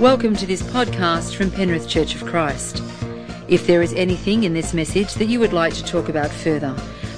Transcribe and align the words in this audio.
Welcome 0.00 0.36
to 0.36 0.46
this 0.46 0.60
podcast 0.60 1.36
from 1.36 1.50
Penrith 1.50 1.88
Church 1.88 2.14
of 2.14 2.26
Christ. 2.26 2.82
If 3.48 3.66
there 3.66 3.80
is 3.80 3.94
anything 3.94 4.44
in 4.44 4.52
this 4.52 4.74
message 4.74 5.14
that 5.14 5.24
you 5.24 5.40
would 5.40 5.54
like 5.54 5.72
to 5.72 5.82
talk 5.82 6.10
about 6.10 6.30
further, 6.30 6.74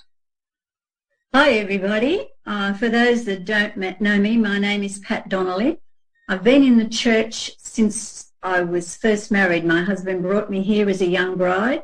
Hi, 1.35 1.53
everybody. 1.53 2.29
Uh, 2.45 2.75
for 2.75 2.89
those 2.89 3.25
that 3.25 3.45
don't 3.45 3.77
know 3.77 4.19
me, 4.19 4.37
my 4.37 4.59
name 4.59 4.83
is 4.83 4.99
Pat 4.99 5.29
Donnelly. 5.29 5.79
I've 6.29 6.45
been 6.45 6.63
in 6.63 6.77
the 6.77 6.89
church 6.89 7.53
since 7.59 8.33
I 8.43 8.63
was 8.63 8.97
first 8.97 9.31
married. 9.31 9.65
My 9.65 9.83
husband 9.83 10.23
brought 10.23 10.51
me 10.51 10.63
here 10.63 10.89
as 10.89 11.01
a 11.01 11.07
young 11.07 11.37
bride, 11.37 11.83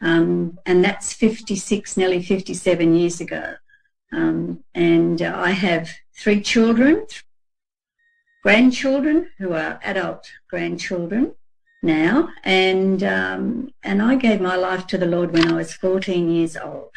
um, 0.00 0.58
and 0.66 0.84
that's 0.84 1.12
56, 1.12 1.96
nearly 1.96 2.22
57 2.22 2.94
years 2.94 3.20
ago. 3.20 3.54
Um, 4.12 4.62
and 4.74 5.20
uh, 5.20 5.34
I 5.36 5.50
have 5.50 5.90
three 6.16 6.40
children, 6.40 7.06
grandchildren 8.42 9.30
who 9.38 9.52
are 9.52 9.80
adult 9.82 10.30
grandchildren 10.48 11.34
now, 11.82 12.28
and 12.44 13.02
um, 13.02 13.70
and 13.82 14.02
I 14.02 14.16
gave 14.16 14.40
my 14.40 14.56
life 14.56 14.86
to 14.88 14.98
the 14.98 15.06
Lord 15.06 15.32
when 15.32 15.50
I 15.50 15.54
was 15.54 15.72
14 15.74 16.30
years 16.30 16.56
old. 16.56 16.90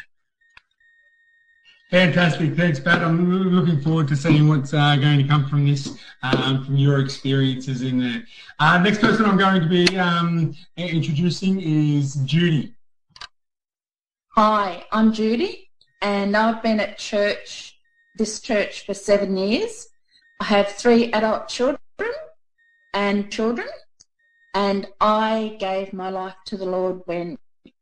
Fantastic. 1.90 2.54
Thanks, 2.54 2.78
Pat. 2.78 3.02
I'm 3.02 3.50
looking 3.50 3.80
forward 3.80 4.06
to 4.08 4.16
seeing 4.16 4.46
what's 4.46 4.72
uh, 4.72 4.94
going 4.94 5.18
to 5.18 5.26
come 5.26 5.48
from 5.48 5.66
this, 5.66 5.98
um, 6.22 6.64
from 6.64 6.76
your 6.76 7.00
experiences 7.00 7.82
in 7.82 7.98
there. 7.98 8.22
Uh, 8.60 8.78
next 8.78 9.00
person 9.00 9.26
I'm 9.26 9.36
going 9.36 9.60
to 9.60 9.68
be 9.68 9.98
um, 9.98 10.54
introducing 10.76 11.60
is 11.60 12.14
Judy. 12.24 12.74
Hi, 14.42 14.86
I'm 14.90 15.12
Judy, 15.12 15.68
and 16.00 16.34
I've 16.34 16.62
been 16.62 16.80
at 16.80 16.96
church, 16.96 17.78
this 18.16 18.40
church 18.40 18.86
for 18.86 18.94
seven 18.94 19.36
years. 19.36 19.88
I 20.40 20.44
have 20.44 20.68
three 20.68 21.12
adult 21.12 21.46
children 21.48 21.78
and 22.94 23.30
children, 23.30 23.68
and 24.54 24.86
I 24.98 25.58
gave 25.60 25.92
my 25.92 26.08
life 26.08 26.36
to 26.46 26.56
the 26.56 26.64
Lord 26.64 27.02
when 27.04 27.36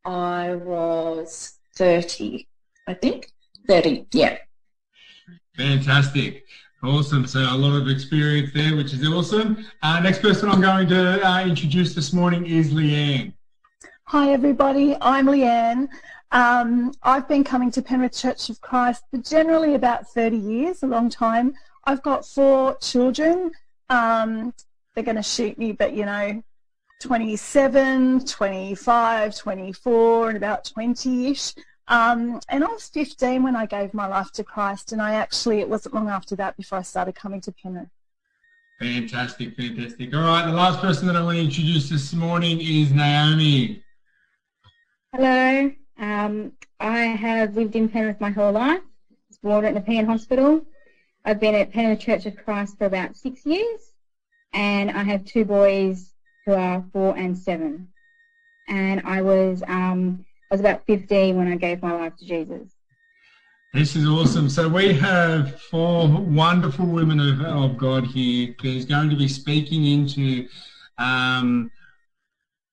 I 0.05 0.57
was 0.57 1.61
30, 1.77 2.49
I 2.89 2.95
think. 2.95 3.31
30, 3.69 4.09
yeah. 4.11 4.39
Fantastic. 5.57 6.45
Awesome. 6.83 7.25
So 7.29 7.39
a 7.39 7.55
lot 7.57 7.81
of 7.81 7.87
experience 7.87 8.51
there, 8.53 8.75
which 8.75 8.93
is 8.93 9.07
awesome. 9.07 9.65
Uh, 9.81 10.01
next 10.01 10.23
person 10.23 10.49
I'm 10.49 10.61
going 10.61 10.89
to 10.89 11.25
uh, 11.25 11.45
introduce 11.45 11.95
this 11.95 12.13
morning 12.13 12.47
is 12.47 12.73
Leanne. 12.73 13.33
Hi, 14.07 14.33
everybody. 14.33 14.97
I'm 15.01 15.27
Leanne. 15.27 15.87
Um, 16.31 16.93
I've 17.03 17.27
been 17.27 17.45
coming 17.45 17.71
to 17.73 17.83
Penrith 17.83 18.17
Church 18.17 18.51
of 18.51 18.61
Christ 18.61 19.05
for 19.11 19.19
generally 19.19 19.75
about 19.75 20.09
30 20.09 20.37
years, 20.37 20.83
a 20.83 20.87
long 20.87 21.09
time. 21.09 21.55
I've 21.85 22.03
got 22.03 22.27
four 22.27 22.77
children. 22.79 23.53
Um, 23.89 24.53
they're 24.95 25.05
going 25.05 25.17
to 25.17 25.23
shoot 25.23 25.57
me, 25.57 25.73
but 25.73 25.95
you 25.95 26.05
know, 26.05 26.43
27, 27.01 28.27
25, 28.27 29.37
24, 29.37 30.29
and 30.29 30.37
about 30.37 30.65
20-ish. 30.65 31.55
Um, 31.87 32.41
and 32.51 32.63
I 32.63 32.67
was 32.67 32.89
15 32.89 33.43
when 33.43 33.57
I 33.57 33.65
gave 33.65 33.95
my 33.95 34.07
life 34.07 34.31
to 34.33 34.45
Christ, 34.45 34.93
and 34.93 35.01
I 35.01 35.15
actually, 35.15 35.61
it 35.61 35.69
wasn't 35.69 35.95
long 35.95 36.11
after 36.11 36.37
that 36.37 36.57
before 36.59 36.79
I 36.79 36.83
started 36.83 37.15
coming 37.15 37.41
to 37.43 37.53
Penrith. 37.53 37.89
Fantastic, 38.81 39.57
fantastic. 39.57 40.15
All 40.15 40.21
right, 40.21 40.47
the 40.47 40.53
last 40.53 40.81
person 40.81 41.07
that 41.07 41.17
I 41.17 41.23
want 41.23 41.39
to 41.39 41.43
introduce 41.43 41.89
this 41.89 42.13
morning 42.13 42.61
is 42.61 42.93
Naomi. 42.93 43.83
Hello. 45.13 45.73
Um, 45.99 46.53
I 46.79 47.01
have 47.01 47.57
lived 47.57 47.75
in 47.75 47.89
Penrith 47.89 48.21
my 48.21 48.31
whole 48.31 48.53
life. 48.53 48.83
Was 49.29 49.39
born 49.39 49.65
at 49.65 49.75
Nepean 49.75 50.07
Hospital. 50.07 50.65
I've 51.25 51.41
been 51.41 51.55
at 51.55 51.73
Penrith 51.73 52.01
Church 52.01 52.27
of 52.27 52.37
Christ 52.37 52.79
for 52.79 52.87
about 52.87 53.17
six 53.17 53.45
years, 53.45 53.81
and 54.53 54.91
I 54.91 55.03
have 55.03 55.25
two 55.25 55.45
boys 55.45 56.15
who 56.47 56.53
are 56.53 56.85
four 56.93 57.17
and 57.17 57.37
seven. 57.37 57.89
And 58.69 59.03
I 59.05 59.23
was 59.23 59.63
um, 59.67 60.25
I 60.51 60.55
was 60.55 60.61
about 60.61 60.87
15 60.87 61.37
when 61.37 61.49
I 61.49 61.57
gave 61.57 61.83
my 61.83 61.93
life 61.93 62.17
to 62.17 62.25
Jesus. 62.25 62.71
This 63.75 63.95
is 63.97 64.07
awesome. 64.07 64.49
So 64.49 64.67
we 64.67 64.95
have 64.95 65.61
four 65.61 66.09
wonderful 66.09 66.87
women 66.87 67.21
of, 67.21 67.41
of 67.43 67.77
God 67.77 68.07
here 68.07 68.55
who's 68.63 68.87
going 68.87 69.11
to 69.11 69.17
be 69.17 69.29
speaking 69.29 69.85
into 69.85 70.49
um, 70.97 71.71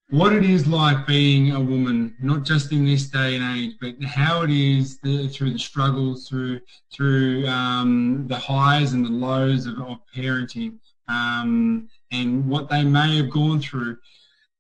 what 0.09 0.33
it 0.33 0.43
is 0.43 0.67
like 0.67 1.07
being 1.07 1.51
a 1.51 1.59
woman, 1.59 2.15
not 2.21 2.43
just 2.43 2.71
in 2.71 2.85
this 2.85 3.07
day 3.07 3.35
and 3.35 3.57
age, 3.57 3.75
but 3.81 3.95
how 4.03 4.43
it 4.43 4.51
is 4.51 4.99
the, 4.99 5.27
through 5.27 5.51
the 5.51 5.59
struggles, 5.59 6.27
through 6.29 6.59
through 6.93 7.47
um, 7.47 8.27
the 8.27 8.37
highs 8.37 8.93
and 8.93 9.05
the 9.05 9.09
lows 9.09 9.65
of, 9.65 9.79
of 9.79 9.97
parenting, 10.15 10.77
um, 11.07 11.89
and 12.11 12.47
what 12.47 12.69
they 12.69 12.83
may 12.83 13.17
have 13.17 13.31
gone 13.31 13.59
through 13.59 13.97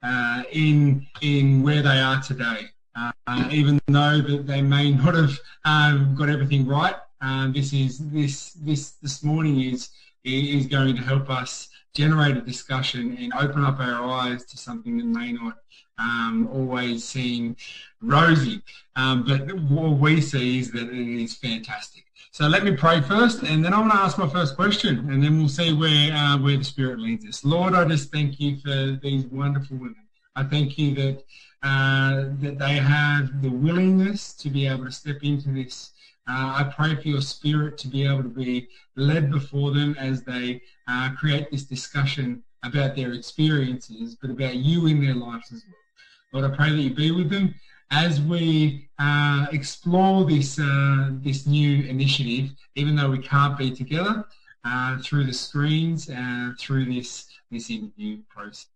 uh, 0.03 0.43
in 0.51 1.05
in 1.21 1.61
where 1.61 1.81
they 1.81 1.99
are 1.99 2.21
today. 2.21 2.67
Uh, 2.95 3.49
even 3.51 3.79
though 3.87 4.21
that 4.21 4.47
they 4.47 4.61
may 4.61 4.91
not 4.91 5.15
have 5.15 5.37
um, 5.65 6.15
got 6.15 6.29
everything 6.29 6.65
right. 6.65 6.95
Um, 7.21 7.53
this 7.53 7.73
is 7.73 7.97
this 8.09 8.53
this 8.53 8.91
this 9.01 9.23
morning 9.23 9.61
is 9.61 9.89
is 10.23 10.65
going 10.67 10.95
to 10.95 11.01
help 11.01 11.29
us 11.29 11.69
generate 11.95 12.37
a 12.37 12.41
discussion 12.41 13.17
and 13.19 13.33
open 13.33 13.63
up 13.63 13.79
our 13.79 14.07
eyes 14.09 14.45
to 14.45 14.57
something 14.57 14.97
that 14.97 15.05
may 15.05 15.31
not 15.31 15.57
um, 15.97 16.47
always 16.51 17.03
seem 17.03 17.55
rosy. 18.01 18.61
Um, 18.95 19.23
but 19.25 19.51
what 19.61 19.97
we 19.97 20.21
see 20.21 20.59
is 20.59 20.71
that 20.71 20.89
it 20.89 21.23
is 21.23 21.35
fantastic. 21.35 22.03
So 22.31 22.47
let 22.47 22.65
me 22.65 22.75
pray 22.75 22.99
first, 22.99 23.43
and 23.43 23.63
then 23.63 23.73
I'm 23.73 23.87
going 23.87 23.91
to 23.91 23.97
ask 23.97 24.17
my 24.17 24.27
first 24.27 24.57
question, 24.57 25.09
and 25.09 25.23
then 25.23 25.37
we'll 25.37 25.47
see 25.47 25.71
where 25.71 26.13
uh, 26.13 26.37
where 26.37 26.57
the 26.57 26.65
Spirit 26.65 26.99
leads 26.99 27.25
us. 27.25 27.45
Lord, 27.45 27.73
I 27.73 27.85
just 27.85 28.11
thank 28.11 28.41
you 28.41 28.57
for 28.57 28.99
these 29.01 29.25
wonderful 29.27 29.77
women. 29.77 29.95
I 30.35 30.43
thank 30.43 30.77
you 30.77 30.93
that 30.95 31.23
uh, 31.63 32.25
that 32.41 32.59
they 32.59 32.75
have 32.75 33.41
the 33.41 33.49
willingness 33.49 34.33
to 34.33 34.49
be 34.49 34.67
able 34.67 34.83
to 34.83 34.91
step 34.91 35.23
into 35.23 35.49
this. 35.49 35.91
Uh, 36.27 36.63
I 36.65 36.73
pray 36.75 36.95
for 36.95 37.07
your 37.07 37.21
spirit 37.21 37.77
to 37.79 37.87
be 37.87 38.05
able 38.05 38.23
to 38.23 38.29
be 38.29 38.67
led 38.95 39.31
before 39.31 39.71
them 39.71 39.95
as 39.99 40.23
they 40.23 40.61
uh, 40.87 41.11
create 41.17 41.51
this 41.51 41.63
discussion 41.63 42.43
about 42.63 42.95
their 42.95 43.13
experiences, 43.13 44.15
but 44.15 44.31
about 44.31 44.55
you 44.55 44.87
in 44.87 44.99
their 45.03 45.13
lives 45.13 45.51
as 45.51 45.63
well. 45.67 46.41
Lord, 46.41 46.51
I 46.51 46.55
pray 46.55 46.71
that 46.71 46.81
you 46.81 46.93
be 46.93 47.11
with 47.11 47.29
them 47.29 47.53
as 47.91 48.19
we 48.21 48.89
uh, 48.97 49.47
explore 49.51 50.25
this 50.25 50.59
uh, 50.59 51.11
this 51.21 51.45
new 51.45 51.83
initiative, 51.83 52.51
even 52.75 52.95
though 52.95 53.11
we 53.11 53.19
can't 53.19 53.57
be 53.57 53.71
together 53.71 54.25
uh, 54.63 54.97
through 54.99 55.25
the 55.25 55.33
screens 55.33 56.09
and 56.09 56.57
through 56.59 56.85
this 56.85 57.27
this 57.51 57.69
interview 57.69 58.17
process. 58.29 58.74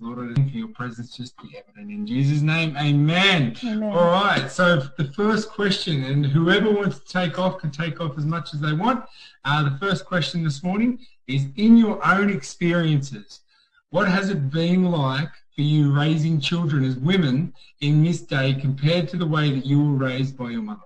Lord, 0.00 0.18
I 0.18 0.34
thank 0.34 0.50
for 0.50 0.58
your 0.58 0.68
presence 0.68 1.16
just 1.16 1.36
be 1.38 1.56
evident. 1.56 1.90
In 1.90 2.06
Jesus' 2.06 2.42
name, 2.42 2.76
amen. 2.76 3.56
amen. 3.64 3.92
All 3.92 4.10
right, 4.10 4.50
so 4.50 4.82
the 4.98 5.12
first 5.12 5.48
question, 5.48 6.02
and 6.04 6.26
whoever 6.26 6.70
wants 6.70 6.98
to 6.98 7.06
take 7.06 7.38
off 7.38 7.58
can 7.58 7.70
take 7.70 8.00
off 8.00 8.18
as 8.18 8.26
much 8.26 8.52
as 8.52 8.60
they 8.60 8.72
want. 8.72 9.04
Uh, 9.44 9.68
the 9.68 9.78
first 9.78 10.04
question 10.04 10.42
this 10.42 10.62
morning 10.64 10.98
is, 11.28 11.46
in 11.56 11.76
your 11.76 12.04
own 12.04 12.30
experiences, 12.30 13.40
what 13.90 14.08
has 14.08 14.28
it 14.28 14.50
been 14.50 14.90
like 14.90 15.30
for 15.54 15.62
you 15.62 15.92
raising 15.92 16.40
children 16.40 16.84
as 16.84 16.96
women 16.96 17.54
in 17.80 18.02
this 18.02 18.20
day 18.20 18.54
compared 18.54 19.08
to 19.10 19.16
the 19.16 19.26
way 19.26 19.52
that 19.52 19.64
you 19.64 19.82
were 19.82 19.96
raised 19.96 20.36
by 20.36 20.50
your 20.50 20.62
mother? 20.62 20.80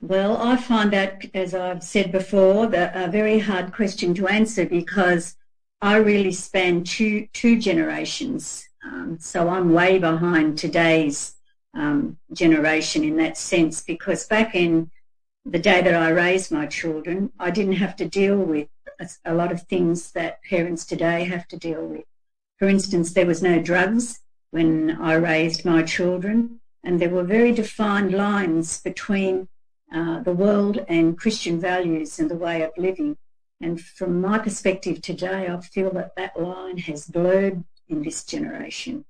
Well, 0.00 0.38
I 0.38 0.56
find 0.56 0.90
that, 0.94 1.26
as 1.34 1.54
I've 1.54 1.82
said 1.82 2.10
before, 2.10 2.66
that 2.68 2.96
a 2.96 3.10
very 3.10 3.38
hard 3.38 3.74
question 3.74 4.14
to 4.14 4.28
answer 4.28 4.64
because 4.64 5.36
I 5.82 5.96
really 5.96 6.32
span 6.32 6.84
two 6.84 7.26
two 7.32 7.58
generations, 7.58 8.68
um, 8.84 9.18
so 9.18 9.48
I'm 9.48 9.72
way 9.72 9.98
behind 9.98 10.58
today's 10.58 11.36
um, 11.74 12.18
generation 12.32 13.02
in 13.02 13.16
that 13.16 13.38
sense. 13.38 13.82
Because 13.82 14.26
back 14.26 14.54
in 14.54 14.90
the 15.46 15.58
day 15.58 15.80
that 15.80 15.94
I 15.94 16.10
raised 16.10 16.52
my 16.52 16.66
children, 16.66 17.32
I 17.38 17.50
didn't 17.50 17.74
have 17.84 17.96
to 17.96 18.06
deal 18.06 18.36
with 18.36 18.68
a, 19.00 19.08
a 19.24 19.34
lot 19.34 19.52
of 19.52 19.62
things 19.62 20.12
that 20.12 20.42
parents 20.44 20.84
today 20.84 21.24
have 21.24 21.48
to 21.48 21.56
deal 21.56 21.84
with. 21.86 22.04
For 22.58 22.68
instance, 22.68 23.14
there 23.14 23.24
was 23.24 23.42
no 23.42 23.58
drugs 23.58 24.20
when 24.50 24.98
I 25.00 25.14
raised 25.14 25.64
my 25.64 25.82
children, 25.82 26.60
and 26.84 27.00
there 27.00 27.08
were 27.08 27.24
very 27.24 27.52
defined 27.52 28.12
lines 28.12 28.82
between 28.82 29.48
uh, 29.94 30.20
the 30.20 30.34
world 30.34 30.84
and 30.88 31.18
Christian 31.18 31.58
values 31.58 32.18
and 32.18 32.30
the 32.30 32.36
way 32.36 32.60
of 32.60 32.72
living. 32.76 33.16
And 33.60 33.80
from 33.80 34.20
my 34.20 34.38
perspective 34.38 35.02
today, 35.02 35.48
I 35.48 35.60
feel 35.60 35.90
that 35.92 36.16
that 36.16 36.40
line 36.40 36.78
has 36.78 37.06
blurred 37.06 37.62
in 37.88 38.02
this 38.02 38.24
generation. 38.24 39.04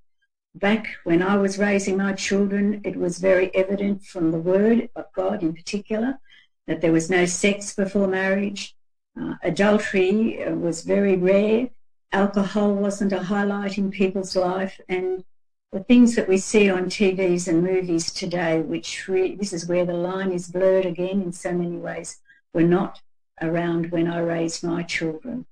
Back 0.55 0.89
when 1.05 1.23
I 1.23 1.37
was 1.37 1.59
raising 1.59 1.97
my 1.97 2.13
children, 2.15 2.81
it 2.85 2.97
was 2.97 3.19
very 3.19 3.55
evident 3.55 4.05
from 4.05 4.33
the 4.33 4.41
Word 4.41 4.89
of 4.97 5.07
God 5.13 5.43
in 5.43 5.55
particular 5.55 6.19
that 6.67 6.81
there 6.81 6.93
was 6.93 7.09
no 7.09 7.25
sex 7.27 7.75
before 7.75 8.09
marriage. 8.09 8.75
Uh, 9.21 9.35
adultery 9.43 10.43
uh, 10.43 10.55
was 10.55 10.83
very 10.83 11.17
rare. 11.17 11.71
Alcohol 12.13 12.75
wasn't 12.75 13.13
a 13.13 13.23
highlight 13.23 13.79
in 13.79 13.91
people's 13.91 14.35
life. 14.35 14.81
And 14.89 15.25
the 15.71 15.85
things 15.85 16.17
that 16.17 16.29
we 16.29 16.39
see 16.39 16.69
on 16.69 16.87
TVs 16.87 17.47
and 17.47 17.63
movies 17.63 18.13
today, 18.13 18.61
which 18.61 19.07
re- 19.07 19.37
this 19.37 19.53
is 19.53 19.67
where 19.67 19.85
the 19.85 19.95
line 19.95 20.33
is 20.33 20.49
blurred 20.49 20.87
again 20.87 21.23
in 21.23 21.33
so 21.33 21.53
many 21.53 21.77
ways, 21.77 22.19
were 22.53 22.65
not 22.65 23.01
around 23.41 23.91
when 23.91 24.07
I 24.09 24.21
raised 24.21 24.65
my 24.65 24.83
children. 24.83 25.47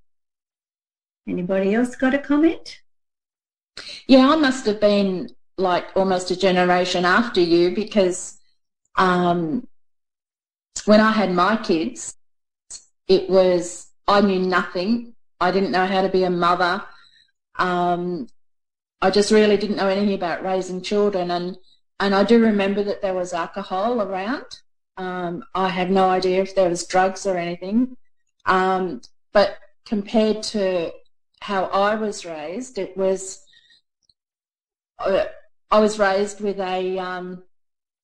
Anybody 1.26 1.74
else 1.74 1.94
got 1.96 2.14
a 2.14 2.18
comment? 2.18 2.80
Yeah, 4.06 4.30
I 4.30 4.36
must 4.36 4.66
have 4.66 4.80
been 4.80 5.30
like 5.56 5.86
almost 5.94 6.30
a 6.30 6.36
generation 6.36 7.04
after 7.04 7.40
you 7.40 7.74
because 7.74 8.38
um, 8.96 9.66
when 10.84 11.00
I 11.00 11.12
had 11.12 11.32
my 11.32 11.56
kids, 11.56 12.14
it 13.06 13.28
was, 13.28 13.88
I 14.06 14.20
knew 14.20 14.40
nothing. 14.40 15.14
I 15.40 15.50
didn't 15.50 15.70
know 15.70 15.86
how 15.86 16.02
to 16.02 16.08
be 16.08 16.24
a 16.24 16.30
mother. 16.30 16.82
Um, 17.58 18.28
I 19.00 19.10
just 19.10 19.30
really 19.30 19.56
didn't 19.56 19.76
know 19.76 19.88
anything 19.88 20.14
about 20.14 20.42
raising 20.42 20.82
children. 20.82 21.30
And, 21.30 21.56
and 22.00 22.14
I 22.14 22.24
do 22.24 22.40
remember 22.40 22.82
that 22.84 23.02
there 23.02 23.14
was 23.14 23.32
alcohol 23.32 24.00
around. 24.00 24.46
Um, 24.98 25.44
I 25.54 25.68
had 25.68 25.90
no 25.90 26.10
idea 26.10 26.42
if 26.42 26.54
there 26.54 26.68
was 26.68 26.86
drugs 26.86 27.24
or 27.24 27.38
anything. 27.38 27.96
Um, 28.46 29.00
but 29.32 29.56
compared 29.86 30.42
to 30.54 30.92
how 31.40 31.64
I 31.66 31.94
was 31.94 32.26
raised, 32.26 32.78
it 32.78 32.96
was 32.96 33.40
uh, 34.98 35.26
I 35.70 35.78
was 35.78 35.98
raised 35.98 36.40
with 36.40 36.58
a 36.58 36.98
um, 36.98 37.44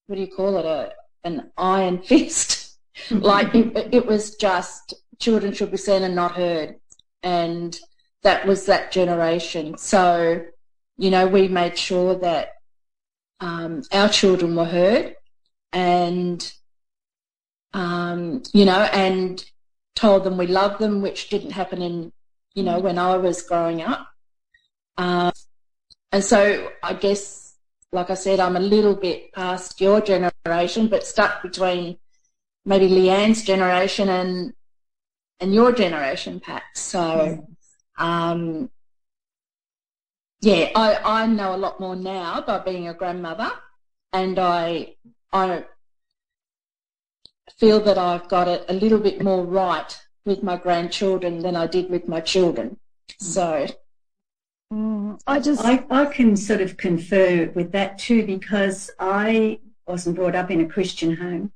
what 0.06 0.17
do 0.17 0.20
you 0.23 0.29
call 0.29 0.56
it 0.56 0.64
a 0.64 0.93
an 1.25 1.50
iron 1.56 2.00
fist. 2.02 2.79
like 3.11 3.52
it, 3.55 3.93
it 3.93 4.06
was 4.06 4.37
just 4.37 4.94
children 5.19 5.52
should 5.52 5.73
be 5.73 5.76
seen 5.76 6.05
and 6.05 6.14
not 6.14 6.37
heard, 6.37 6.76
and 7.25 7.79
that 8.23 8.46
was 8.46 8.67
that 8.67 8.93
generation. 8.93 9.76
So 9.79 10.44
you 10.96 11.11
know 11.11 11.26
we 11.26 11.49
made 11.49 11.76
sure 11.76 12.14
that 12.20 12.50
um, 13.41 13.82
our 13.93 14.08
children 14.08 14.55
were 14.55 14.64
heard, 14.64 15.17
and 15.73 16.52
um, 17.75 18.43
you 18.53 18.65
know 18.65 18.88
and 18.93 19.44
told 19.94 20.25
them 20.25 20.38
we 20.38 20.47
love 20.47 20.79
them, 20.79 21.03
which 21.03 21.29
didn't 21.29 21.50
happen 21.50 21.82
in 21.82 22.12
you 22.55 22.62
know 22.62 22.79
when 22.79 22.99
I 22.99 23.17
was 23.17 23.43
growing 23.43 23.82
up. 23.82 24.09
Um, 24.97 25.32
and 26.12 26.23
so 26.23 26.71
I 26.82 26.94
guess, 26.94 27.56
like 27.93 28.11
I 28.11 28.15
said, 28.15 28.41
I'm 28.41 28.56
a 28.56 28.61
little 28.61 28.94
bit 28.94 29.32
past 29.32 29.81
your 29.81 30.00
generation, 30.00 30.88
but 30.88 31.05
stuck 31.05 31.43
between 31.43 31.99
maybe 32.65 32.88
Leanne's 32.88 33.43
generation 33.43 34.09
and 34.09 34.53
and 35.41 35.53
your 35.53 35.73
generation, 35.73 36.41
Pat. 36.41 36.62
So, 36.75 37.47
um, 37.99 38.70
yeah, 40.41 40.70
I, 40.75 41.23
I 41.23 41.27
know 41.27 41.55
a 41.55 41.59
lot 41.59 41.81
more 41.81 41.97
now 41.97 42.41
by 42.41 42.59
being 42.59 42.88
a 42.88 42.94
grandmother, 42.94 43.50
and 44.12 44.38
I 44.38 44.94
I 45.32 45.65
feel 47.59 47.81
that 47.81 47.99
I've 47.99 48.29
got 48.29 48.49
it 48.49 48.65
a 48.69 48.75
little 48.75 48.99
bit 48.99 49.23
more 49.23 49.45
right 49.45 49.99
with 50.25 50.43
my 50.43 50.56
grandchildren 50.56 51.41
than 51.41 51.56
I 51.56 51.67
did 51.67 51.91
with 51.91 52.09
my 52.09 52.21
children. 52.21 52.79
So 53.19 53.67
Mm, 54.73 55.21
I 55.27 55.41
just 55.41 55.65
I, 55.65 55.85
I 55.91 56.06
can 56.06 56.37
sort 56.37 56.61
of 56.61 56.77
confer 56.77 57.51
with 57.55 57.73
that 57.73 57.99
too 57.99 58.25
because 58.27 58.91
I 58.99 59.61
wasn't 59.87 60.17
brought 60.17 60.35
up 60.35 60.51
in 60.51 60.61
a 60.61 60.69
Christian 60.69 61.17
home 61.17 61.53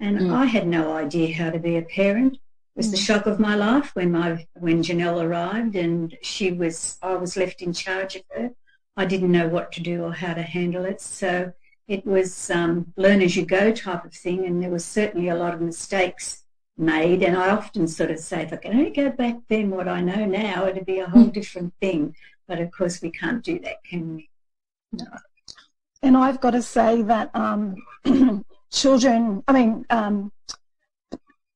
and 0.00 0.18
mm. 0.18 0.34
I 0.34 0.44
had 0.46 0.66
no 0.66 0.92
idea 0.92 1.34
how 1.34 1.50
to 1.50 1.58
be 1.58 1.76
a 1.76 1.82
parent. 1.82 2.34
It 2.34 2.40
was 2.76 2.88
mm. 2.88 2.92
the 2.92 2.96
shock 2.98 3.26
of 3.26 3.40
my 3.40 3.54
life 3.54 3.94
when 3.94 4.12
my 4.12 4.46
when 4.54 4.82
Janelle 4.82 5.22
arrived 5.22 5.76
and 5.76 6.16
she 6.22 6.52
was 6.52 6.98
I 7.00 7.14
was 7.14 7.36
left 7.36 7.62
in 7.62 7.72
charge 7.72 8.16
of 8.16 8.22
her. 8.34 8.50
I 8.96 9.04
didn't 9.04 9.32
know 9.32 9.48
what 9.48 9.70
to 9.72 9.80
do 9.80 10.02
or 10.02 10.12
how 10.12 10.34
to 10.34 10.42
handle 10.42 10.84
it. 10.84 11.00
So 11.00 11.52
it 11.88 12.06
was 12.06 12.50
um, 12.50 12.92
learn 12.96 13.22
as 13.22 13.34
you 13.34 13.44
go 13.44 13.72
type 13.72 14.04
of 14.04 14.12
thing 14.12 14.44
and 14.44 14.62
there 14.62 14.70
was 14.70 14.84
certainly 14.84 15.28
a 15.28 15.34
lot 15.34 15.54
of 15.54 15.60
mistakes 15.60 16.44
made 16.76 17.22
and 17.22 17.36
I 17.36 17.50
often 17.50 17.88
sort 17.88 18.10
of 18.10 18.18
say 18.18 18.42
if 18.42 18.52
I 18.52 18.56
can 18.56 18.72
only 18.72 18.90
go 18.90 19.10
back 19.10 19.36
then 19.48 19.70
what 19.70 19.88
I 19.88 20.00
know 20.00 20.24
now 20.26 20.66
it'd 20.66 20.86
be 20.86 21.00
a 21.00 21.08
whole 21.08 21.26
mm. 21.26 21.32
different 21.32 21.72
thing. 21.80 22.14
But 22.48 22.60
of 22.60 22.70
course, 22.70 23.02
we 23.02 23.10
can't 23.10 23.44
do 23.44 23.58
that, 23.60 23.84
can 23.84 24.16
we? 24.16 24.30
No. 24.92 25.04
And 26.02 26.16
I've 26.16 26.40
got 26.40 26.52
to 26.52 26.62
say 26.62 27.02
that 27.02 27.30
um, 27.34 27.76
children, 28.72 29.44
I 29.46 29.52
mean, 29.52 29.84
um, 29.90 30.32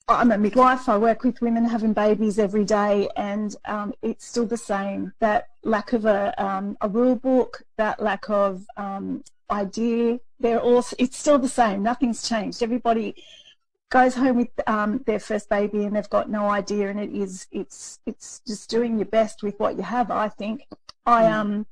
I'm 0.06 0.32
a 0.32 0.38
midwife. 0.38 0.88
I 0.88 0.99
work 0.99 1.25
with 1.25 1.40
women 1.40 1.64
having 1.64 1.94
babies 1.94 2.38
every 2.38 2.64
day, 2.64 3.08
and 3.17 3.56
um, 3.64 3.94
it's 4.02 4.26
still 4.26 4.46
the 4.46 4.56
same. 4.58 5.12
That 5.20 5.49
lack 5.64 5.93
of 5.93 6.05
a, 6.05 6.35
um, 6.43 6.76
a 6.81 6.88
rule 6.88 7.17
book, 7.17 7.62
that 7.76 8.03
lack 8.03 8.29
of 8.29 8.67
um, 8.76 9.23
idea, 9.50 10.19
they're 10.41 10.61
all. 10.61 10.85
It's 10.99 11.19
still 11.19 11.38
the 11.38 11.49
same. 11.49 11.82
Nothing's 11.82 12.29
changed. 12.29 12.62
Everybody 12.62 13.14
goes 13.91 14.14
home 14.14 14.38
with 14.38 14.49
um, 14.67 15.03
their 15.06 15.20
first 15.20 15.49
baby 15.49 15.85
and 15.85 15.94
they've 15.94 16.09
got 16.11 16.31
no 16.31 16.49
idea, 16.49 16.88
and 16.88 16.99
it 16.99 17.12
is 17.12 17.47
it's 17.53 18.00
it's 18.06 18.41
just 18.47 18.69
doing 18.70 18.99
your 18.99 19.06
best 19.06 19.43
with 19.43 19.59
what 19.61 19.76
you 19.76 19.82
have. 19.82 20.11
I 20.11 20.29
think 20.29 20.67
I 21.06 21.25
mm. 21.25 21.32
um 21.32 21.67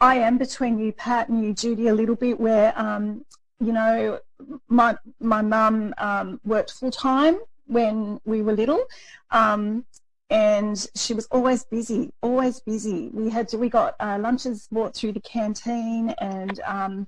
I 0.00 0.16
am 0.16 0.38
between 0.38 0.78
you, 0.78 0.92
Pat, 0.92 1.28
and 1.28 1.44
you, 1.44 1.52
Judy, 1.52 1.88
a 1.88 1.94
little 1.94 2.16
bit 2.16 2.40
where 2.40 2.72
um 2.78 3.24
you 3.60 3.72
know 3.72 4.20
my 4.68 4.96
my 5.20 5.42
mum 5.42 5.94
um, 5.98 6.40
worked 6.44 6.72
full 6.72 6.90
time 6.90 7.38
when 7.66 8.20
we 8.24 8.42
were 8.42 8.52
little. 8.52 8.84
Um, 9.30 9.84
and 10.30 10.88
she 10.94 11.14
was 11.14 11.26
always 11.26 11.64
busy, 11.64 12.12
always 12.20 12.60
busy. 12.60 13.10
We 13.12 13.30
had 13.30 13.48
to, 13.48 13.58
we 13.58 13.68
got 13.68 13.94
uh, 14.00 14.18
lunches 14.20 14.68
brought 14.70 14.94
through 14.94 15.12
the 15.12 15.20
canteen, 15.20 16.14
and 16.20 16.60
um, 16.66 17.06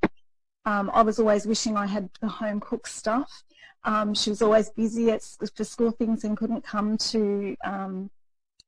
um, 0.64 0.90
I 0.94 1.02
was 1.02 1.18
always 1.18 1.46
wishing 1.46 1.76
I 1.76 1.86
had 1.86 2.10
the 2.20 2.28
home 2.28 2.60
cooked 2.60 2.88
stuff. 2.88 3.42
Um, 3.84 4.14
she 4.14 4.30
was 4.30 4.42
always 4.42 4.70
busy 4.70 5.10
at, 5.10 5.22
for 5.54 5.64
school 5.64 5.90
things 5.92 6.24
and 6.24 6.36
couldn't 6.36 6.62
come 6.62 6.96
to 6.98 7.56
um, 7.64 8.10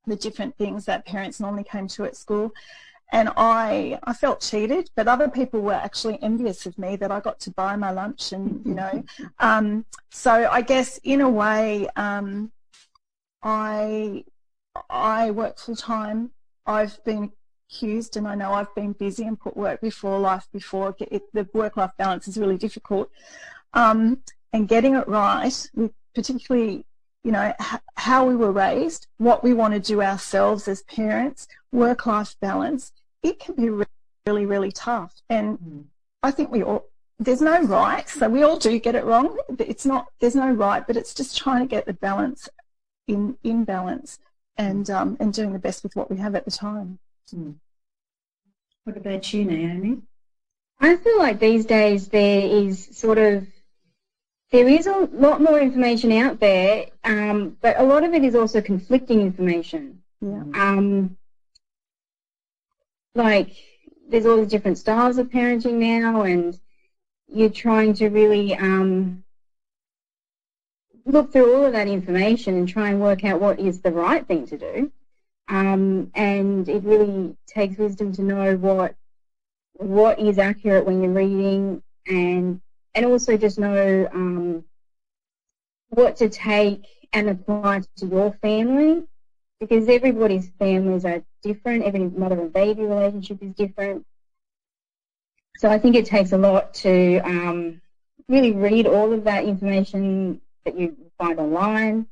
the 0.06 0.16
different 0.16 0.56
things 0.56 0.84
that 0.86 1.04
parents 1.04 1.40
normally 1.40 1.64
came 1.64 1.86
to 1.88 2.04
at 2.04 2.16
school. 2.16 2.52
And 3.12 3.28
I, 3.36 3.98
I 4.04 4.12
felt 4.12 4.40
cheated, 4.40 4.88
but 4.94 5.08
other 5.08 5.28
people 5.28 5.60
were 5.60 5.74
actually 5.74 6.18
envious 6.22 6.64
of 6.64 6.78
me 6.78 6.94
that 6.96 7.10
I 7.10 7.18
got 7.18 7.40
to 7.40 7.50
buy 7.50 7.74
my 7.74 7.90
lunch 7.90 8.32
and, 8.32 8.64
you 8.64 8.74
know. 8.74 9.04
Um, 9.40 9.84
so 10.10 10.48
I 10.50 10.60
guess 10.60 10.98
in 11.02 11.20
a 11.20 11.28
way, 11.28 11.88
um, 11.96 12.52
I, 13.42 14.24
I 14.88 15.30
work 15.30 15.58
full 15.58 15.76
time. 15.76 16.30
I've 16.66 17.02
been 17.04 17.32
accused 17.70 18.16
and 18.16 18.26
I 18.26 18.34
know 18.34 18.52
I've 18.52 18.74
been 18.74 18.92
busy 18.92 19.24
and 19.24 19.38
put 19.38 19.56
work 19.56 19.80
before 19.80 20.18
life 20.18 20.48
before. 20.52 20.94
It, 20.98 21.22
the 21.32 21.48
work-life 21.52 21.92
balance 21.98 22.28
is 22.28 22.36
really 22.36 22.56
difficult. 22.56 23.10
Um, 23.74 24.18
and 24.52 24.68
getting 24.68 24.94
it 24.94 25.06
right, 25.06 25.70
with 25.74 25.92
particularly, 26.14 26.84
you 27.22 27.32
know, 27.32 27.52
how 27.94 28.26
we 28.26 28.34
were 28.34 28.50
raised, 28.52 29.06
what 29.18 29.44
we 29.44 29.54
want 29.54 29.74
to 29.74 29.80
do 29.80 30.02
ourselves 30.02 30.66
as 30.66 30.82
parents, 30.82 31.46
work-life 31.70 32.34
balance, 32.40 32.92
it 33.22 33.38
can 33.38 33.54
be 33.54 33.70
really, 34.26 34.46
really 34.46 34.72
tough. 34.72 35.14
And 35.28 35.58
mm. 35.58 35.84
I 36.22 36.30
think 36.32 36.50
we 36.50 36.62
all, 36.62 36.86
there's 37.18 37.42
no 37.42 37.62
right, 37.62 38.08
so 38.08 38.28
we 38.28 38.42
all 38.42 38.58
do 38.58 38.78
get 38.80 38.94
it 38.94 39.04
wrong. 39.04 39.38
It's 39.58 39.86
not, 39.86 40.06
there's 40.20 40.34
no 40.34 40.50
right, 40.50 40.84
but 40.86 40.96
it's 40.96 41.14
just 41.14 41.36
trying 41.36 41.60
to 41.60 41.66
get 41.66 41.86
the 41.86 41.92
balance 41.92 42.48
in, 43.06 43.36
in 43.44 43.64
balance 43.64 44.18
and, 44.60 44.90
um, 44.90 45.16
and 45.20 45.32
doing 45.32 45.52
the 45.52 45.58
best 45.58 45.82
with 45.82 45.96
what 45.96 46.10
we 46.10 46.18
have 46.18 46.34
at 46.34 46.44
the 46.44 46.50
time. 46.50 46.98
Mm. 47.34 47.54
What 48.84 48.96
about 48.96 49.32
you, 49.32 49.44
Naomi? 49.44 50.02
I 50.78 50.96
feel 50.96 51.18
like 51.18 51.40
these 51.40 51.64
days 51.64 52.08
there 52.08 52.42
is 52.42 52.88
sort 52.92 53.18
of 53.18 53.46
there 54.50 54.68
is 54.68 54.86
a 54.86 55.08
lot 55.12 55.40
more 55.40 55.60
information 55.60 56.10
out 56.10 56.40
there, 56.40 56.86
um, 57.04 57.56
but 57.60 57.78
a 57.78 57.84
lot 57.84 58.02
of 58.02 58.14
it 58.14 58.24
is 58.24 58.34
also 58.34 58.60
conflicting 58.60 59.20
information. 59.20 60.02
Yeah. 60.20 60.42
Um, 60.54 61.16
like 63.14 63.54
there's 64.08 64.26
all 64.26 64.38
the 64.38 64.46
different 64.46 64.78
styles 64.78 65.18
of 65.18 65.28
parenting 65.28 65.74
now, 65.74 66.22
and 66.22 66.58
you're 67.28 67.50
trying 67.50 67.94
to 67.94 68.08
really 68.08 68.56
um, 68.56 69.22
look 71.10 71.32
through 71.32 71.54
all 71.54 71.64
of 71.64 71.72
that 71.72 71.88
information 71.88 72.56
and 72.56 72.68
try 72.68 72.90
and 72.90 73.00
work 73.00 73.24
out 73.24 73.40
what 73.40 73.60
is 73.60 73.80
the 73.80 73.92
right 73.92 74.26
thing 74.26 74.46
to 74.46 74.58
do. 74.58 74.92
Um, 75.48 76.10
and 76.14 76.68
it 76.68 76.84
really 76.84 77.36
takes 77.46 77.76
wisdom 77.76 78.12
to 78.12 78.22
know 78.22 78.56
what 78.56 78.94
what 79.74 80.18
is 80.18 80.38
accurate 80.38 80.84
when 80.84 81.02
you're 81.02 81.12
reading 81.12 81.82
and 82.06 82.60
and 82.94 83.06
also 83.06 83.36
just 83.36 83.58
know 83.58 84.08
um, 84.12 84.64
what 85.88 86.16
to 86.16 86.28
take 86.28 86.86
and 87.12 87.28
apply 87.28 87.82
to 87.96 88.06
your 88.06 88.32
family 88.42 89.04
because 89.58 89.88
everybody's 89.88 90.48
families 90.58 91.04
are 91.04 91.22
different. 91.42 91.84
Every 91.84 92.08
mother 92.08 92.40
and 92.40 92.52
baby 92.52 92.82
relationship 92.82 93.42
is 93.42 93.54
different. 93.54 94.04
So 95.58 95.68
I 95.68 95.78
think 95.78 95.96
it 95.96 96.06
takes 96.06 96.32
a 96.32 96.38
lot 96.38 96.72
to 96.74 97.18
um, 97.18 97.80
really 98.28 98.52
read 98.52 98.86
all 98.86 99.12
of 99.12 99.24
that 99.24 99.44
information 99.44 100.40
that 100.64 100.78
you 100.78 100.96
find 101.18 101.38
online 101.38 102.06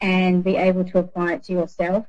and 0.00 0.42
be 0.42 0.56
able 0.56 0.84
to 0.84 0.98
apply 0.98 1.34
it 1.34 1.42
to 1.44 1.52
yourself. 1.52 2.06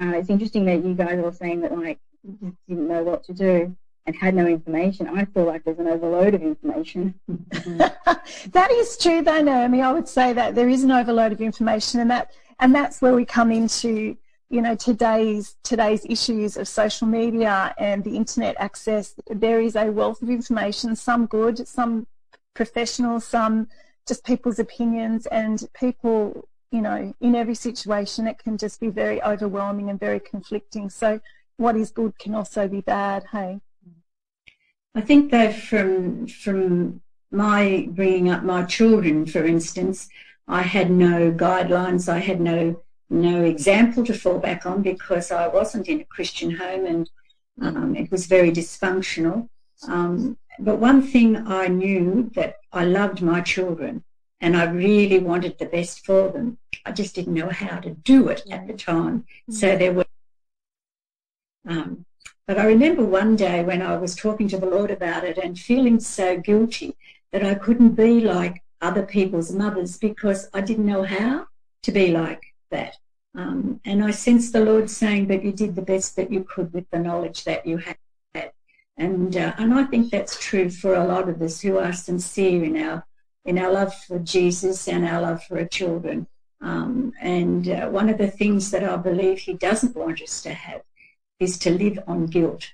Uh, 0.00 0.12
it's 0.14 0.30
interesting 0.30 0.64
that 0.64 0.84
you 0.84 0.94
guys 0.94 1.18
are 1.18 1.32
saying 1.32 1.60
that 1.60 1.76
like 1.76 1.98
you 2.22 2.56
didn't 2.68 2.88
know 2.88 3.02
what 3.02 3.24
to 3.24 3.32
do 3.32 3.76
and 4.06 4.16
had 4.16 4.34
no 4.34 4.46
information. 4.46 5.06
I 5.06 5.24
feel 5.26 5.44
like 5.44 5.64
there's 5.64 5.78
an 5.78 5.86
overload 5.86 6.34
of 6.34 6.42
information. 6.42 7.14
that 7.28 8.68
is 8.70 8.96
true 8.96 9.22
though, 9.22 9.42
Naomi. 9.42 9.82
I 9.82 9.92
would 9.92 10.08
say 10.08 10.32
that 10.32 10.54
there 10.54 10.68
is 10.68 10.84
an 10.84 10.90
overload 10.90 11.32
of 11.32 11.40
information 11.40 12.00
and 12.00 12.10
that 12.10 12.30
and 12.58 12.74
that's 12.74 13.00
where 13.02 13.14
we 13.14 13.24
come 13.24 13.52
into 13.52 14.16
you 14.48 14.60
know 14.60 14.74
today's 14.74 15.56
today's 15.62 16.04
issues 16.08 16.56
of 16.56 16.66
social 16.66 17.06
media 17.06 17.74
and 17.78 18.02
the 18.04 18.16
internet 18.16 18.56
access 18.58 19.14
there 19.28 19.60
is 19.60 19.76
a 19.76 19.90
wealth 19.90 20.20
of 20.22 20.28
information 20.28 20.96
some 20.96 21.26
good 21.26 21.66
some 21.68 22.06
professional 22.54 23.20
some 23.20 23.68
just 24.06 24.24
people's 24.24 24.58
opinions 24.58 25.26
and 25.26 25.68
people 25.78 26.48
you 26.70 26.80
know 26.80 27.14
in 27.20 27.34
every 27.34 27.54
situation 27.54 28.26
it 28.26 28.38
can 28.38 28.56
just 28.56 28.80
be 28.80 28.88
very 28.88 29.22
overwhelming 29.22 29.90
and 29.90 29.98
very 29.98 30.20
conflicting 30.20 30.88
so 30.88 31.20
what 31.56 31.76
is 31.76 31.90
good 31.90 32.18
can 32.18 32.34
also 32.34 32.68
be 32.68 32.80
bad 32.80 33.24
hey 33.32 33.60
i 34.94 35.00
think 35.00 35.30
that 35.30 35.54
from 35.54 36.26
from 36.26 37.00
my 37.30 37.88
bringing 37.90 38.30
up 38.30 38.42
my 38.42 38.62
children 38.64 39.26
for 39.26 39.44
instance 39.44 40.08
i 40.48 40.62
had 40.62 40.90
no 40.90 41.32
guidelines 41.32 42.08
i 42.08 42.18
had 42.18 42.40
no 42.40 42.80
no 43.10 43.42
example 43.42 44.04
to 44.04 44.14
fall 44.14 44.38
back 44.38 44.64
on 44.64 44.82
because 44.82 45.32
I 45.32 45.48
wasn't 45.48 45.88
in 45.88 46.00
a 46.00 46.04
Christian 46.04 46.52
home 46.52 46.86
and 46.86 47.10
um, 47.60 47.96
it 47.96 48.10
was 48.10 48.26
very 48.26 48.52
dysfunctional. 48.52 49.48
Um, 49.88 50.38
but 50.64 50.78
one 50.78 51.02
thing 51.02 51.36
I 51.46 51.68
knew 51.68 52.30
that 52.34 52.56
I 52.72 52.84
loved 52.84 53.22
my 53.22 53.40
children 53.40 54.04
and 54.40 54.56
I 54.56 54.64
really 54.64 55.18
wanted 55.18 55.58
the 55.58 55.66
best 55.66 56.04
for 56.04 56.30
them. 56.30 56.58
I 56.84 56.92
just 56.92 57.14
didn't 57.14 57.34
know 57.34 57.50
how 57.50 57.78
to 57.78 57.90
do 57.90 58.28
it 58.28 58.42
at 58.50 58.66
the 58.66 58.72
time. 58.72 59.24
So 59.50 59.68
mm. 59.68 59.78
there 59.78 59.92
were. 59.92 60.06
Um, 61.68 62.06
but 62.46 62.58
I 62.58 62.64
remember 62.64 63.04
one 63.04 63.36
day 63.36 63.62
when 63.62 63.82
I 63.82 63.96
was 63.96 64.16
talking 64.16 64.48
to 64.48 64.58
the 64.58 64.66
Lord 64.66 64.90
about 64.90 65.24
it 65.24 65.38
and 65.38 65.58
feeling 65.58 66.00
so 66.00 66.38
guilty 66.38 66.96
that 67.32 67.44
I 67.44 67.54
couldn't 67.54 67.90
be 67.90 68.20
like 68.20 68.62
other 68.80 69.04
people's 69.04 69.52
mothers 69.52 69.98
because 69.98 70.48
I 70.54 70.62
didn't 70.62 70.86
know 70.86 71.04
how 71.04 71.46
to 71.82 71.92
be 71.92 72.10
like 72.10 72.42
that. 72.70 72.96
Um, 73.34 73.80
and 73.84 74.02
I 74.02 74.10
sensed 74.10 74.52
the 74.52 74.64
Lord 74.64 74.90
saying 74.90 75.28
that 75.28 75.44
you 75.44 75.52
did 75.52 75.76
the 75.76 75.82
best 75.82 76.16
that 76.16 76.32
you 76.32 76.44
could 76.44 76.72
with 76.72 76.90
the 76.90 76.98
knowledge 76.98 77.44
that 77.44 77.66
you 77.66 77.76
had. 77.76 77.96
And, 78.96 79.36
uh, 79.36 79.54
and 79.58 79.72
I 79.72 79.84
think 79.84 80.10
that's 80.10 80.38
true 80.38 80.68
for 80.68 80.94
a 80.94 81.06
lot 81.06 81.28
of 81.28 81.40
us 81.40 81.60
who 81.60 81.78
are 81.78 81.92
sincere 81.92 82.64
in 82.64 82.76
our, 82.76 83.06
in 83.44 83.58
our 83.58 83.72
love 83.72 83.94
for 83.94 84.18
Jesus 84.18 84.88
and 84.88 85.06
our 85.06 85.22
love 85.22 85.42
for 85.44 85.58
our 85.58 85.66
children. 85.66 86.26
Um, 86.60 87.14
and 87.20 87.68
uh, 87.68 87.88
one 87.88 88.10
of 88.10 88.18
the 88.18 88.30
things 88.30 88.70
that 88.70 88.84
I 88.84 88.96
believe 88.96 89.38
he 89.38 89.54
doesn't 89.54 89.96
want 89.96 90.20
us 90.20 90.42
to 90.42 90.52
have 90.52 90.82
is 91.38 91.58
to 91.60 91.70
live 91.70 91.98
on 92.06 92.26
guilt. 92.26 92.72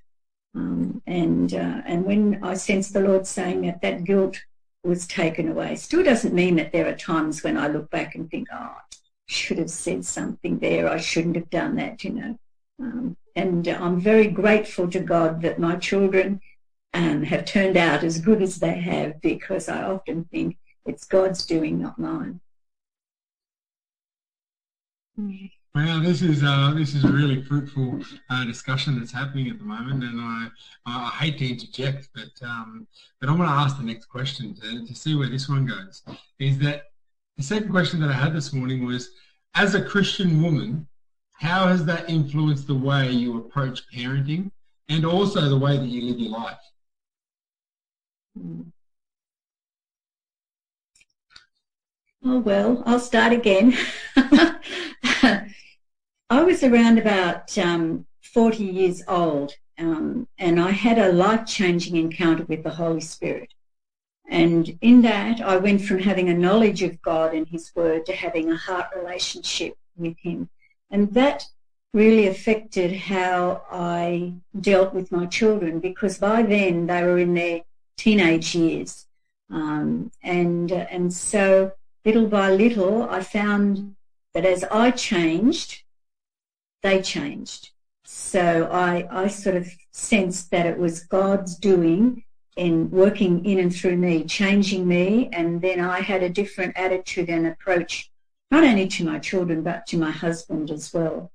Um, 0.55 1.03
and, 1.07 1.55
uh, 1.55 1.83
and 1.87 2.05
when 2.05 2.43
I 2.43 2.55
sense 2.55 2.91
the 2.91 3.01
Lord 3.01 3.27
saying 3.27 3.63
that 3.63 3.83
that 3.83 4.05
guilt 4.05 4.43
was 4.83 5.07
taken 5.07 5.49
away, 5.49 5.77
still 5.77 6.03
doesn't 6.03 6.35
mean 6.35 6.57
that 6.57 6.73
there 6.73 6.89
are 6.89 6.97
times 6.97 7.45
when 7.45 7.57
I 7.57 7.69
look 7.69 7.91
back 7.91 8.15
and 8.15 8.29
think, 8.29 8.49
oh, 8.53 8.57
I 8.57 8.81
should 9.29 9.59
have 9.59 9.71
said 9.71 10.05
something 10.05 10.59
there. 10.59 10.89
I 10.89 10.99
shouldn't 10.99 11.37
have 11.37 11.51
done 11.51 11.77
that, 11.77 12.03
you 12.03 12.11
know. 12.11 12.39
Um, 12.81 13.17
and 13.37 13.69
I'm 13.69 14.01
very 14.01 14.29
grateful 14.29 14.89
to 14.91 14.99
God 14.99 15.43
that 15.43 15.59
my 15.59 15.77
children 15.77 16.41
um, 16.95 17.23
have 17.23 17.45
turned 17.45 17.77
out 17.77 18.03
as 18.03 18.19
good 18.19 18.41
as 18.41 18.57
they 18.57 18.79
have 18.81 19.21
because 19.21 19.69
I 19.69 19.83
often 19.83 20.25
think 20.25 20.57
it's 20.87 21.05
God's 21.05 21.45
doing, 21.45 21.81
not 21.81 21.99
mine. 21.99 22.41
Well, 25.75 26.01
this 26.01 26.23
is 26.23 26.43
uh, 26.43 26.73
this 26.75 26.95
is 26.95 27.05
a 27.05 27.13
really 27.13 27.43
fruitful 27.43 28.01
uh, 28.31 28.45
discussion 28.45 28.99
that's 28.99 29.13
happening 29.13 29.49
at 29.49 29.59
the 29.59 29.65
moment, 29.65 30.05
and 30.05 30.19
I 30.19 30.49
I 30.87 31.11
hate 31.21 31.39
to 31.39 31.51
interject, 31.51 32.09
but 32.15 32.47
um, 32.47 32.87
but 33.21 33.29
I'm 33.29 33.37
going 33.37 33.49
to 33.49 33.55
ask 33.55 33.77
the 33.77 33.85
next 33.85 34.07
question 34.07 34.55
to, 34.55 34.87
to 34.87 34.95
see 34.95 35.15
where 35.15 35.29
this 35.29 35.49
one 35.49 35.67
goes. 35.67 36.03
Is 36.39 36.59
that 36.61 36.85
the 37.37 37.43
second 37.43 37.71
question 37.71 38.01
that 38.01 38.09
I 38.09 38.15
had 38.15 38.35
this 38.35 38.55
morning 38.55 38.87
was, 38.87 39.11
as 39.55 39.75
a 39.75 39.85
Christian 39.85 40.43
woman, 40.43 40.89
how 41.39 41.69
has 41.69 41.85
that 41.85 42.09
influenced 42.09 42.67
the 42.67 42.75
way 42.75 43.11
you 43.11 43.39
approach 43.39 43.83
parenting 43.95 44.51
and 44.89 45.05
also 45.05 45.49
the 45.49 45.59
way 45.59 45.77
that 45.77 45.87
you 45.87 46.03
live 46.03 46.19
your 46.19 46.31
life? 46.31 46.59
Oh, 52.25 52.39
well, 52.41 52.83
I'll 52.87 53.01
start 53.01 53.33
again. 53.33 53.77
I 56.29 56.43
was 56.43 56.65
around 56.65 56.99
about 56.99 57.57
um, 57.59 58.07
40 58.23 58.65
years 58.65 59.03
old 59.07 59.53
um, 59.79 60.27
and 60.39 60.61
I 60.61 60.71
had 60.71 60.99
a 60.99 61.13
life 61.13 61.47
changing 61.47 61.97
encounter 61.97 62.45
with 62.45 62.63
the 62.63 62.71
Holy 62.71 63.01
Spirit. 63.01 63.53
And 64.29 64.79
in 64.81 65.03
that, 65.03 65.41
I 65.41 65.57
went 65.57 65.83
from 65.83 66.01
having 66.01 66.29
a 66.29 66.35
knowledge 66.35 66.83
of 66.83 67.01
God 67.03 67.35
and 67.35 67.47
His 67.47 67.71
Word 67.75 68.07
to 68.07 68.13
having 68.13 68.51
a 68.51 68.57
heart 68.57 68.87
relationship 68.97 69.75
with 69.97 70.17
Him. 70.19 70.49
And 70.91 71.13
that 71.15 71.47
really 71.93 72.27
affected 72.27 72.93
how 72.95 73.63
I 73.71 74.35
dealt 74.61 74.93
with 74.95 75.11
my 75.11 75.27
children 75.27 75.81
because 75.81 76.19
by 76.19 76.43
then 76.43 76.87
they 76.87 77.03
were 77.03 77.19
in 77.19 77.35
their 77.35 77.63
teenage 77.97 78.55
years. 78.55 79.07
Um, 79.51 80.11
and, 80.23 80.71
and 80.73 81.13
so 81.13 81.73
little 82.05 82.27
by 82.27 82.51
little, 82.51 83.09
I 83.09 83.23
found 83.23 83.97
that 84.35 84.45
as 84.45 84.65
I 84.65 84.91
changed, 84.91 85.83
they 86.83 87.01
changed. 87.03 87.71
So 88.05 88.69
I, 88.71 89.07
I 89.11 89.29
sort 89.29 89.57
of 89.57 89.69
sensed 89.93 90.51
that 90.51 90.67
it 90.67 90.79
was 90.79 91.05
God's 91.05 91.57
doing 91.57 92.23
in 92.57 92.91
working 92.91 93.45
in 93.45 93.59
and 93.59 93.75
through 93.75 93.97
me, 93.97 94.25
changing 94.25 94.87
me, 94.87 95.29
and 95.33 95.61
then 95.61 95.81
I 95.81 96.01
had 96.01 96.23
a 96.23 96.29
different 96.29 96.77
attitude 96.77 97.29
and 97.29 97.47
approach, 97.47 98.11
not 98.51 98.65
only 98.65 98.87
to 98.89 99.05
my 99.05 99.19
children 99.19 99.63
but 99.63 99.87
to 99.89 99.97
my 99.97 100.11
husband 100.11 100.71
as 100.71 100.93
well. 100.93 101.31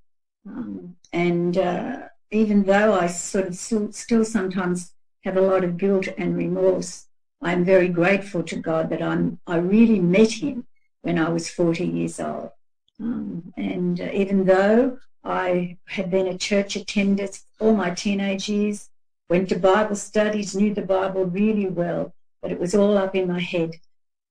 Um, 0.47 0.95
and 1.13 1.57
uh, 1.57 2.07
even 2.31 2.63
though 2.63 2.93
I 2.93 3.07
sort 3.07 3.47
of 3.47 3.55
still, 3.55 3.91
still, 3.91 4.25
sometimes 4.25 4.93
have 5.23 5.37
a 5.37 5.41
lot 5.41 5.63
of 5.63 5.77
guilt 5.77 6.07
and 6.17 6.35
remorse, 6.35 7.07
I'm 7.41 7.63
very 7.65 7.89
grateful 7.89 8.43
to 8.43 8.55
God 8.55 8.89
that 8.89 9.01
I'm 9.01 9.39
I 9.45 9.57
really 9.57 9.99
met 9.99 10.31
Him 10.31 10.65
when 11.01 11.19
I 11.19 11.29
was 11.29 11.49
40 11.49 11.85
years 11.85 12.19
old. 12.19 12.51
Um, 12.99 13.53
and 13.57 13.99
uh, 13.99 14.09
even 14.13 14.45
though 14.45 14.97
I 15.23 15.77
had 15.87 16.09
been 16.09 16.27
a 16.27 16.37
church 16.37 16.75
attender 16.75 17.27
all 17.59 17.75
my 17.75 17.91
teenage 17.91 18.47
years, 18.49 18.89
went 19.29 19.49
to 19.49 19.59
Bible 19.59 19.95
studies, 19.95 20.55
knew 20.55 20.73
the 20.73 20.81
Bible 20.81 21.25
really 21.25 21.67
well, 21.67 22.13
but 22.41 22.51
it 22.51 22.59
was 22.59 22.75
all 22.75 22.97
up 22.97 23.15
in 23.15 23.27
my 23.27 23.39
head. 23.39 23.71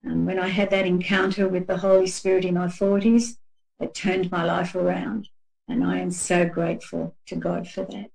And 0.02 0.26
when 0.26 0.38
I 0.38 0.48
had 0.48 0.70
that 0.70 0.86
encounter 0.86 1.48
with 1.48 1.66
the 1.66 1.76
Holy 1.76 2.06
Spirit 2.06 2.44
in 2.44 2.54
my 2.54 2.66
40s, 2.66 3.36
it 3.80 3.94
turned 3.94 4.30
my 4.30 4.44
life 4.44 4.74
around. 4.74 5.28
And 5.68 5.84
I 5.84 5.98
am 5.98 6.10
so 6.10 6.46
grateful 6.46 7.14
to 7.26 7.36
God 7.36 7.68
for 7.68 7.84
that. 7.84 8.10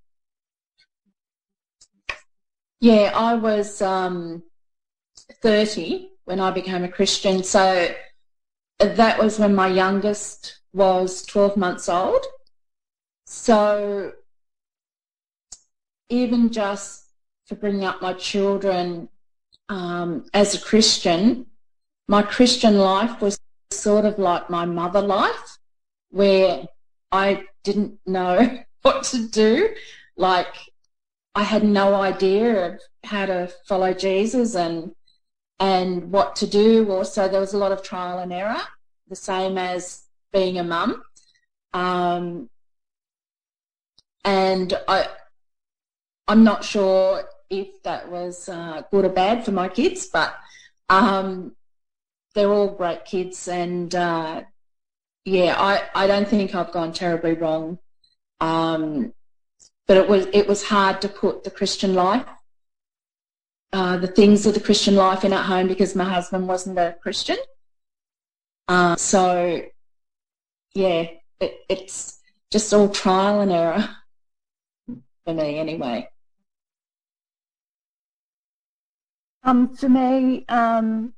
Yeah, 2.82 3.12
I 3.16 3.36
was 3.36 3.82
um, 3.82 4.44
30 5.42 6.10
when 6.26 6.40
I 6.40 6.52
became 6.52 6.84
a 6.84 6.90
Christian. 6.90 7.44
So 7.44 7.90
that 8.80 9.18
was 9.18 9.40
when 9.40 9.56
my 9.56 9.68
youngest 9.68 10.60
was 10.74 11.24
12 11.26 11.56
months 11.56 11.88
old. 11.88 12.26
So 13.26 14.14
even 16.10 16.52
just 16.52 17.10
for 17.46 17.56
bringing 17.56 17.86
up 17.86 18.02
my 18.02 18.14
children 18.14 19.10
um, 19.70 20.26
as 20.34 20.54
a 20.54 20.62
Christian, 20.62 21.48
my 22.08 22.22
Christian 22.22 22.78
life 22.78 23.22
was 23.22 23.40
sort 23.72 24.06
of 24.06 24.20
like 24.20 24.50
my 24.50 24.66
mother 24.66 25.02
life, 25.02 25.58
where 26.10 26.68
I 27.12 27.46
didn't 27.64 28.00
know 28.06 28.64
what 28.82 29.04
to 29.06 29.28
do. 29.28 29.70
Like, 30.16 30.56
I 31.34 31.44
had 31.44 31.64
no 31.64 31.96
idea 31.96 32.68
of 32.68 32.80
how 33.04 33.26
to 33.26 33.52
follow 33.68 33.94
Jesus 33.94 34.56
and 34.56 34.96
and 35.60 36.12
what 36.12 36.36
to 36.38 36.48
do. 36.48 36.92
Also, 36.92 37.28
there 37.28 37.40
was 37.40 37.54
a 37.54 37.58
lot 37.58 37.72
of 37.72 37.82
trial 37.82 38.20
and 38.20 38.34
error, 38.34 38.62
the 39.08 39.16
same 39.16 39.58
as 39.58 40.04
being 40.34 40.60
a 40.60 40.64
mum. 40.64 41.02
Um, 41.74 42.50
and 44.26 44.78
I, 44.88 45.08
I'm 46.28 46.44
not 46.44 46.64
sure 46.64 47.24
if 47.50 47.84
that 47.84 48.10
was 48.10 48.50
uh, 48.50 48.82
good 48.92 49.06
or 49.06 49.10
bad 49.10 49.46
for 49.46 49.52
my 49.52 49.70
kids, 49.70 50.08
but 50.08 50.36
um, 50.90 51.56
they're 52.36 52.52
all 52.52 52.68
great 52.68 53.06
kids, 53.06 53.48
and 53.48 53.96
uh, 53.96 54.44
yeah, 55.24 55.56
I, 55.58 56.04
I 56.04 56.08
don't 56.08 56.28
think 56.28 56.54
I've 56.54 56.72
gone 56.72 56.94
terribly 56.94 57.34
wrong. 57.34 57.80
Um, 58.42 59.14
but 59.88 59.98
it 59.98 60.08
was 60.08 60.28
it 60.34 60.48
was 60.48 60.64
hard 60.64 61.02
to 61.02 61.10
put 61.10 61.44
the 61.44 61.52
Christian 61.52 61.96
life, 61.96 62.26
uh, 63.74 63.98
the 63.98 64.08
things 64.08 64.46
of 64.46 64.54
the 64.54 64.60
Christian 64.60 64.96
life 64.96 65.24
in 65.24 65.34
at 65.34 65.46
home 65.46 65.68
because 65.68 65.96
my 65.96 66.04
husband 66.04 66.48
wasn't 66.48 66.78
a 66.78 66.96
Christian. 67.02 67.38
Uh, 68.68 68.96
so 68.96 69.62
yeah, 70.74 71.08
it, 71.40 71.58
it's 71.70 72.20
just 72.52 72.74
all 72.74 72.90
trial 72.90 73.42
and 73.42 73.52
error 73.52 73.90
for 75.24 75.34
me 75.34 75.58
anyway. 75.60 76.10
Um, 79.44 79.76
for 79.76 79.88
me, 79.88 80.44
um, 80.50 81.14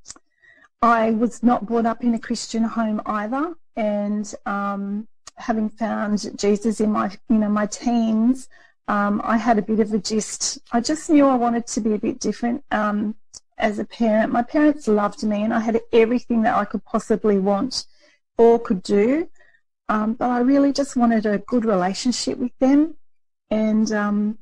I 0.81 1.11
was 1.11 1.41
not 1.41 1.65
brought 1.65 1.85
up 1.85 2.03
in 2.03 2.13
a 2.13 2.19
Christian 2.19 2.63
home 2.63 3.01
either, 3.05 3.55
and 3.75 4.33
um, 4.45 5.07
having 5.35 5.69
found 5.69 6.37
Jesus 6.37 6.79
in 6.79 6.91
my 6.91 7.11
you 7.29 7.37
know 7.37 7.49
my 7.49 7.65
teens, 7.65 8.47
um, 8.87 9.21
I 9.23 9.37
had 9.37 9.57
a 9.57 9.63
bit 9.63 9.79
of 9.79 9.93
a 9.93 9.97
gist. 9.97 10.59
I 10.71 10.81
just 10.81 11.09
knew 11.09 11.25
I 11.25 11.35
wanted 11.35 11.67
to 11.67 11.81
be 11.81 11.93
a 11.93 11.97
bit 11.99 12.19
different 12.19 12.63
um, 12.71 13.15
as 13.57 13.79
a 13.79 13.85
parent. 13.85 14.31
My 14.31 14.43
parents 14.43 14.87
loved 14.87 15.23
me, 15.23 15.43
and 15.43 15.53
I 15.53 15.61
had 15.61 15.81
everything 15.91 16.43
that 16.43 16.55
I 16.55 16.65
could 16.65 16.85
possibly 16.85 17.39
want 17.39 17.85
or 18.37 18.59
could 18.59 18.83
do. 18.83 19.29
Um, 19.89 20.13
but 20.13 20.29
I 20.29 20.39
really 20.39 20.73
just 20.73 20.95
wanted 20.95 21.25
a 21.25 21.39
good 21.39 21.65
relationship 21.65 22.37
with 22.37 22.51
them, 22.59 22.95
and 23.49 23.91
um, 23.91 24.37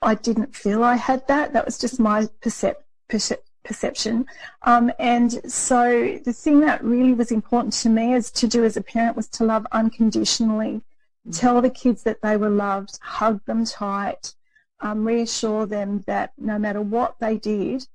I 0.00 0.14
didn't 0.14 0.54
feel 0.54 0.84
I 0.84 0.96
had 0.96 1.26
that. 1.28 1.54
That 1.54 1.64
was 1.64 1.78
just 1.78 1.98
my 1.98 2.28
percep- 2.40 2.84
percep- 3.10 3.38
perception. 3.64 4.26
Um, 4.62 4.92
and 4.98 5.32
so 5.50 6.18
the 6.24 6.32
thing 6.32 6.60
that 6.60 6.82
really 6.82 7.14
was 7.14 7.30
important 7.30 7.74
to 7.74 7.88
me 7.88 8.14
as 8.14 8.30
to 8.32 8.46
do 8.46 8.64
as 8.64 8.76
a 8.76 8.82
parent 8.82 9.16
was 9.16 9.28
to 9.28 9.44
love 9.44 9.66
unconditionally. 9.72 10.82
Mm. 11.28 11.38
Tell 11.38 11.60
the 11.60 11.70
kids 11.70 12.02
that 12.04 12.22
they 12.22 12.36
were 12.36 12.50
loved, 12.50 12.98
hug 13.02 13.44
them 13.44 13.64
tight, 13.64 14.34
um, 14.80 15.06
reassure 15.06 15.66
them 15.66 16.02
that 16.06 16.32
no 16.38 16.58
matter 16.58 16.80
what 16.80 17.18
they 17.18 17.36
did, 17.36 17.86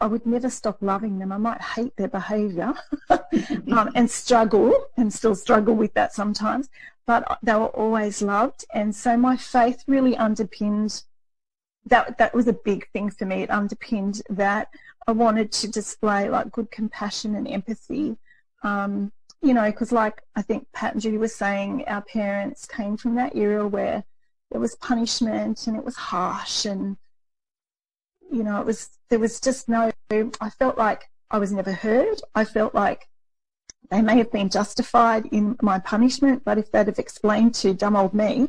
I 0.00 0.06
would 0.06 0.26
never 0.26 0.50
stop 0.50 0.78
loving 0.80 1.18
them. 1.18 1.32
I 1.32 1.38
might 1.38 1.60
hate 1.60 1.96
their 1.96 2.08
behaviour 2.08 2.74
um, 3.10 3.90
and 3.94 4.10
struggle 4.10 4.72
and 4.96 5.12
still 5.12 5.34
struggle 5.34 5.74
with 5.74 5.94
that 5.94 6.12
sometimes, 6.12 6.68
but 7.06 7.38
they 7.42 7.54
were 7.54 7.68
always 7.68 8.20
loved. 8.20 8.66
And 8.74 8.94
so 8.94 9.16
my 9.16 9.36
faith 9.36 9.84
really 9.86 10.16
underpinned 10.16 11.02
that. 11.86 12.18
That 12.18 12.34
was 12.34 12.46
a 12.46 12.52
big 12.52 12.90
thing 12.90 13.10
for 13.10 13.24
me. 13.24 13.42
It 13.42 13.50
underpinned 13.50 14.20
that 14.28 14.68
I 15.06 15.12
wanted 15.12 15.52
to 15.52 15.68
display 15.68 16.28
like 16.28 16.50
good 16.50 16.70
compassion 16.70 17.34
and 17.34 17.46
empathy. 17.46 18.16
Um, 18.62 19.12
you 19.42 19.54
know, 19.54 19.66
because 19.66 19.92
like 19.92 20.22
I 20.34 20.42
think 20.42 20.66
Pat 20.72 20.94
and 20.94 21.02
Judy 21.02 21.18
were 21.18 21.28
saying, 21.28 21.84
our 21.86 22.02
parents 22.02 22.66
came 22.66 22.96
from 22.96 23.14
that 23.16 23.36
era 23.36 23.66
where 23.66 24.04
there 24.50 24.60
was 24.60 24.74
punishment 24.76 25.66
and 25.66 25.76
it 25.76 25.84
was 25.84 25.96
harsh 25.96 26.64
and 26.64 26.96
you 28.30 28.42
know, 28.42 28.60
it 28.60 28.66
was 28.66 28.90
there 29.08 29.18
was 29.18 29.40
just 29.40 29.68
no. 29.68 29.92
I 30.10 30.50
felt 30.50 30.78
like 30.78 31.04
I 31.30 31.38
was 31.38 31.52
never 31.52 31.72
heard. 31.72 32.20
I 32.34 32.44
felt 32.44 32.74
like 32.74 33.08
they 33.90 34.02
may 34.02 34.18
have 34.18 34.32
been 34.32 34.50
justified 34.50 35.26
in 35.26 35.56
my 35.62 35.78
punishment, 35.78 36.42
but 36.44 36.58
if 36.58 36.72
they'd 36.72 36.88
have 36.88 36.98
explained 36.98 37.54
to 37.56 37.74
dumb 37.74 37.96
old 37.96 38.14
me 38.14 38.48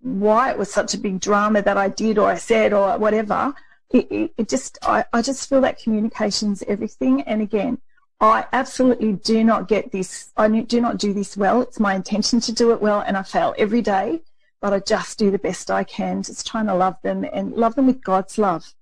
why 0.00 0.50
it 0.50 0.58
was 0.58 0.72
such 0.72 0.94
a 0.94 0.98
big 0.98 1.20
drama 1.20 1.60
that 1.60 1.76
I 1.76 1.88
did 1.88 2.16
or 2.16 2.28
I 2.28 2.36
said 2.36 2.72
or 2.72 2.96
whatever, 2.98 3.54
it, 3.94 4.32
it, 4.36 4.48
just 4.48 4.78
I, 4.82 5.04
I 5.12 5.22
just 5.22 5.48
feel 5.48 5.60
that 5.62 5.78
communication's 5.78 6.62
everything. 6.66 7.22
And 7.22 7.40
again, 7.40 7.78
I 8.20 8.46
absolutely 8.52 9.12
do 9.12 9.44
not 9.44 9.68
get 9.68 9.92
this. 9.92 10.32
I 10.36 10.48
do 10.48 10.80
not 10.80 10.98
do 10.98 11.12
this 11.12 11.36
well. 11.36 11.62
It's 11.62 11.80
my 11.80 11.94
intention 11.94 12.40
to 12.40 12.52
do 12.52 12.72
it 12.72 12.80
well, 12.80 13.00
and 13.00 13.16
I 13.16 13.22
fail 13.22 13.54
every 13.56 13.82
day. 13.82 14.22
But 14.60 14.72
I 14.72 14.80
just 14.80 15.18
do 15.18 15.30
the 15.30 15.38
best 15.38 15.70
I 15.70 15.84
can, 15.84 16.22
just 16.22 16.46
trying 16.46 16.66
to 16.66 16.74
love 16.74 16.96
them 17.02 17.24
and 17.32 17.52
love 17.52 17.74
them 17.74 17.86
with 17.86 18.02
God's 18.02 18.38
love. 18.38 18.74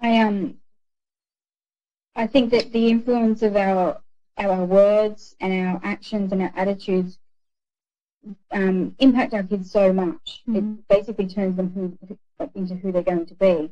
I 0.00 0.18
um 0.18 0.56
I 2.14 2.26
think 2.26 2.50
that 2.50 2.72
the 2.72 2.88
influence 2.88 3.42
of 3.42 3.56
our 3.56 4.00
our 4.38 4.64
words 4.64 5.34
and 5.40 5.68
our 5.68 5.80
actions 5.82 6.32
and 6.32 6.42
our 6.42 6.52
attitudes 6.54 7.18
um, 8.50 8.94
impact 8.98 9.34
our 9.34 9.42
kids 9.42 9.70
so 9.70 9.92
much. 9.92 10.42
Mm-hmm. 10.48 10.56
It 10.56 10.88
basically 10.88 11.26
turns 11.26 11.56
them 11.56 11.72
who, 11.72 11.96
into 12.54 12.74
who 12.74 12.92
they're 12.92 13.02
going 13.02 13.26
to 13.26 13.34
be, 13.34 13.70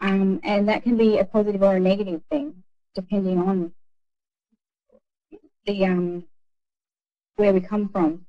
um, 0.00 0.40
and 0.44 0.68
that 0.68 0.82
can 0.82 0.96
be 0.96 1.18
a 1.18 1.24
positive 1.24 1.62
or 1.62 1.76
a 1.76 1.80
negative 1.80 2.22
thing 2.30 2.62
depending 2.94 3.38
on 3.38 3.72
the 5.66 5.84
um, 5.84 6.24
where 7.36 7.52
we 7.52 7.60
come 7.60 7.88
from. 7.88 8.26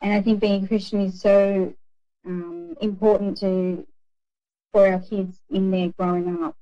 And 0.00 0.12
I 0.12 0.22
think 0.22 0.40
being 0.40 0.66
Christian 0.66 1.02
is 1.02 1.20
so 1.20 1.74
um, 2.26 2.76
important 2.80 3.38
to 3.38 3.86
for 4.72 4.88
our 4.88 4.98
kids 4.98 5.38
in 5.50 5.70
their 5.70 5.90
growing 5.90 6.42
up. 6.42 6.56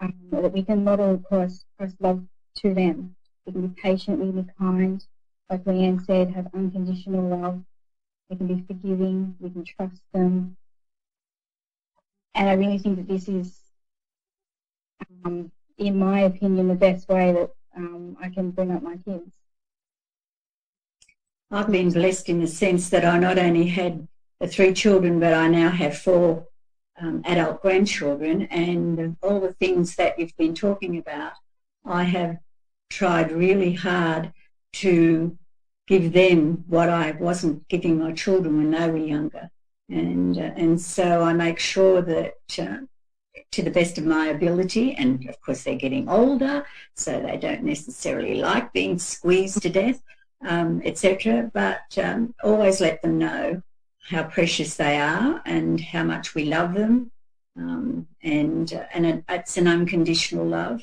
Um, 0.00 0.14
that 0.30 0.52
we 0.52 0.62
can 0.62 0.84
model 0.84 1.18
Christ, 1.18 1.64
Christ's 1.76 2.00
love 2.00 2.22
to 2.58 2.72
them. 2.74 3.16
We 3.46 3.52
can 3.52 3.66
be 3.66 3.80
patient, 3.80 4.20
we 4.20 4.26
can 4.26 4.42
be 4.42 4.52
kind, 4.58 5.04
like 5.50 5.64
Leanne 5.64 6.04
said, 6.04 6.30
have 6.30 6.48
unconditional 6.54 7.28
love. 7.28 7.62
We 8.28 8.36
can 8.36 8.46
be 8.46 8.64
forgiving, 8.66 9.34
we 9.40 9.50
can 9.50 9.64
trust 9.64 10.02
them. 10.12 10.56
And 12.34 12.48
I 12.48 12.52
really 12.52 12.78
think 12.78 12.96
that 12.96 13.08
this 13.08 13.28
is, 13.28 13.58
um, 15.24 15.50
in 15.78 15.98
my 15.98 16.20
opinion, 16.20 16.68
the 16.68 16.74
best 16.74 17.08
way 17.08 17.32
that 17.32 17.50
um, 17.76 18.16
I 18.20 18.28
can 18.28 18.50
bring 18.50 18.70
up 18.70 18.82
my 18.82 18.96
kids. 18.98 19.30
I've 21.50 21.72
been 21.72 21.90
blessed 21.90 22.28
in 22.28 22.40
the 22.40 22.46
sense 22.46 22.90
that 22.90 23.04
I 23.04 23.18
not 23.18 23.38
only 23.38 23.68
had 23.68 24.06
the 24.40 24.46
three 24.46 24.74
children, 24.74 25.18
but 25.18 25.32
I 25.32 25.48
now 25.48 25.70
have 25.70 25.96
four 25.96 26.46
um, 27.00 27.22
adult 27.24 27.62
grandchildren 27.62 28.42
and 28.42 29.16
all 29.22 29.40
the 29.40 29.52
things 29.54 29.96
that 29.96 30.18
you've 30.18 30.36
been 30.36 30.54
talking 30.54 30.98
about, 30.98 31.32
I 31.84 32.04
have 32.04 32.38
tried 32.90 33.32
really 33.32 33.72
hard 33.72 34.32
to 34.74 35.36
give 35.86 36.12
them 36.12 36.64
what 36.68 36.88
I 36.88 37.12
wasn't 37.12 37.66
giving 37.68 37.98
my 37.98 38.12
children 38.12 38.58
when 38.58 38.70
they 38.70 38.90
were 38.90 38.98
younger. 38.98 39.50
And, 39.88 40.36
uh, 40.36 40.52
and 40.56 40.80
so 40.80 41.22
I 41.22 41.32
make 41.32 41.58
sure 41.58 42.02
that 42.02 42.34
uh, 42.58 42.78
to 43.52 43.62
the 43.62 43.70
best 43.70 43.96
of 43.98 44.04
my 44.04 44.26
ability, 44.26 44.94
and 44.94 45.26
of 45.28 45.40
course 45.40 45.64
they're 45.64 45.76
getting 45.76 46.08
older, 46.08 46.66
so 46.94 47.20
they 47.20 47.38
don't 47.38 47.62
necessarily 47.62 48.34
like 48.34 48.72
being 48.72 48.98
squeezed 48.98 49.62
to 49.62 49.70
death, 49.70 50.02
um, 50.46 50.82
etc. 50.84 51.50
But 51.54 51.96
um, 51.96 52.34
always 52.44 52.80
let 52.80 53.00
them 53.00 53.18
know 53.18 53.62
how 54.08 54.24
precious 54.24 54.76
they 54.76 54.98
are 54.98 55.42
and 55.44 55.80
how 55.80 56.02
much 56.02 56.34
we 56.34 56.44
love 56.44 56.74
them. 56.74 57.10
Um, 57.56 58.06
and 58.22 58.72
uh, 58.72 58.84
and 58.92 59.06
it, 59.06 59.24
it's 59.28 59.56
an 59.56 59.66
unconditional 59.66 60.46
love. 60.46 60.82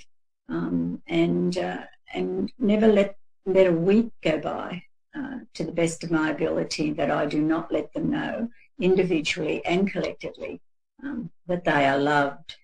Um, 0.50 1.02
and 1.08 1.58
uh, 1.58 1.84
and 2.14 2.52
never 2.60 2.88
let 2.88 3.18
let 3.46 3.68
a 3.68 3.72
week 3.72 4.12
go 4.22 4.40
by 4.40 4.84
uh, 5.16 5.40
to 5.54 5.64
the 5.64 5.72
best 5.72 6.04
of 6.04 6.12
my 6.12 6.32
ability 6.32 6.92
that 6.94 7.12
I 7.12 7.26
do 7.26 7.42
not 7.42 7.72
let 7.72 7.94
them 7.94 8.10
know 8.12 8.50
individually 8.80 9.64
and 9.66 9.90
collectively 9.90 10.62
um, 11.04 11.30
that 11.48 11.64
they 11.64 11.86
are 11.86 11.98
loved 11.98 12.56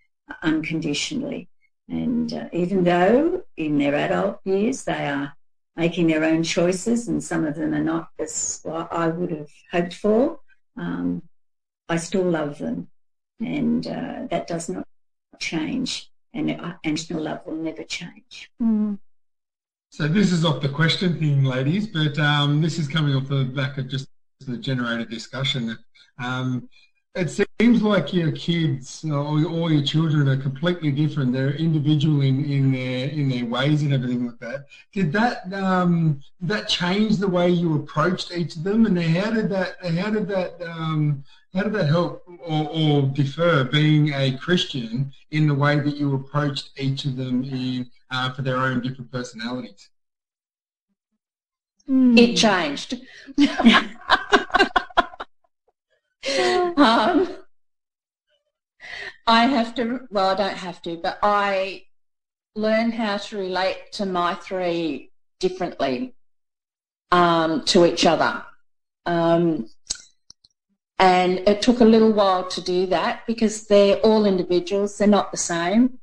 unconditionally. 0.41 1.47
And 1.87 2.33
uh, 2.33 2.49
even 2.51 2.83
though 2.83 3.43
in 3.57 3.77
their 3.77 3.95
adult 3.95 4.39
years 4.45 4.83
they 4.83 5.07
are 5.07 5.33
making 5.75 6.07
their 6.07 6.23
own 6.23 6.43
choices 6.43 7.07
and 7.07 7.23
some 7.23 7.45
of 7.45 7.55
them 7.55 7.73
are 7.73 7.83
not 7.83 8.09
as 8.19 8.61
I 8.65 9.07
would 9.07 9.31
have 9.31 9.49
hoped 9.71 9.93
for, 9.93 10.39
um, 10.77 11.23
I 11.89 11.97
still 11.97 12.23
love 12.23 12.57
them, 12.57 12.87
and 13.41 13.85
uh, 13.85 14.27
that 14.29 14.47
does 14.47 14.69
not 14.69 14.87
change, 15.39 16.09
and 16.33 16.49
unconditional 16.49 17.23
love 17.23 17.45
will 17.45 17.57
never 17.57 17.83
change. 17.83 18.49
Mm. 18.61 18.99
So 19.93 20.07
this 20.07 20.31
is 20.31 20.45
off 20.45 20.61
the 20.61 20.69
question 20.69 21.19
thing, 21.19 21.43
ladies, 21.43 21.85
but 21.85 22.17
um, 22.17 22.61
this 22.61 22.79
is 22.79 22.87
coming 22.87 23.13
off 23.13 23.27
the 23.27 23.43
back 23.43 23.77
of 23.77 23.89
just 23.89 24.07
the 24.39 24.55
generated 24.55 25.09
discussion. 25.09 25.77
Um, 26.17 26.69
it 27.13 27.29
seems 27.29 27.81
like 27.81 28.13
your 28.13 28.31
kids 28.31 29.03
or 29.03 29.17
all 29.17 29.69
your 29.69 29.83
children 29.83 30.29
are 30.29 30.37
completely 30.37 30.93
different. 30.93 31.33
They're 31.33 31.51
individual 31.55 32.21
in, 32.21 32.45
in 32.45 32.71
their 32.71 33.09
in 33.09 33.27
their 33.27 33.45
ways 33.45 33.81
and 33.81 33.93
everything 33.93 34.27
like 34.27 34.39
that. 34.39 34.67
Did 34.93 35.11
that 35.11 35.53
um, 35.53 36.21
that 36.39 36.69
change 36.69 37.17
the 37.17 37.27
way 37.27 37.49
you 37.49 37.75
approached 37.75 38.31
each 38.31 38.55
of 38.55 38.63
them, 38.63 38.85
and 38.85 38.97
how 38.97 39.31
did 39.31 39.49
that 39.49 39.75
how 39.85 40.09
did 40.09 40.29
that 40.29 40.55
um, 40.65 41.21
how 41.53 41.63
did 41.63 41.73
that 41.73 41.87
help 41.87 42.23
or, 42.39 42.69
or 42.69 43.01
differ 43.09 43.65
being 43.65 44.13
a 44.13 44.37
Christian 44.37 45.11
in 45.31 45.47
the 45.49 45.55
way 45.55 45.77
that 45.81 45.97
you 45.97 46.15
approached 46.15 46.69
each 46.77 47.03
of 47.03 47.17
them 47.17 47.43
in 47.43 47.91
uh, 48.11 48.31
for 48.33 48.41
their 48.41 48.57
own 48.57 48.81
different 48.81 49.11
personalities? 49.11 49.89
It 51.87 52.35
changed. 52.35 52.93
um, 56.77 57.29
I 59.27 59.45
have 59.45 59.75
to, 59.75 60.01
well, 60.09 60.29
I 60.29 60.35
don't 60.35 60.57
have 60.57 60.81
to, 60.83 60.97
but 60.97 61.19
I 61.23 61.85
learn 62.55 62.91
how 62.91 63.17
to 63.17 63.37
relate 63.37 63.91
to 63.93 64.05
my 64.05 64.35
three 64.35 65.11
differently 65.39 66.13
um, 67.11 67.63
to 67.65 67.85
each 67.85 68.05
other. 68.05 68.43
Um, 69.05 69.67
and 70.99 71.39
it 71.47 71.61
took 71.61 71.79
a 71.79 71.85
little 71.85 72.13
while 72.13 72.47
to 72.49 72.61
do 72.61 72.85
that 72.87 73.25
because 73.25 73.65
they're 73.67 73.97
all 73.97 74.25
individuals, 74.25 74.97
they're 74.97 75.07
not 75.07 75.31
the 75.31 75.37
same. 75.37 75.97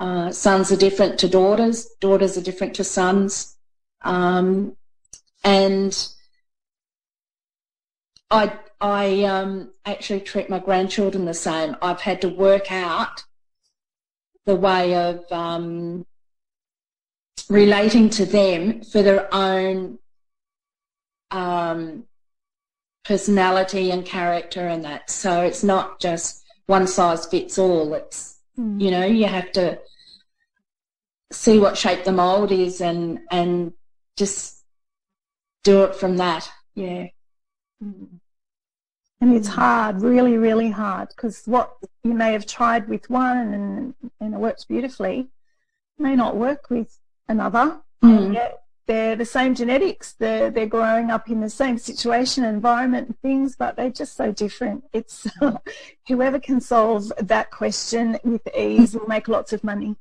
Uh, 0.00 0.30
sons 0.30 0.70
are 0.70 0.76
different 0.76 1.18
to 1.18 1.28
daughters, 1.28 1.88
daughters 2.00 2.36
are 2.38 2.42
different 2.42 2.74
to 2.74 2.84
sons. 2.84 3.56
Um, 4.02 4.76
and 5.42 6.08
I, 8.30 8.52
I 8.80 9.24
um, 9.24 9.72
actually 9.84 10.20
treat 10.20 10.48
my 10.48 10.60
grandchildren 10.60 11.24
the 11.24 11.34
same. 11.34 11.76
I've 11.82 12.00
had 12.00 12.20
to 12.20 12.28
work 12.28 12.70
out 12.70 13.24
the 14.46 14.54
way 14.54 14.94
of 14.94 15.30
um, 15.32 16.06
relating 17.48 18.08
to 18.10 18.24
them 18.24 18.82
for 18.82 19.02
their 19.02 19.32
own 19.34 19.98
um, 21.30 22.04
personality 23.04 23.90
and 23.90 24.04
character 24.04 24.68
and 24.68 24.84
that. 24.84 25.10
So 25.10 25.42
it's 25.42 25.64
not 25.64 26.00
just 26.00 26.44
one 26.66 26.86
size 26.86 27.26
fits 27.26 27.58
all. 27.58 27.94
It's 27.94 28.37
mm. 28.58 28.80
you 28.80 28.90
know 28.90 29.04
you 29.04 29.26
have 29.26 29.52
to 29.52 29.78
see 31.30 31.58
what 31.58 31.76
shape 31.76 32.04
the 32.04 32.12
mold 32.12 32.50
is 32.50 32.80
and 32.80 33.20
and 33.30 33.72
just 34.16 34.64
do 35.64 35.84
it 35.84 35.94
from 35.94 36.16
that. 36.16 36.50
Yeah. 36.74 37.06
Mm. 37.82 38.20
And 39.20 39.34
it's 39.34 39.48
hard, 39.48 40.00
really, 40.00 40.36
really 40.38 40.70
hard, 40.70 41.08
because 41.08 41.42
what 41.46 41.72
you 42.04 42.14
may 42.14 42.32
have 42.32 42.46
tried 42.46 42.88
with 42.88 43.10
one 43.10 43.52
and, 43.52 43.94
and 44.20 44.34
it 44.34 44.38
works 44.38 44.64
beautifully 44.64 45.28
may 45.98 46.14
not 46.14 46.36
work 46.36 46.70
with 46.70 46.98
another. 47.28 47.80
Mm. 48.02 48.34
Yet 48.34 48.62
they're 48.88 49.16
the 49.16 49.24
same 49.26 49.54
genetics. 49.54 50.14
They're, 50.14 50.50
they're 50.50 50.66
growing 50.66 51.10
up 51.10 51.28
in 51.28 51.40
the 51.40 51.50
same 51.50 51.76
situation, 51.76 52.42
environment, 52.42 53.08
and 53.08 53.20
things, 53.20 53.54
but 53.54 53.76
they're 53.76 53.90
just 53.90 54.16
so 54.16 54.32
different. 54.32 54.82
It's 54.94 55.26
whoever 56.08 56.40
can 56.40 56.60
solve 56.60 57.12
that 57.18 57.50
question 57.50 58.18
with 58.24 58.48
ease 58.56 58.94
will 58.94 59.06
make 59.06 59.28
lots 59.28 59.52
of 59.52 59.62
money. 59.62 59.96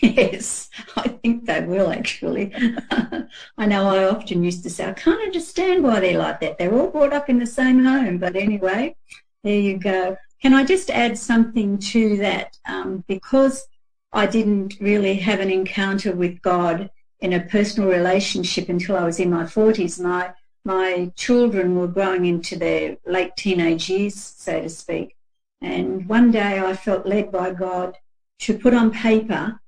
Yes, 0.00 0.70
I 0.96 1.08
think 1.08 1.46
they 1.46 1.62
will 1.62 1.90
actually. 1.90 2.52
I 3.58 3.66
know 3.66 3.88
I 3.88 4.04
often 4.04 4.44
used 4.44 4.62
to 4.62 4.70
say, 4.70 4.88
I 4.88 4.92
can't 4.92 5.20
understand 5.20 5.82
why 5.82 6.00
they're 6.00 6.16
like 6.16 6.40
that. 6.40 6.58
They're 6.58 6.72
all 6.72 6.90
brought 6.90 7.12
up 7.12 7.28
in 7.28 7.40
the 7.40 7.46
same 7.46 7.84
home. 7.84 8.18
But 8.18 8.36
anyway, 8.36 8.94
there 9.42 9.58
you 9.58 9.78
go. 9.78 10.16
Can 10.40 10.54
I 10.54 10.64
just 10.64 10.90
add 10.90 11.18
something 11.18 11.78
to 11.78 12.16
that? 12.18 12.56
Um, 12.68 13.04
because 13.08 13.66
I 14.12 14.26
didn't 14.26 14.76
really 14.80 15.16
have 15.16 15.40
an 15.40 15.50
encounter 15.50 16.14
with 16.14 16.40
God 16.40 16.88
in 17.22 17.32
a 17.32 17.40
personal 17.40 17.88
relationship 17.88 18.68
until 18.68 18.96
I 18.96 19.04
was 19.04 19.20
in 19.20 19.30
my 19.30 19.44
40s. 19.44 20.00
My, 20.00 20.34
my 20.64 21.12
children 21.16 21.76
were 21.76 21.86
growing 21.86 22.26
into 22.26 22.56
their 22.56 22.98
late 23.06 23.36
teenage 23.36 23.88
years, 23.88 24.16
so 24.16 24.60
to 24.60 24.68
speak. 24.68 25.16
And 25.60 26.08
one 26.08 26.32
day 26.32 26.58
I 26.58 26.74
felt 26.74 27.06
led 27.06 27.30
by 27.30 27.52
God 27.52 27.96
to 28.40 28.58
put 28.58 28.74
on 28.74 28.90
paper 28.90 29.60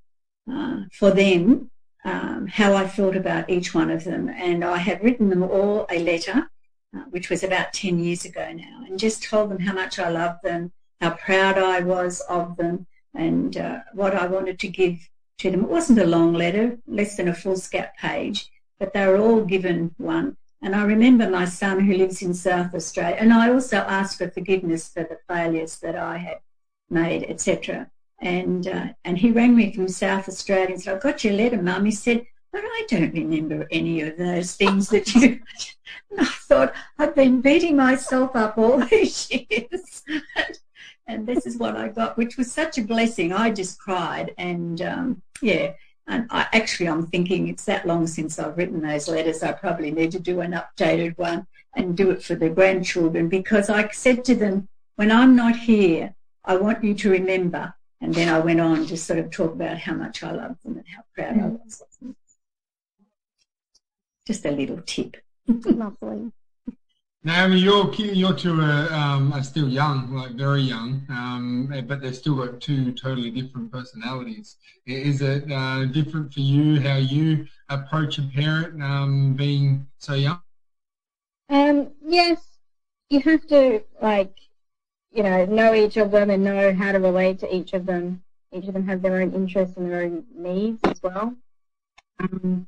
uh, 0.53 0.81
for 0.93 1.12
them 1.12 1.71
um, 2.05 2.49
how 2.49 2.75
I 2.75 2.88
felt 2.88 3.14
about 3.14 3.49
each 3.49 3.73
one 3.73 3.90
of 3.90 4.03
them. 4.03 4.29
And 4.29 4.64
I 4.64 4.79
had 4.79 5.03
written 5.05 5.31
them 5.31 5.45
all 5.45 5.87
a 5.90 6.01
letter, 6.01 6.51
uh, 6.95 7.05
which 7.11 7.31
was 7.31 7.45
about 7.45 7.73
10 7.73 8.01
years 8.01 8.25
ago 8.25 8.53
now, 8.53 8.85
and 8.85 8.99
just 8.99 9.23
told 9.23 9.51
them 9.51 9.61
how 9.61 9.73
much 9.73 10.01
I 10.01 10.11
loved 10.11 10.43
them, 10.43 10.73
how 11.01 11.11
proud 11.11 11.57
I 11.57 11.81
was 11.81 12.21
of 12.23 12.57
them, 12.57 12.88
and 13.14 13.57
uh, 13.57 13.79
what 13.93 14.14
I 14.17 14.27
wanted 14.27 14.59
to 14.59 14.69
give 14.69 15.09
to 15.38 15.51
them. 15.51 15.64
It 15.64 15.70
wasn't 15.70 15.99
a 15.99 16.07
long 16.07 16.35
letter, 16.35 16.79
less 16.87 17.16
than 17.16 17.29
a 17.29 17.35
foolscap 17.35 17.97
page, 17.97 18.51
but 18.79 18.92
they 18.92 19.07
were 19.07 19.18
all 19.18 19.44
given 19.44 19.94
one. 19.99 20.37
And 20.62 20.75
I 20.75 20.85
remember 20.85 21.29
my 21.29 21.44
son 21.44 21.81
who 21.81 21.94
lives 21.94 22.23
in 22.23 22.33
South 22.33 22.75
Australia, 22.75 23.16
and 23.18 23.33
I 23.33 23.51
also 23.51 23.77
asked 23.77 24.18
for 24.18 24.31
forgiveness 24.31 24.88
for 24.88 25.03
the 25.03 25.18
failures 25.29 25.79
that 25.81 25.94
I 25.94 26.16
had 26.16 26.38
made, 26.88 27.25
etc. 27.25 27.90
And 28.20 28.66
uh, 28.66 28.87
and 29.05 29.18
he 29.18 29.31
rang 29.31 29.55
me 29.55 29.75
from 29.75 29.88
South 29.88 30.27
Australia 30.27 30.73
and 30.73 30.81
said, 30.81 30.94
"I've 30.94 31.03
got 31.03 31.23
your 31.23 31.35
letter, 31.35 31.61
Mum." 31.61 31.85
He 31.85 31.90
said, 31.90 32.25
"But 32.51 32.62
I 32.64 32.87
don't 32.88 33.12
remember 33.12 33.68
any 33.70 34.01
of 34.01 34.16
those 34.16 34.57
things 34.57 34.88
that 34.88 35.14
you." 35.14 35.40
and 36.11 36.20
I 36.20 36.25
thought 36.25 36.75
I've 36.99 37.14
been 37.14 37.42
beating 37.42 37.77
myself 37.77 38.35
up 38.35 38.57
all 38.57 38.79
these 38.90 39.31
years, 39.31 40.03
and 41.07 41.27
this 41.27 41.47
is 41.47 41.57
what 41.57 41.77
I 41.77 41.88
got, 41.88 42.17
which 42.17 42.37
was 42.37 42.51
such 42.51 42.79
a 42.79 42.83
blessing. 42.83 43.33
I 43.33 43.51
just 43.51 43.79
cried, 43.79 44.35
and 44.38 44.81
um, 44.83 45.23
yeah. 45.43 45.73
And 46.07 46.27
I, 46.31 46.47
actually, 46.53 46.88
I'm 46.88 47.07
thinking 47.07 47.49
it's 47.49 47.64
that 47.64 47.87
long 47.87 48.07
since 48.07 48.38
I've 48.38 48.59
written 48.59 48.83
those 48.83 49.09
letters. 49.09 49.43
I 49.43 49.53
probably 49.53 49.90
need 49.90 50.12
to 50.12 50.21
do 50.21 50.40
an 50.40 50.53
updated 50.53 51.17
one 51.17 51.47
and 51.75 51.97
do 51.97 52.11
it 52.11 52.23
for 52.23 52.35
the 52.35 52.51
grandchildren 52.51 53.29
because 53.29 53.71
I 53.71 53.88
said 53.88 54.23
to 54.27 54.35
them, 54.35 54.69
when 54.97 55.11
I'm 55.11 55.35
not 55.35 55.57
here, 55.57 56.14
I 56.45 56.57
want 56.57 56.85
you 56.85 56.95
to 56.95 57.11
remember 57.11 57.75
and 58.05 58.14
then 58.14 58.29
I 58.29 58.38
went 58.38 58.61
on 58.61 58.87
to 58.87 58.99
sort 58.99 59.19
of 59.19 59.31
talk 59.31 59.55
about 59.55 59.79
how 59.79 59.95
much 59.95 60.23
I 60.23 60.33
loved 60.33 60.62
them 60.62 60.77
and 60.77 60.85
how 60.87 61.05
proud 61.14 61.43
I 61.43 61.47
was 61.47 61.81
of 61.81 61.88
them. 62.01 62.17
Just 64.27 64.45
a 64.45 64.51
little 64.51 64.83
tip. 64.85 65.17
Lovely. 65.49 66.31
Naomi, 67.25 67.59
your 67.59 67.91
your 67.95 68.35
two 68.35 68.61
are, 68.61 68.93
um, 68.93 69.33
are 69.33 69.43
still 69.43 69.69
young, 69.69 70.13
like 70.15 70.33
very 70.33 70.61
young, 70.61 71.07
um, 71.09 71.73
but 71.89 72.03
they've 72.03 72.15
still 72.15 72.37
got 72.37 72.61
two 72.61 72.93
totally 72.93 73.31
different 73.31 73.73
personalities. 73.73 74.57
Is 74.87 75.23
it 75.23 75.51
uh, 75.51 75.87
different 75.87 76.35
for 76.35 76.41
you 76.41 76.81
how 76.81 76.97
you 76.97 77.47
approach 77.71 78.19
a 78.19 78.23
parent 78.23 78.83
um, 78.83 79.35
being 79.35 79.87
so 79.99 80.13
young? 80.13 80.39
Um, 81.49 81.93
yes, 82.05 82.59
you 83.09 83.21
have 83.21 83.47
to 83.47 83.83
like 84.03 84.35
you 85.15 85.23
know, 85.23 85.45
know 85.45 85.73
each 85.75 85.97
of 85.97 86.11
them 86.11 86.29
and 86.29 86.43
know 86.43 86.75
how 86.75 86.93
to 86.93 86.99
relate 86.99 87.39
to 87.39 87.55
each 87.55 87.73
of 87.73 87.87
them. 87.87 88.21
Each 88.53 88.67
of 88.67 88.75
them 88.75 88.87
have 88.87 89.01
their 89.01 89.21
own 89.21 89.33
interests 89.33 89.77
and 89.77 89.91
their 89.91 90.03
own 90.03 90.25
needs 90.37 90.81
as 90.85 91.01
well. 91.03 91.37
Um, 92.21 92.67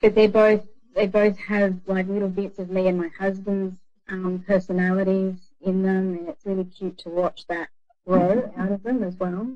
but 0.00 0.14
they 0.14 0.26
both 0.26 0.66
they 0.96 1.06
both 1.06 1.38
have 1.38 1.78
like 1.86 2.08
little 2.08 2.28
bits 2.28 2.58
of 2.58 2.70
me 2.70 2.88
and 2.88 2.98
my 2.98 3.10
husband's 3.18 3.78
um, 4.08 4.42
personalities 4.46 5.34
in 5.60 5.82
them, 5.82 6.16
and 6.16 6.28
it's 6.28 6.46
really 6.46 6.64
cute 6.64 6.96
to 6.98 7.10
watch 7.10 7.46
that 7.48 7.68
grow 8.06 8.50
out 8.56 8.72
of 8.72 8.82
them 8.82 9.04
as 9.04 9.14
well. 9.16 9.54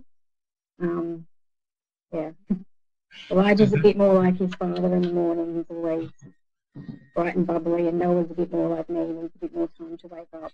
Um, 0.81 1.27
yeah, 2.13 2.33
Elijah's 3.31 3.73
a 3.73 3.79
bit 3.79 3.97
more 3.97 4.15
like 4.15 4.37
his 4.37 4.55
father 4.55 4.95
in 4.95 5.03
the 5.03 5.13
morning. 5.13 5.57
He's 5.57 5.77
always 5.77 6.11
bright 7.15 7.37
and 7.37 7.47
bubbly, 7.47 7.89
and 7.89 7.99
Noah's 7.99 8.31
a 8.31 8.35
bit 8.35 8.53
more 8.53 8.77
like 8.77 8.91
me, 8.91 9.01
needs 9.07 9.35
a 9.35 9.39
bit 9.39 9.55
more 9.55 9.69
time 9.79 9.97
to 9.97 10.07
wake 10.09 10.29
up. 10.35 10.53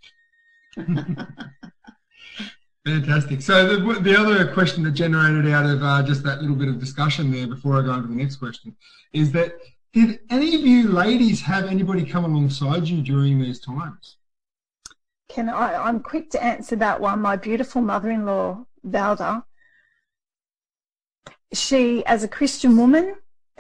Fantastic. 2.86 3.42
So 3.42 3.76
the, 3.76 3.94
the 4.00 4.16
other 4.16 4.52
question 4.52 4.84
that 4.84 4.92
generated 4.92 5.52
out 5.52 5.66
of 5.66 5.82
uh, 5.82 6.04
just 6.04 6.22
that 6.22 6.40
little 6.40 6.54
bit 6.54 6.68
of 6.68 6.78
discussion 6.78 7.32
there 7.32 7.48
before 7.48 7.76
I 7.76 7.82
go 7.82 7.90
on 7.90 8.02
to 8.02 8.08
the 8.08 8.14
next 8.14 8.36
question 8.36 8.76
is 9.12 9.32
that 9.32 9.58
did 9.96 10.20
any 10.28 10.54
of 10.54 10.60
you 10.60 10.88
ladies 10.88 11.40
have 11.40 11.64
anybody 11.64 12.04
come 12.04 12.26
alongside 12.26 12.86
you 12.86 13.00
during 13.00 13.40
these 13.40 13.58
times? 13.58 14.18
Can 15.30 15.48
I, 15.48 15.74
I'm 15.74 16.00
quick 16.00 16.28
to 16.32 16.44
answer 16.44 16.76
that 16.76 17.00
one. 17.00 17.22
My 17.22 17.36
beautiful 17.36 17.80
mother-in-law, 17.80 18.66
Valda, 18.86 19.42
she, 21.54 22.04
as 22.04 22.22
a 22.22 22.28
Christian 22.28 22.76
woman, 22.76 23.16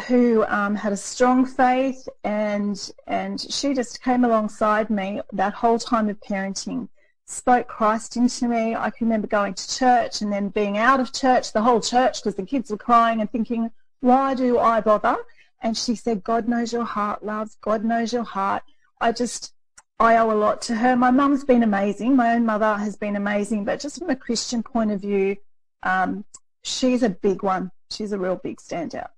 who 0.08 0.44
um, 0.48 0.74
had 0.74 0.92
a 0.92 0.96
strong 0.96 1.46
faith 1.46 2.06
and 2.22 2.92
and 3.06 3.40
she 3.40 3.72
just 3.72 4.02
came 4.02 4.22
alongside 4.26 4.90
me 4.90 5.22
that 5.32 5.54
whole 5.54 5.78
time 5.78 6.10
of 6.10 6.20
parenting 6.20 6.86
spoke 7.24 7.66
Christ 7.66 8.18
into 8.18 8.46
me. 8.46 8.74
I 8.74 8.90
can 8.90 9.06
remember 9.06 9.26
going 9.26 9.54
to 9.54 9.78
church 9.78 10.20
and 10.20 10.30
then 10.30 10.50
being 10.50 10.76
out 10.76 11.00
of 11.00 11.14
church, 11.14 11.54
the 11.54 11.62
whole 11.62 11.80
church, 11.80 12.22
because 12.22 12.34
the 12.34 12.44
kids 12.44 12.70
were 12.70 12.76
crying 12.76 13.22
and 13.22 13.32
thinking, 13.32 13.70
why 14.00 14.34
do 14.34 14.58
I 14.58 14.82
bother? 14.82 15.16
And 15.62 15.76
she 15.76 15.94
said, 15.94 16.22
God 16.22 16.48
knows 16.48 16.72
your 16.72 16.84
heart, 16.84 17.24
love. 17.24 17.50
God 17.60 17.84
knows 17.84 18.12
your 18.12 18.24
heart. 18.24 18.62
I 19.00 19.12
just, 19.12 19.52
I 19.98 20.16
owe 20.18 20.30
a 20.30 20.34
lot 20.34 20.62
to 20.62 20.76
her. 20.76 20.96
My 20.96 21.10
mum's 21.10 21.44
been 21.44 21.62
amazing. 21.62 22.16
My 22.16 22.34
own 22.34 22.44
mother 22.44 22.76
has 22.76 22.96
been 22.96 23.16
amazing. 23.16 23.64
But 23.64 23.80
just 23.80 23.98
from 23.98 24.10
a 24.10 24.16
Christian 24.16 24.62
point 24.62 24.90
of 24.90 25.00
view, 25.00 25.36
um, 25.82 26.24
she's 26.62 27.02
a 27.02 27.08
big 27.10 27.42
one. 27.42 27.70
She's 27.90 28.12
a 28.12 28.18
real 28.18 28.36
big 28.36 28.58
standout. 28.58 29.08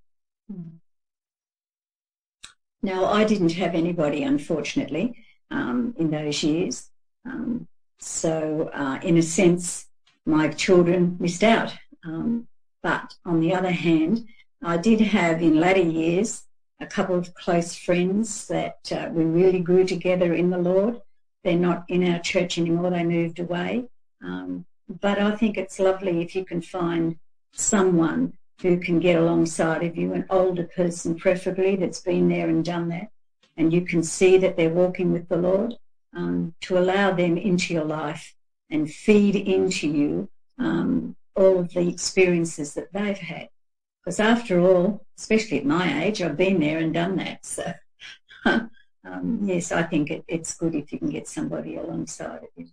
Now, 2.82 3.06
I 3.06 3.24
didn't 3.24 3.52
have 3.52 3.74
anybody, 3.74 4.22
unfortunately, 4.22 5.16
um, 5.50 5.94
in 5.98 6.10
those 6.10 6.42
years. 6.42 6.90
Um, 7.24 7.66
so, 7.98 8.70
uh, 8.72 9.00
in 9.02 9.16
a 9.16 9.22
sense, 9.22 9.86
my 10.24 10.48
children 10.48 11.16
missed 11.18 11.42
out. 11.42 11.72
Um, 12.04 12.46
but 12.82 13.14
on 13.24 13.40
the 13.40 13.54
other 13.54 13.72
hand, 13.72 14.28
I 14.62 14.76
did 14.76 15.00
have 15.00 15.40
in 15.40 15.60
latter 15.60 15.82
years 15.82 16.44
a 16.80 16.86
couple 16.86 17.16
of 17.16 17.34
close 17.34 17.74
friends 17.74 18.46
that 18.48 18.78
uh, 18.92 19.08
we 19.12 19.24
really 19.24 19.60
grew 19.60 19.84
together 19.84 20.34
in 20.34 20.50
the 20.50 20.58
Lord. 20.58 21.00
They're 21.44 21.56
not 21.56 21.84
in 21.88 22.08
our 22.08 22.18
church 22.18 22.58
anymore, 22.58 22.90
they 22.90 23.04
moved 23.04 23.38
away. 23.38 23.86
Um, 24.22 24.66
but 24.88 25.18
I 25.18 25.32
think 25.32 25.56
it's 25.56 25.78
lovely 25.78 26.22
if 26.22 26.34
you 26.34 26.44
can 26.44 26.62
find 26.62 27.18
someone 27.52 28.34
who 28.62 28.78
can 28.78 28.98
get 28.98 29.16
alongside 29.16 29.84
of 29.84 29.96
you, 29.96 30.12
an 30.12 30.26
older 30.30 30.64
person 30.64 31.14
preferably 31.14 31.76
that's 31.76 32.00
been 32.00 32.28
there 32.28 32.48
and 32.48 32.64
done 32.64 32.88
that, 32.88 33.08
and 33.56 33.72
you 33.72 33.82
can 33.82 34.02
see 34.02 34.36
that 34.38 34.56
they're 34.56 34.70
walking 34.70 35.12
with 35.12 35.28
the 35.28 35.36
Lord, 35.36 35.74
um, 36.16 36.54
to 36.62 36.78
allow 36.78 37.12
them 37.12 37.36
into 37.36 37.74
your 37.74 37.84
life 37.84 38.34
and 38.70 38.90
feed 38.90 39.36
into 39.36 39.86
you 39.88 40.28
um, 40.58 41.16
all 41.36 41.60
of 41.60 41.72
the 41.72 41.88
experiences 41.88 42.74
that 42.74 42.92
they've 42.92 43.18
had. 43.18 43.48
Because 44.04 44.20
after 44.20 44.60
all, 44.60 45.04
especially 45.18 45.58
at 45.58 45.66
my 45.66 46.04
age, 46.04 46.22
I've 46.22 46.36
been 46.36 46.60
there 46.60 46.78
and 46.78 46.94
done 46.94 47.16
that. 47.16 47.44
So, 47.44 47.72
um, 48.44 48.70
yes, 49.42 49.72
I 49.72 49.82
think 49.82 50.10
it, 50.10 50.24
it's 50.28 50.54
good 50.54 50.74
if 50.74 50.92
you 50.92 50.98
can 50.98 51.10
get 51.10 51.28
somebody 51.28 51.76
alongside 51.76 52.42
of 52.42 52.48
you. 52.56 52.68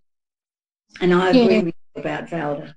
And 1.02 1.14
I 1.14 1.30
agree 1.30 1.56
Yeah. 1.58 1.62
with 1.64 1.76
you 1.96 2.02
about 2.02 2.28
Valda. 2.28 2.76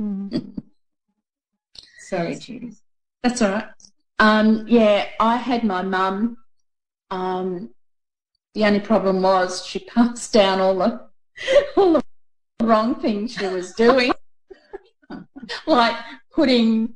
Mm. 0.00 0.58
Sorry, 1.98 2.34
Judy. 2.36 2.72
That's 3.22 3.42
all 3.42 3.50
right. 3.50 3.68
Um, 4.18 4.66
yeah, 4.68 5.06
I 5.18 5.36
had 5.36 5.64
my 5.64 5.82
mum. 5.82 6.36
Um, 7.10 7.70
the 8.54 8.64
only 8.64 8.80
problem 8.80 9.22
was 9.22 9.64
she 9.66 9.78
passed 9.94 10.32
down 10.32 10.60
all 10.60 10.76
the 10.78 11.08
all 11.76 11.92
the 11.94 12.02
wrong 12.62 12.94
things 12.94 13.34
she 13.34 13.46
was 13.46 13.72
doing, 13.74 14.12
like 15.66 15.96
putting 16.32 16.94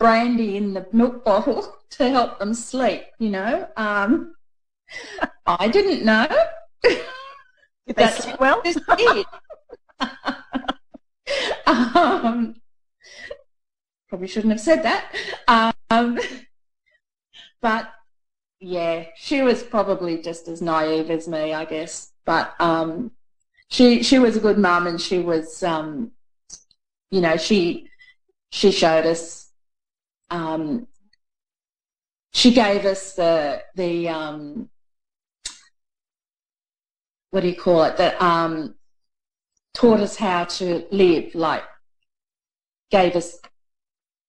brandy 0.00 0.56
in 0.56 0.74
the 0.74 0.88
milk 0.92 1.24
bottle 1.26 1.76
to 1.90 2.10
help 2.10 2.40
them 2.40 2.54
sleep. 2.54 3.04
You 3.20 3.30
know, 3.30 3.68
um, 3.76 4.34
I 5.46 5.68
didn't 5.68 6.04
know. 6.04 6.26
Did 6.82 6.98
they 7.86 7.92
That's 7.94 8.24
sleep 8.24 8.40
well? 8.40 8.62
Um, 11.66 12.56
probably 14.08 14.26
shouldn't 14.26 14.52
have 14.52 14.60
said 14.60 14.82
that. 14.82 15.14
Um, 15.90 16.18
but 17.60 17.90
yeah, 18.60 19.06
she 19.16 19.42
was 19.42 19.62
probably 19.62 20.22
just 20.22 20.48
as 20.48 20.62
naive 20.62 21.10
as 21.10 21.28
me, 21.28 21.54
I 21.54 21.64
guess. 21.64 22.12
But 22.24 22.54
um, 22.60 23.12
she 23.70 24.02
she 24.02 24.18
was 24.18 24.36
a 24.36 24.40
good 24.40 24.58
mum, 24.58 24.86
and 24.86 25.00
she 25.00 25.18
was, 25.20 25.62
um, 25.62 26.12
you 27.10 27.20
know, 27.20 27.36
she 27.36 27.88
she 28.50 28.72
showed 28.72 29.06
us. 29.06 29.39
Um, 30.30 30.86
she 32.32 32.52
gave 32.52 32.84
us 32.84 33.14
the 33.14 33.62
the 33.74 34.08
um, 34.08 34.70
what 37.30 37.40
do 37.40 37.48
you 37.48 37.56
call 37.56 37.84
it? 37.84 37.96
That 37.96 38.20
um, 38.20 38.74
taught 39.74 40.00
us 40.00 40.16
how 40.16 40.44
to 40.44 40.86
live, 40.90 41.34
like 41.34 41.64
gave 42.90 43.16
us 43.16 43.38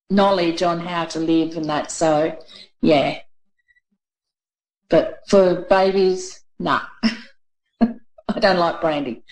knowledge 0.10 0.62
on 0.62 0.80
how 0.80 1.06
to 1.06 1.20
live 1.20 1.58
and 1.58 1.66
that. 1.66 1.92
So, 1.92 2.38
yeah. 2.82 3.20
But 4.90 5.22
for 5.28 5.62
babies, 5.70 6.44
nah. 6.60 6.82
I 7.82 8.40
don't 8.40 8.58
like 8.58 8.82
brandy. 8.82 9.24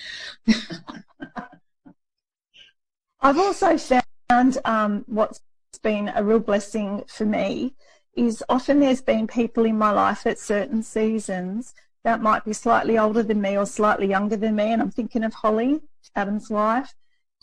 I've 3.22 3.38
also 3.38 3.78
found 3.78 4.58
um, 4.64 5.04
what's 5.08 5.42
been 5.82 6.12
a 6.16 6.24
real 6.24 6.40
blessing 6.40 7.04
for 7.08 7.26
me 7.26 7.76
is 8.16 8.44
often 8.50 8.80
there's 8.80 9.02
been 9.02 9.28
people 9.28 9.66
in 9.66 9.78
my 9.78 9.92
life 9.92 10.26
at 10.26 10.40
certain 10.40 10.84
seasons 10.84 11.74
that 12.04 12.22
might 12.22 12.46
be 12.46 12.54
slightly 12.54 12.98
older 12.98 13.24
than 13.24 13.42
me 13.42 13.58
or 13.58 13.66
slightly 13.66 14.08
younger 14.08 14.38
than 14.38 14.56
me, 14.56 14.72
and 14.72 14.82
I'm 14.82 14.92
thinking 14.92 15.24
of 15.24 15.34
Holly, 15.34 15.82
Adam's 16.16 16.50
wife. 16.50 16.94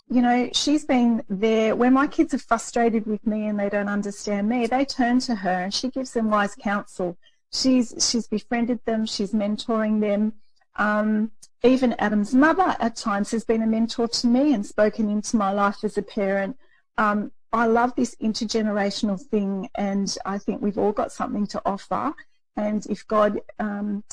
You 0.09 0.21
know, 0.21 0.49
she's 0.53 0.85
been 0.85 1.23
there 1.29 1.75
when 1.75 1.93
my 1.93 2.07
kids 2.07 2.33
are 2.33 2.39
frustrated 2.39 3.05
with 3.05 3.25
me 3.27 3.47
and 3.47 3.59
they 3.59 3.69
don't 3.69 3.89
understand 3.89 4.47
me. 4.47 4.65
They 4.65 4.85
turn 4.85 5.19
to 5.21 5.35
her 5.35 5.63
and 5.63 5.73
she 5.73 5.89
gives 5.89 6.11
them 6.11 6.29
wise 6.29 6.55
counsel. 6.55 7.17
She's 7.51 7.93
she's 7.99 8.27
befriended 8.27 8.79
them. 8.85 9.05
She's 9.05 9.33
mentoring 9.33 9.99
them. 9.99 10.33
Um, 10.77 11.31
even 11.63 11.93
Adam's 11.99 12.33
mother 12.33 12.75
at 12.79 12.95
times 12.95 13.31
has 13.31 13.43
been 13.43 13.63
a 13.63 13.67
mentor 13.67 14.07
to 14.07 14.27
me 14.27 14.53
and 14.53 14.65
spoken 14.65 15.09
into 15.09 15.35
my 15.35 15.51
life 15.51 15.83
as 15.83 15.97
a 15.97 16.01
parent. 16.01 16.55
Um, 16.97 17.31
I 17.57 17.65
love 17.65 17.95
this 17.95 18.13
intergenerational 18.21 19.19
thing, 19.19 19.67
and 19.75 20.15
I 20.23 20.37
think 20.37 20.61
we've 20.61 20.77
all 20.77 20.91
got 20.91 21.11
something 21.11 21.47
to 21.47 21.61
offer. 21.65 22.13
And 22.55 22.85
if 22.85 23.07
God 23.07 23.39
um, 23.57 24.03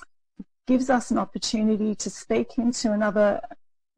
gives 0.67 0.89
us 0.89 1.11
an 1.11 1.19
opportunity 1.19 1.95
to 1.97 2.09
speak 2.09 2.57
into 2.57 2.93
another 2.93 3.43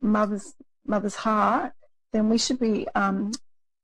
mother's 0.01 0.55
mother's 0.85 1.15
heart, 1.15 1.73
then 2.13 2.29
we 2.29 2.39
should 2.39 2.59
be 2.59 2.89
um, 2.97 3.31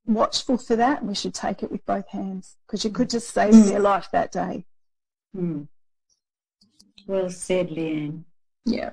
watchful 0.05 0.59
for 0.59 0.75
that, 0.75 0.99
and 0.99 1.09
we 1.09 1.15
should 1.15 1.35
take 1.35 1.63
it 1.63 1.71
with 1.71 1.87
both 1.87 2.09
hands 2.09 2.57
because 2.67 2.85
you 2.85 2.91
could 2.91 3.09
just 3.09 3.31
save 3.31 3.53
their 3.67 3.79
life 3.79 4.09
that 4.11 4.33
day. 4.33 4.65
Hmm. 5.33 5.63
Well 7.07 7.31
said, 7.31 7.69
Leanne. 7.69 8.25
Yeah. 8.65 8.91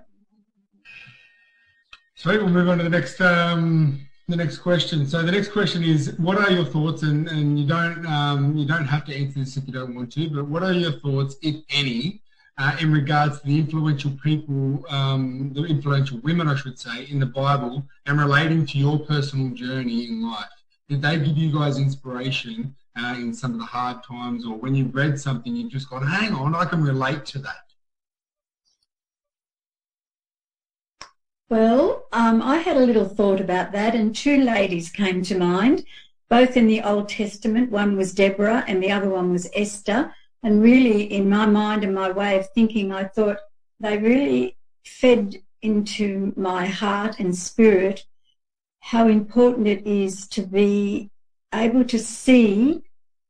Sweet. 2.13 2.37
We'll 2.37 2.49
move 2.49 2.69
on 2.69 2.77
to 2.77 2.83
the 2.83 2.89
next 2.91 3.19
um, 3.21 4.07
the 4.29 4.35
next 4.35 4.59
question. 4.59 5.07
So 5.07 5.23
the 5.23 5.31
next 5.31 5.51
question 5.51 5.83
is, 5.83 6.13
what 6.17 6.37
are 6.37 6.51
your 6.51 6.65
thoughts? 6.65 7.01
And, 7.01 7.27
and 7.27 7.59
you 7.59 7.65
don't 7.65 8.05
um, 8.05 8.55
you 8.55 8.65
don't 8.65 8.85
have 8.85 9.05
to 9.05 9.15
answer 9.15 9.39
this 9.39 9.57
if 9.57 9.65
you 9.65 9.73
don't 9.73 9.95
want 9.95 10.11
to, 10.13 10.29
but 10.29 10.45
what 10.45 10.61
are 10.63 10.71
your 10.71 10.93
thoughts, 10.93 11.35
if 11.41 11.55
any, 11.69 12.21
uh, 12.57 12.77
in 12.79 12.91
regards 12.91 13.39
to 13.39 13.47
the 13.47 13.57
influential 13.57 14.11
people, 14.23 14.85
um, 14.89 15.51
the 15.53 15.63
influential 15.63 16.19
women, 16.19 16.47
I 16.47 16.55
should 16.55 16.77
say, 16.77 17.05
in 17.05 17.19
the 17.19 17.25
Bible, 17.25 17.83
and 18.05 18.19
relating 18.19 18.65
to 18.67 18.77
your 18.77 18.99
personal 18.99 19.49
journey 19.55 20.07
in 20.07 20.21
life? 20.29 20.45
Did 20.87 21.01
they 21.01 21.17
give 21.17 21.37
you 21.37 21.51
guys 21.51 21.77
inspiration 21.77 22.75
uh, 22.97 23.15
in 23.17 23.33
some 23.33 23.53
of 23.53 23.59
the 23.59 23.65
hard 23.65 24.03
times, 24.03 24.45
or 24.45 24.57
when 24.57 24.75
you've 24.75 24.93
read 24.93 25.19
something, 25.19 25.55
you've 25.55 25.71
just 25.71 25.89
gone, 25.89 26.05
"Hang 26.05 26.33
on, 26.33 26.53
I 26.53 26.65
can 26.65 26.83
relate 26.83 27.25
to 27.27 27.39
that." 27.39 27.68
Well, 31.49 32.05
um, 32.11 32.43
I 32.43 32.57
had 32.57 32.77
a 32.77 32.85
little 32.85 33.05
thought 33.05 33.41
about 33.41 33.71
that, 33.71 33.95
and 33.95 34.15
two 34.15 34.37
ladies 34.37 34.91
came 34.91 35.23
to 35.23 35.37
mind, 35.37 35.83
both 36.29 36.55
in 36.55 36.67
the 36.67 36.81
Old 36.83 37.09
Testament. 37.09 37.71
One 37.71 37.97
was 37.97 38.13
Deborah, 38.13 38.63
and 38.67 38.83
the 38.83 38.91
other 38.91 39.09
one 39.09 39.31
was 39.31 39.49
Esther. 39.55 40.13
And 40.43 40.61
really, 40.61 41.01
in 41.03 41.27
my 41.27 41.47
mind 41.47 41.83
and 41.83 41.95
my 41.95 42.11
way 42.11 42.37
of 42.37 42.47
thinking, 42.51 42.91
I 42.91 43.05
thought 43.05 43.37
they 43.79 43.97
really 43.97 44.57
fed 44.85 45.41
into 45.63 46.33
my 46.37 46.67
heart 46.67 47.19
and 47.19 47.35
spirit 47.35 48.05
how 48.81 49.07
important 49.07 49.67
it 49.67 49.85
is 49.87 50.27
to 50.27 50.43
be 50.43 51.09
able 51.53 51.83
to 51.85 51.97
see 51.97 52.83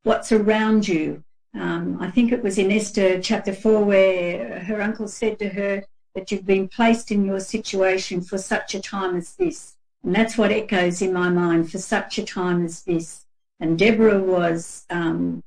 what's 0.03 0.33
around 0.33 0.89
you. 0.89 1.23
Um, 1.57 1.97
I 2.01 2.11
think 2.11 2.33
it 2.33 2.43
was 2.43 2.57
in 2.57 2.69
Esther 2.69 3.21
chapter 3.21 3.53
4 3.53 3.83
where 3.83 4.59
her 4.59 4.81
uncle 4.81 5.07
said 5.07 5.39
to 5.39 5.49
her, 5.49 5.83
that 6.15 6.31
you've 6.31 6.45
been 6.45 6.67
placed 6.67 7.11
in 7.11 7.25
your 7.25 7.39
situation 7.39 8.21
for 8.21 8.37
such 8.37 8.75
a 8.75 8.81
time 8.81 9.15
as 9.15 9.35
this. 9.35 9.75
And 10.03 10.15
that's 10.15 10.37
what 10.37 10.51
echoes 10.51 11.01
in 11.01 11.13
my 11.13 11.29
mind 11.29 11.71
for 11.71 11.77
such 11.77 12.17
a 12.17 12.23
time 12.23 12.65
as 12.65 12.83
this. 12.83 13.25
And 13.59 13.77
Deborah 13.77 14.21
was 14.21 14.85
um, 14.89 15.43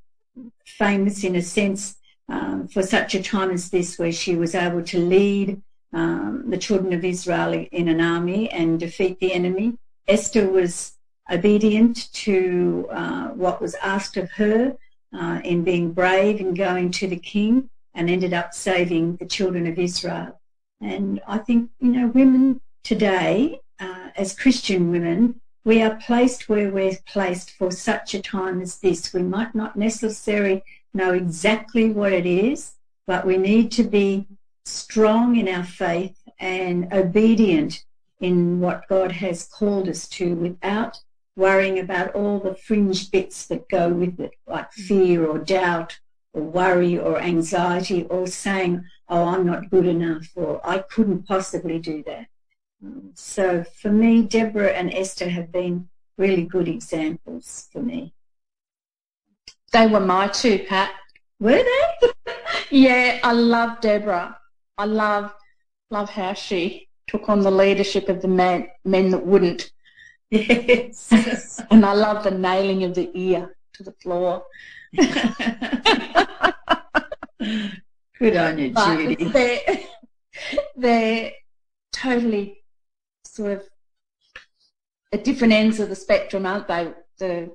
famous 0.65 1.25
in 1.25 1.37
a 1.37 1.43
sense 1.43 1.97
um, 2.29 2.69
for 2.69 2.83
such 2.83 3.15
a 3.15 3.23
time 3.23 3.51
as 3.51 3.71
this, 3.71 3.99
where 3.99 4.13
she 4.13 4.37
was 4.37 4.55
able 4.55 4.83
to 4.85 4.99
lead 4.99 5.61
um, 5.93 6.45
the 6.49 6.59
children 6.59 6.93
of 6.93 7.05
Israel 7.05 7.53
in 7.73 7.89
an 7.89 8.01
army 8.01 8.51
and 8.51 8.79
defeat 8.79 9.19
the 9.21 9.33
enemy. 9.33 9.79
Esther 10.09 10.49
was 10.49 10.93
obedient 11.31 12.13
to 12.13 12.89
uh, 12.91 13.29
what 13.29 13.61
was 13.61 13.75
asked 13.77 14.17
of 14.17 14.31
her 14.33 14.77
uh, 15.15 15.41
in 15.45 15.65
being 15.65 15.93
brave 15.93 16.41
and 16.41 16.57
going 16.57 16.91
to 16.91 17.07
the 17.07 17.19
king 17.19 17.69
and 17.95 18.09
ended 18.09 18.33
up 18.33 18.55
saving 18.55 19.17
the 19.17 19.27
children 19.27 19.67
of 19.67 19.79
Israel. 19.79 20.41
And 20.83 21.21
I 21.27 21.39
think, 21.39 21.71
you 21.81 21.93
know, 21.93 22.09
women 22.09 22.61
today, 22.83 23.61
uh, 23.79 24.09
as 24.17 24.39
Christian 24.39 24.91
women, 24.91 25.41
we 25.65 25.81
are 25.81 25.95
placed 25.97 26.49
where 26.49 26.71
we're 26.71 26.99
placed 27.07 27.53
for 27.53 27.71
such 27.71 28.15
a 28.15 28.23
time 28.23 28.61
as 28.61 28.79
this. 28.79 29.13
We 29.13 29.23
might 29.23 29.55
not 29.55 29.77
necessarily 29.77 30.65
know 30.93 31.13
exactly 31.13 31.91
what 31.91 32.13
it 32.13 32.27
is, 32.27 32.73
but 33.07 33.25
we 33.25 33.37
need 33.37 33.71
to 33.73 33.85
be 33.85 34.27
strong 34.65 35.37
in 35.37 35.49
our 35.49 35.65
faith 35.65 36.19
and 36.39 36.93
obedient 36.93 37.85
in 38.21 38.61
what 38.61 38.89
God 38.89 39.13
has 39.13 39.45
called 39.45 39.89
us 39.89 40.09
to 40.09 40.35
without 40.35 40.99
worrying 41.37 41.79
about 41.79 42.15
all 42.15 42.39
the 42.39 42.55
fringe 42.55 43.11
bits 43.11 43.47
that 43.47 43.69
go 43.69 43.89
with 43.89 44.21
it, 44.21 44.33
like 44.47 44.73
fear 44.73 45.27
or 45.27 45.39
doubt 45.39 45.99
or 46.33 46.43
worry 46.43 46.99
or 46.99 47.21
anxiety 47.21 48.05
or 48.05 48.27
saying, 48.27 48.85
oh, 49.13 49.27
I'm 49.27 49.47
not 49.47 49.71
good 49.71 49.87
enough 49.87 50.27
or 50.35 50.61
I 50.67 50.79
couldn't 50.79 51.29
possibly 51.29 51.79
do 51.79 52.03
that. 52.07 52.27
So 53.15 53.63
for 53.63 53.93
me, 53.93 54.23
Deborah 54.23 54.73
and 54.73 54.93
Esther 54.93 55.29
have 55.29 55.53
been 55.53 55.89
really 56.17 56.45
good 56.45 56.67
examples 56.67 57.69
for 57.71 57.83
me. 57.83 58.15
They 59.73 59.87
were 59.87 60.01
my 60.01 60.29
two, 60.29 60.65
Pat. 60.69 60.93
Were 61.39 61.63
they? 61.63 62.09
Yeah, 62.71 63.21
I 63.23 63.33
love 63.33 63.83
Deborah. 63.83 64.39
I 64.79 64.87
love 64.87 65.35
love 65.91 66.09
how 66.09 66.33
she 66.33 66.89
took 67.07 67.29
on 67.29 67.41
the 67.41 67.51
leadership 67.51 68.09
of 68.09 68.23
the 68.23 68.29
men 68.29 68.69
men 68.85 69.11
that 69.11 69.27
wouldn't, 69.27 69.71
Yes. 70.31 71.61
and 71.71 71.85
I 71.85 71.93
love 71.93 72.25
the 72.25 72.31
nailing 72.31 72.85
of 72.85 72.95
the 72.95 73.11
ear 73.13 73.55
to 73.75 73.83
the 73.83 73.93
floor. 73.93 74.45
Good 78.23 78.37
on 78.37 78.57
you, 78.57 78.71
But 78.71 78.97
Judy. 78.99 79.25
they're, 79.33 79.61
they're 80.77 81.33
totally 81.93 82.63
sort 83.25 83.51
of 83.51 83.65
at 85.13 85.25
different 85.25 85.53
ends 85.53 85.81
of 85.81 85.89
the 85.89 85.97
spectrum, 85.97 86.47
aren't 86.47 86.69
they? 86.69 86.93
The 87.19 87.51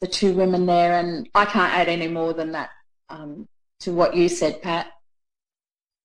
the 0.00 0.08
two 0.08 0.34
women 0.34 0.66
there, 0.66 0.98
and 0.98 1.28
I 1.36 1.44
can't 1.44 1.72
add 1.72 1.88
any 1.88 2.08
more 2.08 2.32
than 2.32 2.50
that 2.50 2.70
um, 3.08 3.46
to 3.80 3.92
what 3.92 4.16
you 4.16 4.28
said, 4.28 4.60
Pat. 4.60 4.88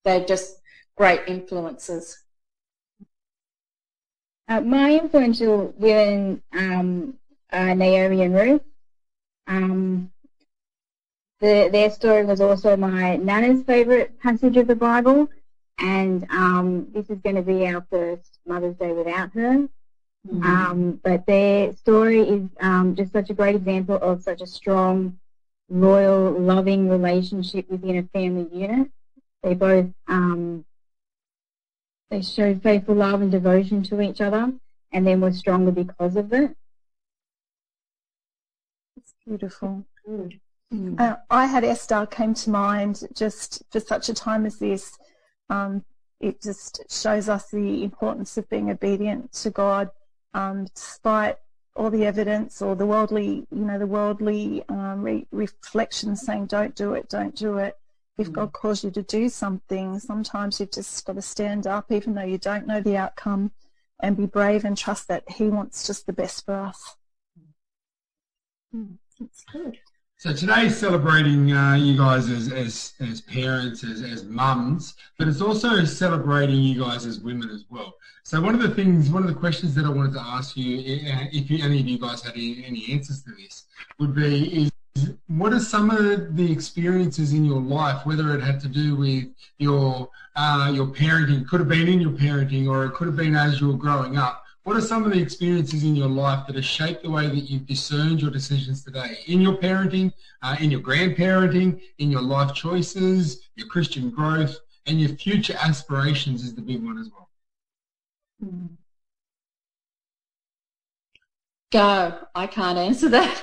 They're 0.05 0.23
just 0.23 0.61
great 0.95 1.21
influences. 1.25 2.23
Uh, 4.47 4.61
my 4.61 4.93
influential 4.93 5.73
women 5.75 6.43
um, 6.55 7.15
are 7.51 7.73
Naomi 7.73 8.21
and 8.21 8.35
Ruth. 8.35 8.61
Um, 9.47 10.11
the, 11.39 11.69
their 11.71 11.89
story 11.89 12.25
was 12.25 12.41
also 12.41 12.75
my 12.75 13.15
nana's 13.17 13.63
favourite 13.63 14.19
passage 14.19 14.57
of 14.57 14.67
the 14.67 14.75
Bible, 14.75 15.29
and 15.79 16.25
um, 16.29 16.87
this 16.93 17.09
is 17.09 17.19
going 17.19 17.35
to 17.35 17.41
be 17.41 17.67
our 17.67 17.85
first 17.89 18.39
Mother's 18.45 18.75
Day 18.75 18.91
without 18.91 19.31
her. 19.33 19.67
Um, 20.43 20.99
but 21.03 21.25
their 21.25 21.73
story 21.73 22.19
is 22.19 22.49
um, 22.59 22.95
just 22.95 23.13
such 23.13 23.29
a 23.29 23.33
great 23.33 23.55
example 23.55 23.95
of 23.95 24.23
such 24.23 24.41
a 24.41 24.47
strong, 24.47 25.17
loyal, 25.69 26.31
loving 26.31 26.89
relationship 26.89 27.69
within 27.69 27.97
a 27.97 28.03
family 28.03 28.47
unit. 28.51 28.89
They 29.43 29.53
both 29.53 29.87
um, 30.07 30.65
they 32.09 32.21
showed 32.21 32.61
faithful 32.63 32.95
love 32.95 33.21
and 33.21 33.31
devotion 33.31 33.83
to 33.83 34.01
each 34.01 34.19
other, 34.21 34.53
and 34.91 35.07
then 35.07 35.21
were 35.21 35.31
stronger 35.31 35.71
because 35.71 36.15
of 36.15 36.33
it. 36.33 36.55
It's 38.97 39.13
beautiful. 39.25 39.85
Good. 40.05 40.39
Uh, 40.97 41.15
I 41.29 41.45
had 41.45 41.63
Esther 41.63 42.05
came 42.05 42.33
to 42.33 42.49
mind 42.49 43.03
just 43.13 43.63
for 43.71 43.79
such 43.79 44.09
a 44.09 44.13
time 44.13 44.45
as 44.45 44.59
this. 44.59 44.97
Um, 45.49 45.85
it 46.19 46.41
just 46.41 46.81
shows 46.89 47.29
us 47.29 47.49
the 47.49 47.83
importance 47.83 48.37
of 48.37 48.49
being 48.49 48.69
obedient 48.69 49.31
to 49.33 49.49
God, 49.49 49.89
um, 50.33 50.65
despite 50.75 51.37
all 51.75 51.89
the 51.89 52.05
evidence 52.05 52.61
or 52.61 52.75
the 52.75 52.85
worldly, 52.85 53.47
you 53.51 53.65
know, 53.65 53.79
the 53.79 53.87
worldly 53.87 54.63
um, 54.67 55.03
re- 55.03 55.27
reflections 55.31 56.21
saying, 56.21 56.47
"Don't 56.47 56.75
do 56.75 56.93
it, 56.95 57.07
don't 57.07 57.35
do 57.35 57.59
it." 57.59 57.75
If 58.17 58.31
God 58.33 58.51
calls 58.51 58.83
you 58.83 58.89
to 58.91 59.03
do 59.03 59.29
something, 59.29 59.99
sometimes 59.99 60.59
you've 60.59 60.71
just 60.71 61.05
got 61.05 61.13
to 61.13 61.21
stand 61.21 61.67
up, 61.67 61.91
even 61.91 62.15
though 62.15 62.23
you 62.23 62.39
don't 62.39 62.65
know 62.65 62.81
the 62.81 62.97
outcome, 62.97 63.51
and 64.01 64.17
be 64.17 64.25
brave 64.25 64.65
and 64.65 64.75
trust 64.75 65.07
that 65.07 65.23
He 65.29 65.49
wants 65.49 65.85
just 65.85 66.07
the 66.07 66.13
best 66.13 66.43
for 66.43 66.55
us. 66.55 66.95
That's 69.19 69.43
good. 69.51 69.77
So 70.19 70.33
today's 70.33 70.75
celebrating 70.75 71.53
uh, 71.53 71.75
you 71.75 71.95
guys 71.95 72.27
as, 72.27 72.51
as, 72.51 72.93
as 72.99 73.21
parents, 73.21 73.83
as, 73.83 74.01
as 74.01 74.23
mums, 74.23 74.95
but 75.19 75.27
it's 75.27 75.41
also 75.41 75.85
celebrating 75.85 76.55
you 76.55 76.83
guys 76.83 77.05
as 77.05 77.19
women 77.19 77.51
as 77.51 77.65
well. 77.69 77.93
So 78.23 78.41
one 78.41 78.55
of 78.55 78.61
the 78.63 78.73
things, 78.73 79.11
one 79.11 79.21
of 79.21 79.29
the 79.29 79.39
questions 79.39 79.75
that 79.75 79.85
I 79.85 79.89
wanted 79.89 80.13
to 80.13 80.19
ask 80.19 80.57
you, 80.57 80.81
if 80.83 81.51
you, 81.51 81.63
any 81.63 81.81
of 81.81 81.87
you 81.87 81.99
guys 81.99 82.23
had 82.23 82.33
any, 82.33 82.65
any 82.65 82.91
answers 82.91 83.21
to 83.25 83.31
this, 83.35 83.65
would 83.99 84.15
be 84.15 84.63
is 84.63 84.71
what 85.27 85.53
are 85.53 85.59
some 85.59 85.91
of 85.91 86.35
the 86.35 86.51
experiences 86.51 87.33
in 87.33 87.45
your 87.45 87.61
life, 87.61 88.03
whether 88.07 88.33
it 88.33 88.41
had 88.41 88.59
to 88.61 88.67
do 88.67 88.95
with 88.95 89.25
your 89.59 90.09
uh, 90.35 90.71
your 90.73 90.87
parenting, 90.87 91.47
could 91.47 91.59
have 91.59 91.69
been 91.69 91.87
in 91.87 92.01
your 92.01 92.11
parenting, 92.11 92.67
or 92.67 92.85
it 92.85 92.93
could 92.93 93.05
have 93.05 93.15
been 93.17 93.35
as 93.35 93.61
you 93.61 93.67
were 93.67 93.77
growing 93.77 94.17
up. 94.17 94.46
What 94.67 94.75
are 94.75 94.81
some 94.81 95.05
of 95.05 95.13
the 95.13 95.21
experiences 95.21 95.85
in 95.85 95.95
your 95.95 96.09
life 96.09 96.45
that 96.45 96.57
have 96.57 96.65
shaped 96.65 97.03
the 97.03 97.09
way 97.09 97.25
that 97.25 97.49
you've 97.49 97.65
discerned 97.65 98.21
your 98.21 98.29
decisions 98.29 98.83
today 98.83 99.19
in 99.25 99.39
your 99.39 99.55
parenting, 99.55 100.11
uh, 100.41 100.57
in 100.59 100.69
your 100.69 100.81
grandparenting, 100.81 101.79
in 101.99 102.11
your 102.11 102.21
life 102.21 102.53
choices, 102.53 103.47
your 103.55 103.65
Christian 103.67 104.09
growth, 104.09 104.57
and 104.85 104.99
your 104.99 105.11
future 105.15 105.55
aspirations 105.57 106.43
is 106.43 106.53
the 106.53 106.61
big 106.61 106.83
one 106.83 106.97
as 106.97 107.09
well. 107.09 107.29
Go. 111.71 112.19
I 112.35 112.47
can't 112.47 112.77
answer 112.77 113.07
that. 113.07 113.41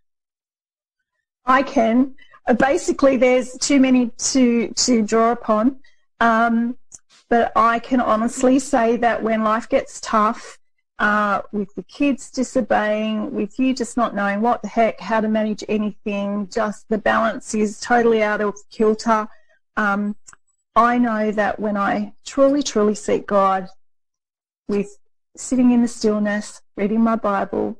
I 1.44 1.62
can. 1.62 2.14
Basically, 2.58 3.18
there's 3.18 3.52
too 3.58 3.78
many 3.78 4.08
to 4.16 4.68
to 4.68 5.02
draw 5.02 5.32
upon, 5.32 5.76
um, 6.20 6.78
but 7.28 7.52
I 7.56 7.78
can 7.78 8.00
honestly 8.00 8.58
say 8.58 8.96
that 8.98 9.22
when 9.22 9.42
life 9.42 9.68
gets 9.68 10.00
tough, 10.00 10.58
uh, 10.98 11.42
with 11.52 11.74
the 11.74 11.82
kids 11.82 12.30
disobeying, 12.30 13.34
with 13.34 13.58
you 13.58 13.74
just 13.74 13.96
not 13.96 14.14
knowing 14.14 14.40
what 14.40 14.62
the 14.62 14.68
heck, 14.68 14.98
how 15.00 15.20
to 15.20 15.28
manage 15.28 15.62
anything, 15.68 16.48
just 16.50 16.88
the 16.88 16.98
balance 16.98 17.54
is 17.54 17.80
totally 17.80 18.22
out 18.22 18.40
of 18.40 18.56
kilter. 18.70 19.28
Um, 19.76 20.16
I 20.74 20.98
know 20.98 21.32
that 21.32 21.60
when 21.60 21.76
I 21.76 22.14
truly, 22.24 22.62
truly 22.62 22.94
seek 22.94 23.26
God, 23.26 23.68
with 24.68 24.98
sitting 25.36 25.70
in 25.72 25.82
the 25.82 25.88
stillness, 25.88 26.62
reading 26.76 27.00
my 27.00 27.16
Bible, 27.16 27.78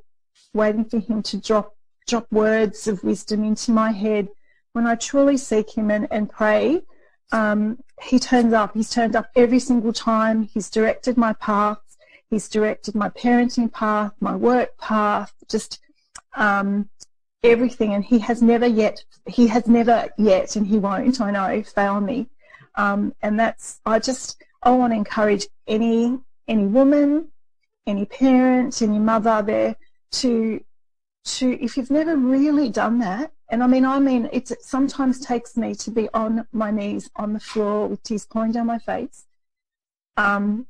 waiting 0.52 0.84
for 0.84 0.98
Him 0.98 1.22
to 1.24 1.38
drop 1.38 1.74
drop 2.06 2.30
words 2.30 2.86
of 2.86 3.02
wisdom 3.02 3.42
into 3.44 3.72
my 3.72 3.90
head. 3.90 4.28
When 4.72 4.86
I 4.86 4.94
truly 4.94 5.36
seek 5.36 5.76
Him 5.76 5.90
and, 5.90 6.06
and 6.10 6.30
pray, 6.30 6.82
um, 7.32 7.78
He 8.02 8.18
turns 8.18 8.52
up. 8.52 8.74
He's 8.74 8.90
turned 8.90 9.16
up 9.16 9.30
every 9.34 9.58
single 9.58 9.92
time. 9.92 10.44
He's 10.44 10.70
directed 10.70 11.16
my 11.16 11.32
paths. 11.34 11.96
He's 12.30 12.48
directed 12.48 12.94
my 12.94 13.08
parenting 13.10 13.72
path, 13.72 14.12
my 14.20 14.34
work 14.34 14.76
path, 14.78 15.32
just 15.48 15.80
um, 16.34 16.88
everything. 17.42 17.94
And 17.94 18.04
He 18.04 18.18
has 18.20 18.42
never 18.42 18.66
yet, 18.66 19.04
He 19.26 19.46
has 19.48 19.66
never 19.66 20.08
yet, 20.18 20.56
and 20.56 20.66
He 20.66 20.78
won't, 20.78 21.20
I 21.20 21.30
know, 21.30 21.62
fail 21.62 22.00
me. 22.00 22.28
Um, 22.74 23.14
and 23.22 23.38
that's, 23.38 23.80
I 23.86 23.98
just, 23.98 24.42
I 24.62 24.70
want 24.72 24.92
to 24.92 24.96
encourage 24.96 25.46
any, 25.66 26.18
any 26.48 26.66
woman, 26.66 27.28
any 27.86 28.04
parent, 28.04 28.82
any 28.82 28.98
mother 28.98 29.42
there 29.42 29.76
to 30.12 30.60
to 31.24 31.62
if 31.62 31.76
you've 31.76 31.90
never 31.90 32.16
really 32.16 32.68
done 32.70 33.00
that 33.00 33.32
and 33.50 33.62
i 33.62 33.66
mean 33.66 33.84
i 33.84 33.98
mean 33.98 34.28
it 34.32 34.50
sometimes 34.62 35.20
takes 35.20 35.56
me 35.56 35.74
to 35.74 35.90
be 35.90 36.08
on 36.14 36.46
my 36.52 36.70
knees 36.70 37.10
on 37.16 37.32
the 37.32 37.40
floor 37.40 37.86
with 37.86 38.02
tears 38.02 38.26
pouring 38.26 38.52
down 38.52 38.66
my 38.66 38.78
face 38.78 39.26
um, 40.18 40.66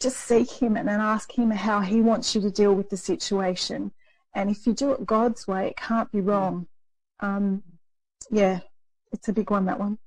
just 0.00 0.16
seek 0.16 0.50
him 0.50 0.74
and 0.76 0.88
then 0.88 1.00
ask 1.00 1.36
him 1.36 1.50
how 1.50 1.80
he 1.80 2.00
wants 2.00 2.34
you 2.34 2.40
to 2.40 2.50
deal 2.50 2.74
with 2.74 2.88
the 2.88 2.96
situation 2.96 3.92
and 4.34 4.50
if 4.50 4.66
you 4.66 4.72
do 4.72 4.92
it 4.92 5.04
god's 5.04 5.46
way 5.46 5.68
it 5.68 5.76
can't 5.76 6.10
be 6.10 6.20
wrong 6.20 6.66
um, 7.20 7.62
yeah 8.30 8.60
it's 9.12 9.28
a 9.28 9.32
big 9.32 9.50
one 9.50 9.66
that 9.66 9.78
one 9.78 9.98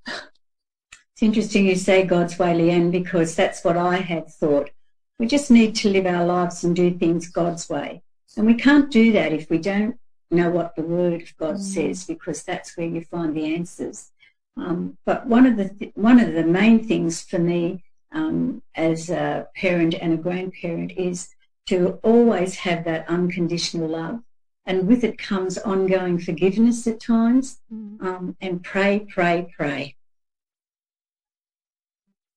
It's 1.13 1.21
interesting 1.21 1.67
you 1.67 1.75
say 1.75 2.05
God's 2.05 2.39
way, 2.39 2.55
Leanne, 2.55 2.91
because 2.91 3.35
that's 3.35 3.63
what 3.63 3.77
I 3.77 3.97
had 3.97 4.29
thought. 4.29 4.71
We 5.19 5.27
just 5.27 5.51
need 5.51 5.75
to 5.75 5.89
live 5.89 6.07
our 6.07 6.25
lives 6.25 6.63
and 6.63 6.75
do 6.75 6.97
things 6.97 7.27
God's 7.29 7.69
way. 7.69 8.01
And 8.35 8.47
we 8.47 8.55
can't 8.55 8.89
do 8.89 9.11
that 9.11 9.31
if 9.31 9.47
we 9.51 9.59
don't 9.59 9.99
know 10.31 10.49
what 10.49 10.75
the 10.75 10.83
Word 10.83 11.21
of 11.21 11.37
God 11.37 11.59
says, 11.61 12.05
because 12.05 12.43
that's 12.43 12.75
where 12.77 12.87
you 12.87 13.01
find 13.01 13.35
the 13.35 13.53
answers. 13.53 14.11
Um, 14.57 14.97
but 15.05 15.25
one 15.27 15.45
of 15.45 15.57
the 15.57 15.69
th- 15.69 15.91
one 15.95 16.19
of 16.19 16.33
the 16.33 16.43
main 16.43 16.85
things 16.87 17.21
for 17.21 17.39
me 17.39 17.83
um, 18.11 18.61
as 18.75 19.09
a 19.09 19.47
parent 19.55 19.95
and 19.95 20.13
a 20.13 20.17
grandparent 20.17 20.91
is 20.91 21.29
to 21.67 21.99
always 22.03 22.55
have 22.57 22.83
that 22.83 23.07
unconditional 23.09 23.87
love, 23.87 24.21
and 24.65 24.87
with 24.87 25.03
it 25.03 25.17
comes 25.17 25.57
ongoing 25.57 26.19
forgiveness 26.19 26.85
at 26.87 26.99
times, 26.99 27.61
um, 28.01 28.35
and 28.41 28.63
pray, 28.63 29.05
pray, 29.09 29.47
pray. 29.57 29.95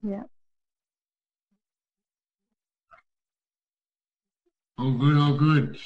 yeah 0.02 0.22
All 4.78 4.92
good, 4.92 5.16
all 5.16 5.36
good. 5.36 5.78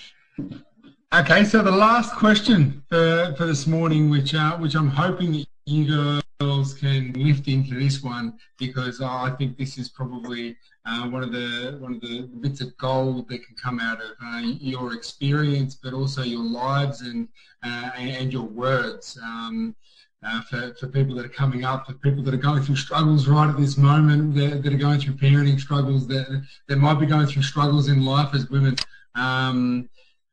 Okay, 1.12 1.42
so 1.42 1.60
the 1.60 1.72
last 1.72 2.14
question 2.14 2.84
for, 2.88 3.34
for 3.36 3.44
this 3.44 3.66
morning, 3.66 4.10
which 4.10 4.32
uh, 4.32 4.56
which 4.58 4.76
I'm 4.76 4.86
hoping 4.86 5.32
that 5.32 5.46
you 5.66 6.20
girls 6.38 6.74
can 6.74 7.12
lift 7.14 7.48
into 7.48 7.74
this 7.74 8.00
one, 8.00 8.38
because 8.60 9.00
I 9.00 9.34
think 9.36 9.58
this 9.58 9.76
is 9.76 9.88
probably 9.88 10.56
uh, 10.86 11.08
one 11.08 11.24
of 11.24 11.32
the 11.32 11.78
one 11.80 11.94
of 11.94 12.00
the 12.00 12.30
bits 12.40 12.60
of 12.60 12.76
gold 12.76 13.28
that 13.28 13.44
can 13.44 13.56
come 13.56 13.80
out 13.80 14.00
of 14.00 14.12
uh, 14.24 14.38
your 14.60 14.94
experience, 14.94 15.74
but 15.74 15.94
also 15.94 16.22
your 16.22 16.44
lives 16.44 17.00
and 17.00 17.26
uh, 17.64 17.90
and 17.96 18.32
your 18.32 18.44
words. 18.44 19.18
Um, 19.20 19.74
uh, 20.22 20.42
for, 20.42 20.74
for 20.74 20.86
people 20.86 21.16
that 21.16 21.24
are 21.24 21.30
coming 21.30 21.64
up, 21.64 21.86
for 21.86 21.94
people 21.94 22.22
that 22.22 22.34
are 22.34 22.36
going 22.36 22.62
through 22.62 22.76
struggles 22.76 23.26
right 23.26 23.48
at 23.48 23.56
this 23.56 23.76
moment, 23.76 24.34
that, 24.34 24.62
that 24.62 24.72
are 24.72 24.76
going 24.76 25.00
through 25.00 25.14
parenting 25.14 25.58
struggles, 25.58 26.06
that, 26.06 26.44
that 26.68 26.76
might 26.76 27.00
be 27.00 27.06
going 27.06 27.26
through 27.26 27.42
struggles 27.42 27.88
in 27.88 28.04
life 28.04 28.34
as 28.34 28.50
women, 28.50 28.76
um, 29.14 29.88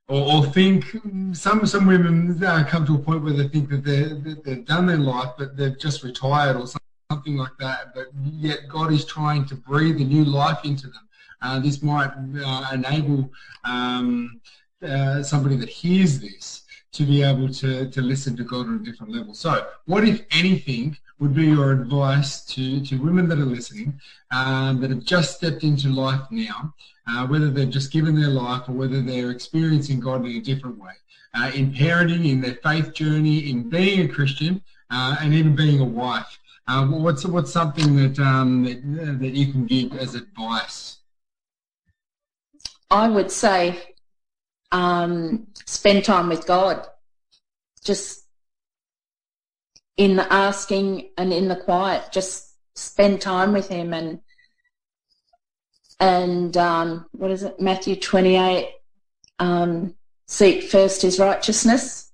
or, 0.07 0.21
or 0.31 0.45
think 0.45 0.85
some 1.33 1.65
some 1.65 1.85
women 1.85 2.41
uh, 2.43 2.63
come 2.67 2.85
to 2.85 2.95
a 2.95 2.99
point 2.99 3.23
where 3.23 3.33
they 3.33 3.47
think 3.47 3.69
that, 3.69 3.83
they're, 3.83 4.15
that 4.15 4.43
they've 4.43 4.65
done 4.65 4.85
their 4.85 4.97
life, 4.97 5.31
but 5.37 5.57
they've 5.57 5.79
just 5.79 6.03
retired 6.03 6.55
or 6.55 6.67
something 7.09 7.37
like 7.37 7.57
that, 7.59 7.93
but 7.95 8.07
yet 8.23 8.59
God 8.69 8.91
is 8.91 9.05
trying 9.05 9.45
to 9.45 9.55
breathe 9.55 9.97
a 9.97 10.03
new 10.03 10.25
life 10.25 10.59
into 10.63 10.87
them. 10.87 11.07
uh, 11.41 11.59
this 11.59 11.81
might 11.81 12.11
uh, 12.43 12.67
enable 12.73 13.31
um, 13.63 14.39
uh, 14.81 15.21
somebody 15.23 15.55
that 15.57 15.69
hears 15.69 16.19
this 16.19 16.63
to 16.91 17.03
be 17.03 17.21
able 17.21 17.49
to, 17.49 17.89
to 17.89 18.01
listen 18.01 18.35
to 18.37 18.43
God 18.43 18.67
on 18.67 18.75
a 18.75 18.79
different 18.79 19.13
level. 19.13 19.33
So 19.33 19.67
what, 19.85 20.07
if 20.07 20.25
anything, 20.31 20.97
would 21.19 21.33
be 21.33 21.47
your 21.47 21.71
advice 21.71 22.45
to, 22.45 22.79
to 22.85 22.95
women 22.97 23.27
that 23.27 23.39
are 23.39 23.45
listening 23.45 23.99
um, 24.29 24.79
that 24.81 24.91
have 24.91 25.03
just 25.03 25.37
stepped 25.37 25.63
into 25.63 25.89
life 25.89 26.21
now, 26.29 26.75
uh, 27.07 27.25
whether 27.27 27.49
they've 27.49 27.69
just 27.69 27.91
given 27.91 28.19
their 28.19 28.29
life 28.29 28.67
or 28.67 28.73
whether 28.73 29.01
they're 29.01 29.31
experiencing 29.31 29.99
God 29.99 30.25
in 30.25 30.37
a 30.37 30.41
different 30.41 30.77
way, 30.77 30.93
uh, 31.33 31.51
in 31.53 31.73
parenting, 31.73 32.29
in 32.29 32.41
their 32.41 32.55
faith 32.55 32.93
journey, 32.93 33.49
in 33.49 33.69
being 33.69 34.01
a 34.01 34.07
Christian, 34.07 34.61
uh, 34.91 35.15
and 35.21 35.33
even 35.33 35.55
being 35.55 35.79
a 35.79 35.85
wife? 35.85 36.39
Uh, 36.67 36.85
what's 36.85 37.25
what's 37.25 37.51
something 37.51 37.95
that 37.95 38.19
um, 38.19 38.63
that, 38.65 39.19
that 39.19 39.33
you 39.33 39.51
can 39.51 39.65
give 39.65 39.93
as 39.97 40.15
advice? 40.15 40.97
I 42.91 43.07
would 43.07 43.31
say 43.31 43.95
um, 44.71 45.47
spend 45.65 46.03
time 46.03 46.29
with 46.29 46.45
God. 46.45 46.85
Just 47.83 48.25
in 49.95 50.17
the 50.17 50.31
asking 50.31 51.09
and 51.17 51.31
in 51.31 51.47
the 51.47 51.55
quiet, 51.55 52.11
just 52.11 52.53
spend 52.75 53.21
time 53.21 53.53
with 53.53 53.69
Him 53.69 53.93
and 53.93 54.19
and 55.99 56.55
um, 56.57 57.05
what 57.11 57.31
is 57.31 57.43
it? 57.43 57.59
Matthew 57.59 57.95
twenty 57.95 58.35
eight. 58.35 58.73
Um, 59.39 59.95
seek 60.27 60.63
first 60.63 61.03
His 61.03 61.19
righteousness, 61.19 62.11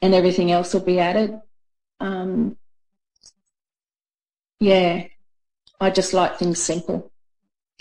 and 0.00 0.14
everything 0.14 0.52
else 0.52 0.72
will 0.72 0.80
be 0.80 1.00
added. 1.00 1.40
Um, 2.00 2.56
yeah, 4.60 5.06
I 5.80 5.90
just 5.90 6.14
like 6.14 6.38
things 6.38 6.62
simple. 6.62 7.10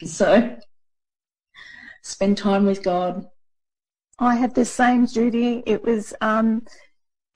So 0.04 0.58
spend 2.02 2.38
time 2.38 2.66
with 2.66 2.84
God. 2.84 3.28
I 4.20 4.36
had 4.36 4.56
the 4.56 4.66
same, 4.66 5.08
Judy. 5.08 5.64
It 5.66 5.84
was, 5.84 6.14
um, 6.22 6.66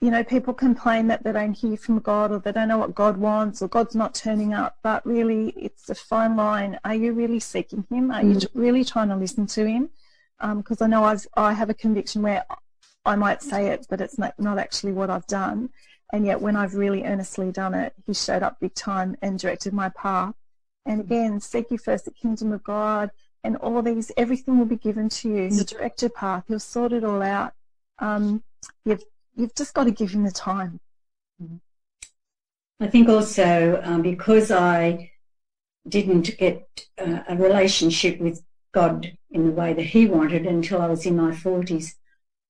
you 0.00 0.10
know, 0.10 0.24
people 0.24 0.54
complain 0.54 1.08
that 1.08 1.22
they 1.22 1.32
don't 1.32 1.52
hear 1.52 1.76
from 1.76 1.98
God 1.98 2.32
or 2.32 2.38
they 2.38 2.52
don't 2.52 2.68
know 2.68 2.78
what 2.78 2.94
God 2.94 3.18
wants 3.18 3.60
or 3.60 3.68
God's 3.68 3.94
not 3.94 4.14
turning 4.14 4.54
up. 4.54 4.78
But 4.82 5.04
really, 5.04 5.50
it's 5.50 5.90
a 5.90 5.94
fine 5.94 6.36
line. 6.36 6.78
Are 6.84 6.94
you 6.94 7.12
really 7.12 7.40
seeking 7.40 7.86
Him? 7.90 8.10
Are 8.10 8.22
mm. 8.22 8.42
you 8.42 8.48
really 8.54 8.84
trying 8.84 9.08
to 9.08 9.16
listen 9.16 9.46
to 9.48 9.66
Him? 9.66 9.90
Because 10.40 10.80
um, 10.80 10.86
I 10.86 10.88
know 10.88 11.04
I've, 11.04 11.26
I 11.36 11.52
have 11.52 11.68
a 11.68 11.74
conviction 11.74 12.22
where 12.22 12.44
I 13.04 13.14
might 13.16 13.42
say 13.42 13.68
it, 13.68 13.86
but 13.90 14.00
it's 14.00 14.18
not, 14.18 14.38
not 14.38 14.58
actually 14.58 14.92
what 14.92 15.10
I've 15.10 15.26
done. 15.26 15.68
And 16.12 16.24
yet, 16.24 16.40
when 16.40 16.56
I've 16.56 16.74
really 16.74 17.04
earnestly 17.04 17.52
done 17.52 17.74
it, 17.74 17.92
He 18.06 18.14
showed 18.14 18.42
up 18.42 18.58
big 18.58 18.74
time 18.74 19.16
and 19.20 19.38
directed 19.38 19.74
my 19.74 19.90
path. 19.90 20.34
And 20.86 21.00
again, 21.02 21.40
seek 21.40 21.70
ye 21.70 21.76
first 21.76 22.06
the 22.06 22.10
kingdom 22.10 22.52
of 22.52 22.64
God 22.64 23.10
and 23.44 23.56
all 23.56 23.82
these, 23.82 24.12
everything 24.16 24.58
will 24.58 24.66
be 24.66 24.76
given 24.76 25.08
to 25.08 25.28
you. 25.28 25.48
He'll 25.48 25.64
direct 25.64 26.02
your 26.02 26.10
path. 26.10 26.44
He'll 26.48 26.58
sort 26.58 26.92
it 26.92 27.04
all 27.04 27.22
out. 27.22 27.52
Um, 27.98 28.42
you've, 28.84 29.02
you've 29.36 29.54
just 29.54 29.74
got 29.74 29.84
to 29.84 29.90
give 29.90 30.10
him 30.10 30.24
the 30.24 30.30
time. 30.30 30.80
I 32.80 32.86
think 32.86 33.08
also 33.08 33.80
um, 33.84 34.02
because 34.02 34.50
I 34.50 35.10
didn't 35.88 36.36
get 36.38 36.66
uh, 36.98 37.20
a 37.28 37.36
relationship 37.36 38.20
with 38.20 38.42
God 38.72 39.16
in 39.30 39.46
the 39.46 39.52
way 39.52 39.72
that 39.72 39.82
He 39.82 40.06
wanted 40.06 40.46
until 40.46 40.80
I 40.80 40.86
was 40.86 41.06
in 41.06 41.16
my 41.16 41.32
40s, 41.32 41.94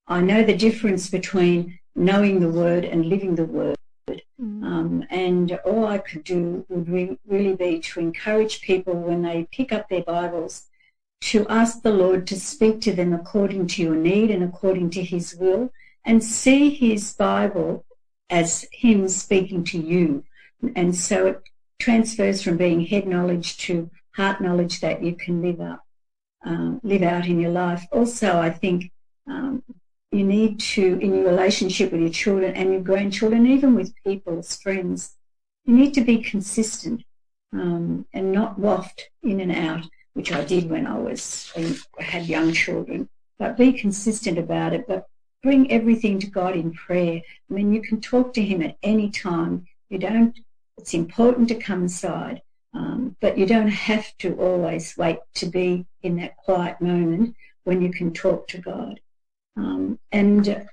I 0.07 0.21
know 0.21 0.43
the 0.43 0.55
difference 0.55 1.09
between 1.09 1.79
knowing 1.95 2.39
the 2.39 2.49
Word 2.49 2.85
and 2.85 3.05
living 3.05 3.35
the 3.35 3.45
Word. 3.45 3.75
Mm. 4.09 4.63
Um, 4.63 5.05
and 5.09 5.53
all 5.65 5.85
I 5.85 5.99
could 5.99 6.23
do 6.23 6.65
would 6.69 6.89
re- 6.89 7.17
really 7.27 7.55
be 7.55 7.79
to 7.79 7.99
encourage 7.99 8.61
people 8.61 8.93
when 8.93 9.21
they 9.21 9.47
pick 9.51 9.71
up 9.71 9.89
their 9.89 10.03
Bibles 10.03 10.67
to 11.21 11.47
ask 11.47 11.81
the 11.81 11.91
Lord 11.91 12.25
to 12.27 12.39
speak 12.39 12.81
to 12.81 12.93
them 12.93 13.13
according 13.13 13.67
to 13.67 13.83
your 13.83 13.95
need 13.95 14.31
and 14.31 14.43
according 14.43 14.89
to 14.91 15.03
His 15.03 15.35
will, 15.35 15.71
and 16.05 16.23
see 16.23 16.69
His 16.69 17.13
Bible 17.13 17.85
as 18.29 18.65
Him 18.71 19.07
speaking 19.09 19.63
to 19.65 19.77
you. 19.77 20.23
And 20.75 20.95
so 20.95 21.27
it 21.27 21.41
transfers 21.79 22.41
from 22.41 22.57
being 22.57 22.85
head 22.85 23.07
knowledge 23.07 23.57
to 23.57 23.89
heart 24.15 24.41
knowledge 24.41 24.81
that 24.81 25.03
you 25.03 25.15
can 25.15 25.41
live 25.41 25.61
up, 25.61 25.83
uh, 26.45 26.73
live 26.83 27.01
out 27.01 27.25
in 27.25 27.39
your 27.39 27.51
life. 27.51 27.85
Also, 27.91 28.39
I 28.39 28.49
think 28.49 28.91
um, 29.27 29.63
you 30.11 30.23
need 30.23 30.59
to, 30.59 30.99
in 30.99 31.15
your 31.15 31.25
relationship 31.25 31.91
with 31.91 32.01
your 32.01 32.09
children 32.09 32.55
and 32.55 32.71
your 32.71 32.81
grandchildren, 32.81 33.47
even 33.47 33.75
with 33.75 33.93
people 34.05 34.37
as 34.39 34.57
friends, 34.57 35.15
you 35.65 35.73
need 35.73 35.93
to 35.93 36.01
be 36.01 36.17
consistent 36.17 37.03
um, 37.53 38.05
and 38.13 38.31
not 38.31 38.59
waft 38.59 39.09
in 39.23 39.39
and 39.39 39.51
out 39.51 39.85
which 40.13 40.31
I 40.31 40.43
did 40.43 40.69
when 40.69 40.87
I 40.87 40.97
was 40.97 41.51
I 41.55 42.03
had 42.03 42.25
young 42.25 42.53
children. 42.53 43.09
But 43.39 43.57
be 43.57 43.73
consistent 43.73 44.37
about 44.37 44.73
it. 44.73 44.87
But 44.87 45.07
bring 45.41 45.71
everything 45.71 46.19
to 46.19 46.27
God 46.27 46.55
in 46.55 46.73
prayer. 46.73 47.21
I 47.49 47.53
mean, 47.53 47.73
you 47.73 47.81
can 47.81 47.99
talk 48.01 48.33
to 48.33 48.41
Him 48.41 48.61
at 48.61 48.77
any 48.83 49.09
time. 49.09 49.65
You 49.89 49.97
don't. 49.97 50.37
It's 50.77 50.93
important 50.93 51.47
to 51.49 51.55
come 51.55 51.83
inside, 51.83 52.41
um, 52.73 53.15
but 53.19 53.37
you 53.37 53.45
don't 53.45 53.67
have 53.67 54.17
to 54.19 54.33
always 54.35 54.97
wait 54.97 55.19
to 55.35 55.45
be 55.45 55.85
in 56.01 56.15
that 56.17 56.37
quiet 56.37 56.81
moment 56.81 57.35
when 57.63 57.81
you 57.81 57.91
can 57.91 58.13
talk 58.13 58.47
to 58.47 58.57
God. 58.57 58.99
Um, 59.57 59.99
and 60.11 60.47
uh, 60.49 60.63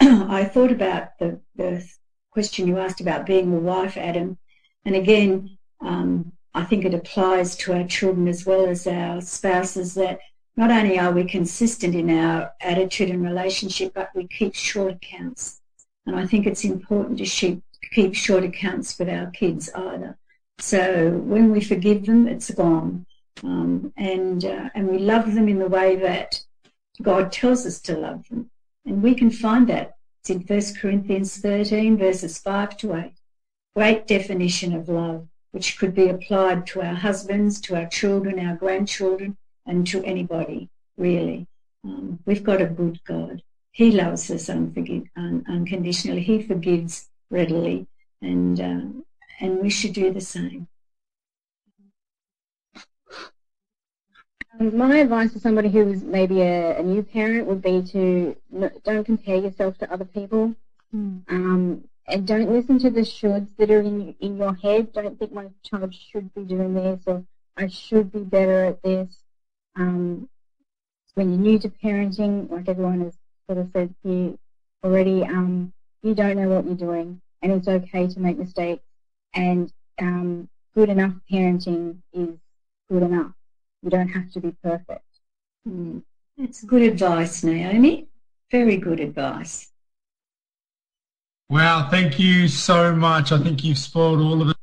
I 0.00 0.44
thought 0.44 0.72
about 0.72 1.18
the, 1.18 1.40
the 1.54 1.86
question 2.30 2.66
you 2.66 2.78
asked 2.78 3.00
about 3.00 3.26
being 3.26 3.52
a 3.52 3.58
wife, 3.58 3.96
Adam. 3.96 4.38
And 4.84 4.94
again, 4.94 5.56
um, 5.80 6.32
I 6.54 6.64
think 6.64 6.84
it 6.84 6.94
applies 6.94 7.56
to 7.56 7.74
our 7.74 7.84
children 7.84 8.28
as 8.28 8.46
well 8.46 8.66
as 8.66 8.86
our 8.86 9.20
spouses 9.20 9.94
that 9.94 10.18
not 10.56 10.70
only 10.70 10.98
are 10.98 11.12
we 11.12 11.24
consistent 11.24 11.94
in 11.94 12.10
our 12.10 12.52
attitude 12.60 13.10
and 13.10 13.22
relationship, 13.22 13.92
but 13.94 14.10
we 14.14 14.26
keep 14.26 14.54
short 14.54 14.92
accounts. 14.92 15.60
And 16.06 16.16
I 16.16 16.26
think 16.26 16.46
it's 16.46 16.64
important 16.64 17.18
to 17.18 17.62
keep 17.92 18.14
short 18.14 18.44
accounts 18.44 18.98
with 18.98 19.08
our 19.08 19.30
kids 19.30 19.68
either. 19.74 20.16
So 20.58 21.10
when 21.10 21.50
we 21.50 21.60
forgive 21.60 22.06
them, 22.06 22.26
it's 22.26 22.50
gone. 22.50 23.06
Um, 23.42 23.92
and, 23.96 24.44
uh, 24.44 24.70
and 24.74 24.88
we 24.88 24.98
love 24.98 25.34
them 25.34 25.48
in 25.48 25.58
the 25.58 25.68
way 25.68 25.96
that 25.96 26.42
God 27.02 27.30
tells 27.32 27.66
us 27.66 27.80
to 27.82 27.96
love 27.96 28.26
them. 28.28 28.50
And 28.86 29.02
we 29.02 29.14
can 29.14 29.30
find 29.30 29.68
that. 29.68 29.96
It's 30.20 30.30
in 30.30 30.40
1 30.40 30.80
Corinthians 30.80 31.36
13 31.36 31.98
verses 31.98 32.38
5 32.38 32.76
to 32.78 32.94
8. 32.94 33.12
Great 33.74 34.06
definition 34.06 34.74
of 34.74 34.88
love 34.88 35.28
which 35.56 35.78
could 35.78 35.94
be 35.94 36.08
applied 36.08 36.66
to 36.66 36.82
our 36.82 36.94
husbands, 36.94 37.58
to 37.62 37.74
our 37.74 37.86
children, 37.86 38.38
our 38.38 38.56
grandchildren, 38.56 39.38
and 39.66 39.86
to 39.88 40.04
anybody, 40.04 40.68
really. 40.96 41.46
Um, 41.84 42.18
we've 42.24 42.44
got 42.44 42.60
a 42.60 42.66
good 42.66 43.02
God. 43.04 43.42
He 43.72 43.92
loves 43.92 44.30
us 44.30 44.48
unforgive, 44.48 45.08
un- 45.16 45.44
unconditionally. 45.48 46.22
He 46.22 46.42
forgives 46.42 47.08
readily, 47.30 47.86
and 48.22 48.60
uh, 48.60 49.02
and 49.40 49.60
we 49.60 49.70
should 49.70 49.92
do 49.92 50.12
the 50.12 50.20
same. 50.20 50.68
Um, 54.58 54.76
my 54.76 54.96
advice 54.98 55.32
to 55.34 55.40
somebody 55.40 55.68
who 55.68 55.90
is 55.90 56.02
maybe 56.02 56.40
a, 56.40 56.78
a, 56.78 56.82
new 56.82 57.02
parent 57.02 57.46
would 57.46 57.60
be 57.60 57.82
to 57.82 58.36
don't 58.84 59.04
compare 59.04 59.36
yourself 59.36 59.76
to 59.78 59.92
other 59.92 60.06
people. 60.06 60.54
Mm. 60.94 61.22
Um, 61.28 61.84
and 62.08 62.26
don't 62.26 62.50
listen 62.50 62.78
to 62.78 62.90
the 62.90 63.00
shoulds 63.00 63.54
that 63.58 63.70
are 63.70 63.80
in 63.80 64.14
in 64.20 64.36
your 64.36 64.54
head. 64.54 64.92
Don't 64.92 65.18
think 65.18 65.32
my 65.32 65.48
child 65.62 65.94
should 65.94 66.32
be 66.34 66.44
doing 66.44 66.74
this 66.74 67.02
or 67.06 67.24
I 67.56 67.66
should 67.68 68.12
be 68.12 68.20
better 68.20 68.64
at 68.64 68.82
this. 68.82 69.25
Um, 69.76 70.28
when 71.14 71.30
you're 71.30 71.40
new 71.40 71.58
to 71.60 71.68
parenting, 71.68 72.50
like 72.50 72.68
everyone 72.68 73.00
has 73.00 73.14
sort 73.46 73.58
of 73.58 73.70
said 73.72 73.94
here 74.02 74.34
already, 74.84 75.22
um, 75.24 75.72
you 76.02 76.14
don't 76.14 76.36
know 76.36 76.48
what 76.48 76.64
you're 76.64 76.74
doing, 76.74 77.20
and 77.42 77.52
it's 77.52 77.68
okay 77.68 78.06
to 78.06 78.20
make 78.20 78.38
mistakes. 78.38 78.82
And 79.34 79.72
um, 80.00 80.48
good 80.74 80.88
enough 80.88 81.14
parenting 81.30 81.98
is 82.12 82.36
good 82.90 83.02
enough. 83.02 83.32
You 83.82 83.90
don't 83.90 84.08
have 84.08 84.30
to 84.32 84.40
be 84.40 84.54
perfect. 84.62 85.04
Mm. 85.68 86.02
That's 86.36 86.64
good 86.64 86.82
advice, 86.82 87.42
Naomi. 87.42 88.08
Very 88.50 88.76
good 88.76 89.00
advice. 89.00 89.70
Wow, 91.48 91.88
thank 91.90 92.18
you 92.18 92.48
so 92.48 92.94
much. 92.94 93.32
I 93.32 93.38
think 93.38 93.64
you've 93.64 93.78
spoiled 93.78 94.20
all 94.20 94.42
of 94.42 94.48
us 94.48 94.54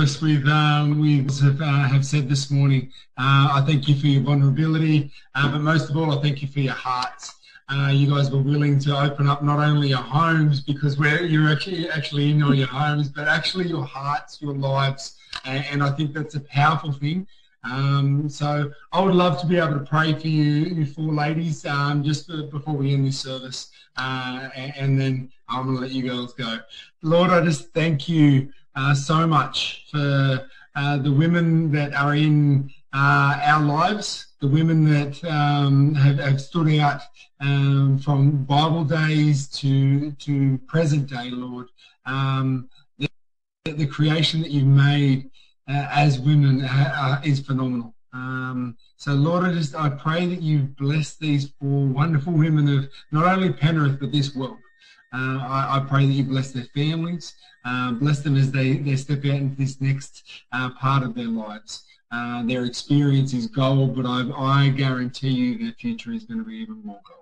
with 0.00 0.48
um, 0.48 0.98
we 0.98 1.18
have, 1.18 1.60
uh, 1.60 1.86
have 1.86 2.06
said 2.06 2.26
this 2.26 2.50
morning. 2.50 2.90
Uh, 3.18 3.50
I 3.52 3.64
thank 3.66 3.86
you 3.86 3.94
for 3.94 4.06
your 4.06 4.22
vulnerability, 4.22 5.12
uh, 5.34 5.52
but 5.52 5.58
most 5.58 5.90
of 5.90 5.96
all, 5.98 6.18
I 6.18 6.22
thank 6.22 6.40
you 6.40 6.48
for 6.48 6.60
your 6.60 6.72
hearts. 6.72 7.34
Uh, 7.68 7.90
you 7.92 8.08
guys 8.08 8.30
were 8.30 8.40
willing 8.40 8.78
to 8.78 8.98
open 8.98 9.28
up 9.28 9.42
not 9.42 9.58
only 9.58 9.88
your 9.88 9.98
homes 9.98 10.60
because 10.60 10.96
we're, 10.96 11.26
you're 11.26 11.52
actually 11.52 11.90
actually 11.90 12.30
in 12.30 12.42
all 12.42 12.54
your 12.54 12.66
homes, 12.66 13.10
but 13.10 13.28
actually 13.28 13.68
your 13.68 13.84
hearts, 13.84 14.40
your 14.40 14.54
lives, 14.54 15.18
and, 15.44 15.66
and 15.70 15.82
I 15.82 15.90
think 15.90 16.14
that's 16.14 16.34
a 16.34 16.40
powerful 16.40 16.92
thing. 16.92 17.26
Um, 17.64 18.30
so 18.30 18.72
I 18.92 19.02
would 19.02 19.14
love 19.14 19.38
to 19.42 19.46
be 19.46 19.58
able 19.58 19.74
to 19.74 19.84
pray 19.84 20.14
for 20.14 20.28
you, 20.28 20.44
you 20.44 20.86
four 20.86 21.12
ladies, 21.12 21.66
um, 21.66 22.02
just 22.02 22.26
before 22.50 22.74
we 22.74 22.94
end 22.94 23.06
this 23.06 23.20
service, 23.20 23.70
uh, 23.98 24.48
and, 24.56 24.72
and, 24.78 24.98
then 24.98 25.30
I'm 25.46 25.64
going 25.64 25.76
to 25.76 25.82
let 25.82 25.90
you 25.90 26.04
girls 26.04 26.32
go. 26.32 26.60
Lord, 27.02 27.30
I 27.32 27.44
just 27.44 27.74
thank 27.74 28.08
you 28.08 28.50
uh, 28.76 28.94
so 28.94 29.26
much 29.26 29.86
for 29.90 30.48
uh, 30.76 30.96
the 30.98 31.12
women 31.12 31.70
that 31.72 31.94
are 31.94 32.14
in 32.14 32.70
uh, 32.92 33.38
our 33.42 33.62
lives, 33.62 34.26
the 34.40 34.46
women 34.46 34.84
that 34.84 35.22
um, 35.24 35.94
have, 35.94 36.18
have, 36.18 36.40
stood 36.40 36.78
out 36.78 37.02
um, 37.40 37.98
from 37.98 38.44
Bible 38.44 38.84
days 38.84 39.48
to 39.48 40.12
to 40.12 40.58
present 40.66 41.08
day, 41.08 41.30
Lord. 41.30 41.68
Um, 42.06 42.68
the, 42.98 43.08
the, 43.64 43.86
creation 43.86 44.40
that 44.42 44.50
you've 44.50 44.66
made 44.66 45.30
uh, 45.68 45.88
as 45.92 46.18
women 46.18 46.62
uh, 46.62 47.20
is 47.24 47.40
phenomenal. 47.40 47.94
Um, 48.12 48.76
so 48.96 49.12
Lord, 49.12 49.44
I 49.44 49.52
just 49.52 49.74
I 49.74 49.88
pray 49.88 50.26
that 50.26 50.42
you 50.42 50.62
bless 50.78 51.16
these 51.16 51.52
four 51.60 51.86
wonderful 51.86 52.32
women 52.32 52.68
of 52.76 52.88
not 53.12 53.26
only 53.26 53.52
Penrith 53.52 54.00
but 54.00 54.12
this 54.12 54.34
world. 54.34 54.58
Uh, 55.12 55.38
I, 55.38 55.78
I, 55.78 55.86
pray 55.88 56.06
that 56.06 56.12
you 56.12 56.22
bless 56.22 56.52
their 56.52 56.68
families, 56.72 57.34
uh, 57.64 57.92
bless 57.92 58.20
them 58.20 58.36
as 58.36 58.50
they, 58.50 58.74
they 58.78 58.96
step 58.96 59.18
out 59.18 59.24
into 59.24 59.56
this 59.56 59.80
next 59.80 60.24
uh, 60.52 60.70
part 60.70 61.02
of 61.02 61.14
their 61.14 61.28
lives. 61.28 61.84
Uh, 62.12 62.42
their 62.44 62.64
experience 62.64 63.32
is 63.32 63.46
gold, 63.46 63.94
but 63.94 64.04
I, 64.06 64.28
I 64.36 64.68
guarantee 64.70 65.28
you 65.28 65.58
their 65.58 65.72
future 65.72 66.12
is 66.12 66.24
going 66.24 66.38
to 66.38 66.44
be 66.44 66.56
even 66.56 66.82
more 66.84 67.00
gold. 67.06 67.20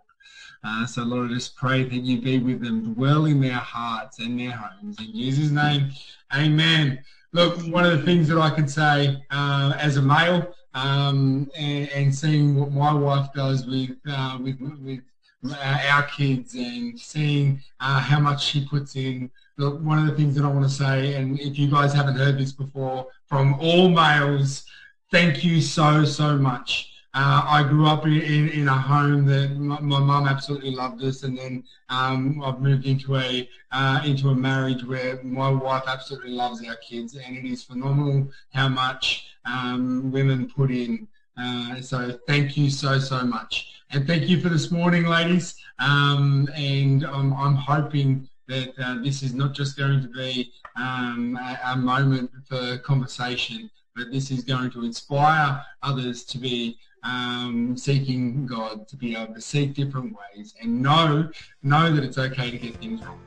Uh, 0.64 0.86
so 0.86 1.02
Lord, 1.02 1.30
I 1.30 1.34
just 1.34 1.56
pray 1.56 1.84
that 1.84 1.94
you 1.94 2.20
be 2.20 2.38
with 2.38 2.60
them, 2.60 2.94
dwell 2.94 3.26
in 3.26 3.40
their 3.40 3.52
hearts 3.52 4.18
and 4.18 4.38
their 4.38 4.52
homes. 4.52 4.98
In 4.98 5.12
Jesus' 5.12 5.50
name, 5.50 5.90
amen. 6.34 7.00
Look, 7.32 7.60
one 7.66 7.84
of 7.84 7.98
the 7.98 8.04
things 8.04 8.28
that 8.28 8.38
I 8.38 8.50
can 8.50 8.66
say 8.66 9.22
uh, 9.30 9.74
as 9.78 9.98
a 9.98 10.02
male 10.02 10.54
um, 10.74 11.50
and, 11.56 11.88
and, 11.90 12.14
seeing 12.14 12.54
what 12.54 12.72
my 12.72 12.92
wife 12.92 13.28
does 13.34 13.66
with, 13.66 13.90
uh, 14.08 14.38
with, 14.40 14.58
with 14.60 15.00
our 15.44 16.02
kids 16.04 16.54
and 16.54 16.98
seeing 16.98 17.60
uh, 17.80 18.00
how 18.00 18.20
much 18.20 18.44
she 18.44 18.66
puts 18.66 18.96
in. 18.96 19.30
Look, 19.56 19.80
one 19.82 19.98
of 19.98 20.06
the 20.06 20.14
things 20.14 20.34
that 20.36 20.44
I 20.44 20.48
want 20.48 20.64
to 20.64 20.70
say, 20.70 21.14
and 21.14 21.38
if 21.40 21.58
you 21.58 21.70
guys 21.70 21.92
haven't 21.92 22.16
heard 22.16 22.38
this 22.38 22.52
before, 22.52 23.08
from 23.26 23.54
all 23.54 23.88
males, 23.88 24.64
thank 25.10 25.44
you 25.44 25.60
so, 25.60 26.04
so 26.04 26.36
much. 26.36 26.92
Uh, 27.14 27.42
I 27.44 27.62
grew 27.62 27.86
up 27.86 28.04
in, 28.04 28.20
in, 28.20 28.48
in, 28.50 28.68
a 28.68 28.78
home 28.78 29.24
that 29.26 29.56
my, 29.56 29.80
my 29.80 29.98
mum 29.98 30.28
absolutely 30.28 30.72
loved 30.72 31.02
us, 31.02 31.22
and 31.22 31.36
then 31.36 31.64
um, 31.88 32.40
I've 32.44 32.60
moved 32.60 32.86
into 32.86 33.16
a 33.16 33.48
uh, 33.72 34.00
into 34.04 34.28
a 34.28 34.34
marriage 34.34 34.84
where 34.84 35.20
my 35.22 35.48
wife 35.48 35.84
absolutely 35.86 36.32
loves 36.32 36.64
our 36.68 36.76
kids, 36.76 37.16
and 37.16 37.36
it 37.36 37.44
is 37.46 37.64
phenomenal 37.64 38.28
how 38.52 38.68
much 38.68 39.30
um, 39.46 40.12
women 40.12 40.48
put 40.48 40.70
in. 40.70 41.08
Uh, 41.40 41.80
so 41.80 42.18
thank 42.26 42.56
you 42.56 42.68
so 42.68 42.98
so 42.98 43.22
much, 43.24 43.82
and 43.92 44.06
thank 44.06 44.28
you 44.28 44.40
for 44.40 44.48
this 44.48 44.70
morning, 44.70 45.04
ladies. 45.04 45.54
Um, 45.78 46.48
and 46.56 47.04
I'm, 47.04 47.32
I'm 47.34 47.54
hoping 47.54 48.28
that 48.48 48.72
uh, 48.78 48.96
this 49.02 49.22
is 49.22 49.34
not 49.34 49.52
just 49.52 49.76
going 49.76 50.02
to 50.02 50.08
be 50.08 50.50
um, 50.76 51.38
a, 51.40 51.72
a 51.72 51.76
moment 51.76 52.30
for 52.48 52.78
conversation, 52.78 53.70
but 53.94 54.10
this 54.10 54.30
is 54.30 54.42
going 54.42 54.70
to 54.72 54.84
inspire 54.84 55.64
others 55.82 56.24
to 56.24 56.38
be 56.38 56.78
um, 57.04 57.76
seeking 57.76 58.46
God, 58.46 58.88
to 58.88 58.96
be 58.96 59.14
able 59.14 59.34
to 59.34 59.40
seek 59.40 59.74
different 59.74 60.16
ways 60.16 60.54
and 60.60 60.82
know, 60.82 61.30
know 61.62 61.94
that 61.94 62.02
it's 62.02 62.18
okay 62.18 62.50
to 62.50 62.58
get 62.58 62.76
things 62.76 63.00
wrong. 63.02 63.20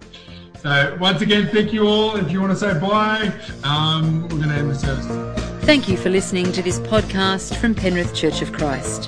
So 0.61 0.97
once 0.99 1.21
again, 1.21 1.49
thank 1.51 1.71
you 1.71 1.87
all. 1.87 2.15
If 2.17 2.31
you 2.31 2.41
want 2.41 2.51
to 2.51 2.57
say 2.57 2.77
bye, 2.77 3.33
um, 3.63 4.23
we're 4.23 4.29
going 4.29 4.49
to 4.49 4.55
end 4.55 4.69
the 4.69 4.75
service. 4.75 5.50
Thank 5.63 5.87
you 5.87 5.97
for 5.97 6.09
listening 6.09 6.51
to 6.51 6.61
this 6.61 6.79
podcast 6.79 7.55
from 7.57 7.75
Penrith 7.75 8.13
Church 8.13 8.41
of 8.41 8.51
Christ. 8.51 9.07